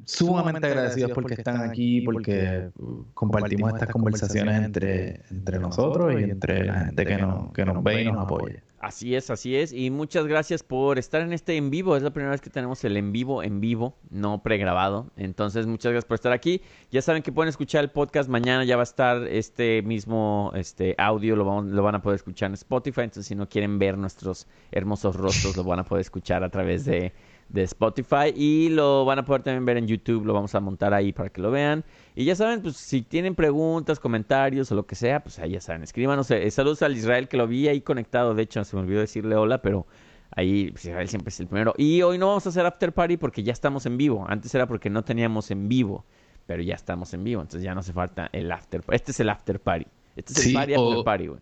sumamente 0.05 0.67
agradecidos 0.67 1.13
porque 1.13 1.35
están 1.35 1.61
aquí, 1.63 2.01
porque 2.03 2.71
compartimos 3.15 3.73
estas 3.75 3.91
conversaciones 3.91 4.63
entre, 4.65 5.21
entre 5.31 5.59
nosotros 5.59 6.15
y 6.21 6.25
entre 6.25 6.65
la 6.65 6.81
gente 6.87 7.05
que 7.07 7.17
nos, 7.19 7.53
que 7.53 7.65
nos 7.65 7.83
ve 7.83 8.03
y 8.03 8.05
nos 8.07 8.25
apoya. 8.25 8.63
Así 8.79 9.17
es, 9.17 9.31
así 9.31 9.57
es. 9.57 9.73
Y 9.73 9.91
muchas 9.91 10.27
gracias 10.27 10.63
por 10.63 10.99
estar 10.99 11.21
en 11.23 11.33
este 11.33 11.57
en 11.57 11.71
vivo. 11.71 11.97
Es 11.97 12.03
la 12.05 12.11
primera 12.11 12.31
vez 12.31 12.41
que 12.41 12.51
tenemos 12.51 12.85
el 12.85 12.97
en 12.97 13.11
vivo, 13.11 13.43
en 13.43 13.61
vivo, 13.61 13.97
no 14.11 14.43
pregrabado. 14.43 15.11
Entonces, 15.17 15.67
muchas 15.67 15.91
gracias 15.91 16.05
por 16.05 16.15
estar 16.15 16.31
aquí. 16.33 16.61
Ya 16.93 17.03
saben 17.03 17.23
que 17.23 17.33
pueden 17.33 17.49
escuchar 17.49 17.83
el 17.83 17.91
podcast. 17.91 18.29
Mañana 18.29 18.65
ya 18.65 18.77
va 18.77 18.83
a 18.83 18.85
estar 18.85 19.27
este 19.27 19.83
mismo 19.83 20.53
este 20.55 20.95
audio. 20.99 21.35
Lo, 21.35 21.45
vamos- 21.45 21.67
lo 21.73 21.83
van 21.83 21.97
a 21.97 22.03
poder 22.03 22.17
escuchar 22.17 22.51
en 22.51 22.55
Spotify. 22.55 23.01
Entonces, 23.01 23.27
si 23.27 23.35
no 23.35 23.49
quieren 23.49 23.79
ver 23.81 23.99
nuestros 23.99 24.47
hermosos 24.71 25.17
rostros, 25.17 25.57
lo 25.57 25.65
van 25.65 25.81
a 25.81 25.85
poder 25.85 26.03
escuchar 26.03 26.45
a 26.45 26.51
través 26.51 26.85
de, 26.85 27.13
de 27.49 27.63
Spotify. 27.63 28.33
Y 28.35 28.69
lo 28.71 29.05
van 29.05 29.19
a 29.19 29.25
poder 29.25 29.43
también 29.43 29.65
ver 29.65 29.77
en 29.77 29.87
YouTube. 29.87 30.25
Lo 30.25 30.33
vamos 30.35 30.55
a 30.55 30.61
montar 30.61 30.93
ahí 30.95 31.13
para 31.13 31.29
que 31.31 31.41
lo 31.41 31.51
vean. 31.51 31.85
Y 32.15 32.25
ya 32.25 32.35
saben, 32.35 32.63
pues 32.63 32.77
si 32.77 33.03
tienen 33.03 33.35
preguntas, 33.35 34.01
comentarios 34.01 34.71
o 34.73 34.75
lo 34.75 34.87
que 34.87 34.95
sea, 34.95 35.21
pues 35.23 35.39
ahí 35.39 35.51
ya 35.53 35.61
saben, 35.61 35.83
escríbanos. 35.83 36.31
Eh, 36.31 36.51
saludos 36.51 36.83
al 36.83 36.97
Israel 36.97 37.29
que 37.29 37.37
lo 37.37 37.47
vi 37.47 37.69
ahí 37.69 37.81
conectado. 37.81 38.35
De 38.35 38.43
hecho, 38.43 38.65
se 38.65 38.75
me 38.77 38.83
olvidó 38.83 39.01
decirle 39.01 39.37
hola, 39.37 39.63
pero 39.63 39.87
ahí 40.31 40.71
pues, 40.71 40.85
Israel 40.87 41.09
siempre 41.09 41.29
es 41.31 41.41
el 41.41 41.47
primero. 41.47 41.75
Y 41.77 42.03
hoy 42.03 42.19
no 42.19 42.29
vamos 42.29 42.47
a 42.47 42.49
hacer 42.49 42.67
after 42.67 42.93
party 42.93 43.17
porque 43.17 43.43
ya 43.43 43.53
estamos 43.53 43.87
en 43.87 43.97
vivo. 43.97 44.25
Antes 44.29 44.55
era 44.55 44.67
porque 44.67 44.91
no 44.91 45.05
teníamos 45.05 45.51
en 45.51 45.69
vivo, 45.69 46.05
pero 46.47 46.63
ya 46.63 46.75
estamos 46.75 47.13
en 47.15 47.23
vivo. 47.25 47.43
Entonces 47.43 47.63
ya 47.63 47.75
no 47.75 47.81
hace 47.81 47.93
falta 47.93 48.29
el 48.33 48.51
after 48.51 48.83
Este 48.91 49.13
es 49.13 49.21
el 49.21 49.29
after 49.29 49.61
party. 49.61 49.87
Este 50.17 50.33
es 50.33 50.39
el 50.39 50.45
Sí, 50.45 50.53
party 50.55 50.75
o- 50.77 50.89
after 50.91 51.05
party, 51.05 51.27
güey. 51.29 51.41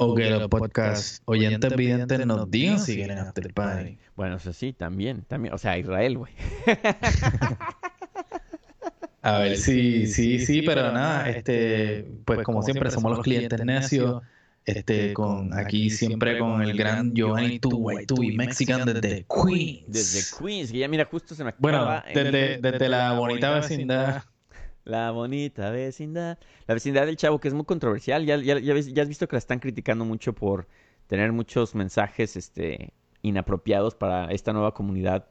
O 0.00 0.14
que 0.14 0.30
los 0.30 0.48
podcast 0.48 1.22
oyentes 1.24 1.74
videntes 1.76 2.24
nos 2.24 2.50
digan 2.50 2.78
si 2.78 2.94
quieren 2.96 3.18
after 3.18 3.52
party. 3.52 3.98
Bueno, 4.14 4.36
eso 4.36 4.52
sí, 4.52 4.72
también, 4.72 5.22
también. 5.22 5.52
O 5.54 5.58
sea, 5.58 5.76
Israel, 5.76 6.18
güey. 6.18 6.32
A 9.20 9.38
ver, 9.38 9.56
sí, 9.56 10.06
sí, 10.06 10.38
sí, 10.38 10.62
pero 10.62 10.92
nada, 10.92 11.28
este, 11.28 12.06
pues 12.24 12.42
como 12.42 12.62
siempre 12.62 12.90
somos 12.90 13.16
los 13.16 13.24
clientes 13.24 13.62
necios, 13.64 14.22
este, 14.64 15.12
con 15.12 15.52
aquí 15.52 15.90
siempre 15.90 16.38
con 16.38 16.62
el 16.62 16.76
gran 16.76 17.12
Giovanni 17.14 17.60
y 18.22 18.36
Mexican 18.36 18.84
desde 18.86 19.26
Queens. 19.26 19.84
Desde 19.88 20.38
Queens, 20.38 20.70
que 20.70 20.78
ya 20.78 20.88
mira, 20.88 21.04
justo 21.10 21.34
se 21.34 21.42
me 21.42 21.52
Bueno, 21.58 21.78
acaba 21.78 22.04
en 22.06 22.18
el- 22.18 22.32
desde, 22.32 22.58
desde 22.70 22.88
la 22.88 23.12
bonita 23.12 23.50
vecindad. 23.58 24.22
La 24.88 25.10
bonita 25.10 25.70
vecindad. 25.70 26.38
La 26.66 26.72
vecindad 26.74 27.04
del 27.04 27.16
chavo, 27.16 27.38
que 27.40 27.48
es 27.48 27.54
muy 27.54 27.64
controversial. 27.66 28.24
Ya, 28.24 28.36
ya, 28.38 28.58
ya, 28.58 28.72
ves- 28.72 28.92
ya 28.94 29.02
has 29.02 29.08
visto 29.08 29.28
que 29.28 29.36
la 29.36 29.38
están 29.38 29.58
criticando 29.58 30.04
mucho 30.06 30.32
por 30.32 30.66
tener 31.06 31.30
muchos 31.32 31.74
mensajes 31.74 32.36
este, 32.36 32.92
inapropiados 33.22 33.94
para 33.94 34.30
esta 34.32 34.52
nueva 34.54 34.72
comunidad. 34.72 35.26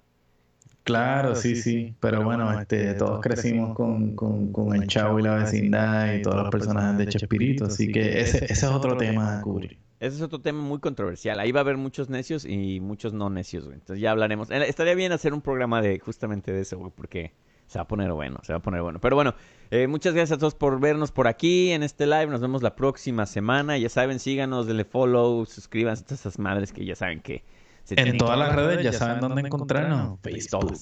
Claro, 0.84 1.36
sí, 1.36 1.56
sí, 1.56 1.96
pero 2.00 2.24
bueno, 2.24 2.58
este, 2.62 2.94
todos 2.94 3.20
crecimos 3.20 3.76
con, 3.76 4.16
con, 4.16 4.54
con 4.54 4.74
el 4.76 4.88
Chavo 4.88 5.20
y 5.20 5.24
la 5.24 5.36
vecindad 5.36 6.14
y 6.14 6.22
todos 6.22 6.38
los 6.44 6.50
personajes 6.50 6.98
de 7.00 7.08
Chespirito, 7.08 7.66
así 7.66 7.92
que 7.92 8.22
ese, 8.22 8.46
ese 8.46 8.54
es 8.54 8.64
otro 8.64 8.96
tema 8.96 9.40
a 9.40 9.42
cubrir. 9.42 9.80
Ese 10.00 10.16
es 10.18 10.22
otro 10.22 10.40
tema 10.40 10.62
muy 10.62 10.80
controversial. 10.80 11.40
Ahí 11.40 11.52
va 11.52 11.60
a 11.62 11.64
haber 11.64 11.76
muchos 11.78 12.10
necios 12.10 12.46
y 12.46 12.80
muchos 12.80 13.12
no 13.14 13.30
necios, 13.32 13.66
güey. 13.66 13.76
Entonces 13.80 14.00
ya 14.02 14.12
hablaremos. 14.12 14.50
Eh, 14.52 14.64
Estaría 14.70 14.94
bien 14.94 15.12
hacer 15.12 15.34
un 15.34 15.42
programa 15.42 15.82
de 15.82 16.00
justamente 16.00 16.54
de 16.54 16.62
eso, 16.62 16.78
güey, 16.78 16.92
porque 16.96 17.34
se 17.68 17.78
va 17.78 17.84
a 17.84 17.88
poner 17.88 18.12
bueno, 18.12 18.40
se 18.44 18.54
va 18.54 18.60
a 18.60 18.62
poner 18.62 18.82
bueno. 18.82 19.00
Pero 19.00 19.16
bueno, 19.16 19.36
eh, 19.72 19.88
muchas 19.88 20.14
gracias 20.14 20.38
a 20.38 20.40
todos 20.40 20.56
por 20.56 20.80
vernos 20.80 21.12
por 21.12 21.28
aquí 21.28 21.72
en 21.72 21.84
este 21.84 22.06
live. 22.06 22.28
Nos 22.28 22.42
vemos 22.42 22.64
la 22.64 22.76
próxima 22.76 23.26
semana. 23.26 23.78
Ya 23.78 23.90
saben, 23.90 24.20
síganos, 24.20 24.68
denle 24.68 24.86
follow, 24.86 25.46
suscríbanse 25.46 26.04
a 26.04 26.06
todas 26.06 26.22
esas 26.22 26.40
madres 26.40 26.72
que 26.72 26.86
ya 26.86 26.96
saben 26.96 27.20
que 27.20 27.44
se 27.84 27.96
En 27.98 28.18
todas 28.18 28.38
las 28.38 28.54
redes 28.54 28.84
ya 28.84 28.92
saben 28.92 29.22
dónde 29.22 29.42
encontrarnos. 29.42 30.20
Facebook. 30.22 30.78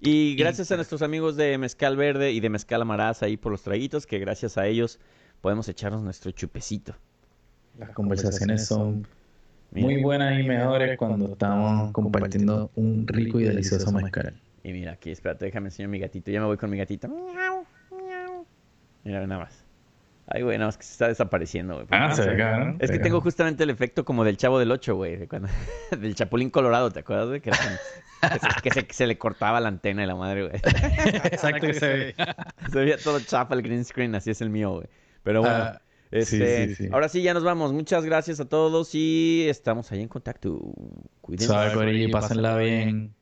Y 0.00 0.34
gracias 0.36 0.72
a 0.72 0.76
nuestros 0.76 1.02
amigos 1.02 1.36
de 1.36 1.56
Mezcal 1.56 1.96
Verde 1.96 2.32
y 2.32 2.40
de 2.40 2.50
Mezcal 2.50 2.82
Amaraz 2.82 3.22
ahí 3.22 3.36
por 3.36 3.52
los 3.52 3.62
traguitos, 3.62 4.06
que 4.06 4.18
gracias 4.18 4.58
a 4.58 4.66
ellos 4.66 4.98
podemos 5.40 5.68
echarnos 5.68 6.02
nuestro 6.02 6.32
chupecito. 6.32 6.94
Las 7.78 7.90
conversaciones 7.90 8.66
son 8.66 9.06
muy 9.70 10.02
buenas 10.02 10.40
y 10.40 10.42
mejores 10.42 10.98
cuando 10.98 11.32
estamos 11.32 11.92
compartiendo 11.92 12.70
un 12.74 13.06
rico 13.06 13.38
y 13.38 13.44
delicioso 13.44 13.92
mezcal. 13.92 14.34
Y 14.64 14.72
mira, 14.72 14.92
aquí, 14.92 15.10
espérate, 15.10 15.44
déjame 15.46 15.68
enseñar 15.68 15.88
mi 15.88 15.98
gatito. 15.98 16.30
Ya 16.30 16.40
me 16.40 16.46
voy 16.46 16.56
con 16.56 16.68
mi 16.70 16.76
gatito. 16.78 17.08
Mira, 19.04 19.26
nada 19.26 19.42
más. 19.44 19.64
Ay, 20.30 20.42
güey, 20.42 20.58
nada 20.58 20.68
más 20.68 20.76
que 20.76 20.84
se 20.84 20.92
está 20.92 21.08
desapareciendo, 21.08 21.74
güey. 21.76 21.86
Ah, 21.90 22.12
se 22.14 22.28
ve 22.28 22.36
cabrón. 22.36 22.76
Es 22.80 22.90
que 22.90 22.98
tengo 22.98 23.20
justamente 23.22 23.62
el 23.64 23.70
efecto 23.70 24.04
como 24.04 24.24
del 24.24 24.36
Chavo 24.36 24.58
del 24.58 24.70
8, 24.70 24.94
güey. 24.94 25.16
de 25.16 25.26
cuando- 25.28 25.48
del 25.98 26.14
Chapulín 26.14 26.50
Colorado, 26.50 26.90
¿te 26.90 27.00
acuerdas, 27.00 27.28
güey? 27.28 27.40
Que, 27.40 27.48
era 27.50 27.58
como- 27.58 28.30
que 28.34 28.38
se, 28.38 28.48
que 28.62 28.70
se- 28.70 28.86
se 28.94 29.06
le 29.06 29.16
cortaba 29.16 29.58
la 29.60 29.68
antena 29.68 30.02
y 30.04 30.06
la 30.06 30.16
madre, 30.16 30.48
güey. 30.48 30.56
Exacto, 31.32 31.66
que 31.66 31.72
se 31.74 31.88
ve. 31.88 32.14
Se 32.70 32.78
veía 32.78 32.98
todo 32.98 33.20
chafa 33.20 33.54
el 33.54 33.62
green 33.62 33.84
screen, 33.86 34.14
así 34.16 34.30
es 34.30 34.42
el 34.42 34.50
mío, 34.50 34.72
güey. 34.72 34.86
Pero 35.22 35.40
bueno, 35.40 35.56
Ah, 35.56 35.80
este, 36.10 36.66
sí, 36.68 36.74
sí, 36.74 36.84
sí. 36.84 36.90
ahora 36.92 37.08
sí 37.08 37.22
ya 37.22 37.32
nos 37.32 37.44
vamos. 37.44 37.72
Muchas 37.72 38.04
gracias 38.04 38.38
a 38.40 38.46
todos 38.46 38.94
y 38.94 39.46
estamos 39.48 39.90
ahí 39.92 40.02
en 40.02 40.08
contacto. 40.08 40.58
Cuídense. 41.22 41.46
Pásenla 42.12 42.56
bien. 42.58 43.14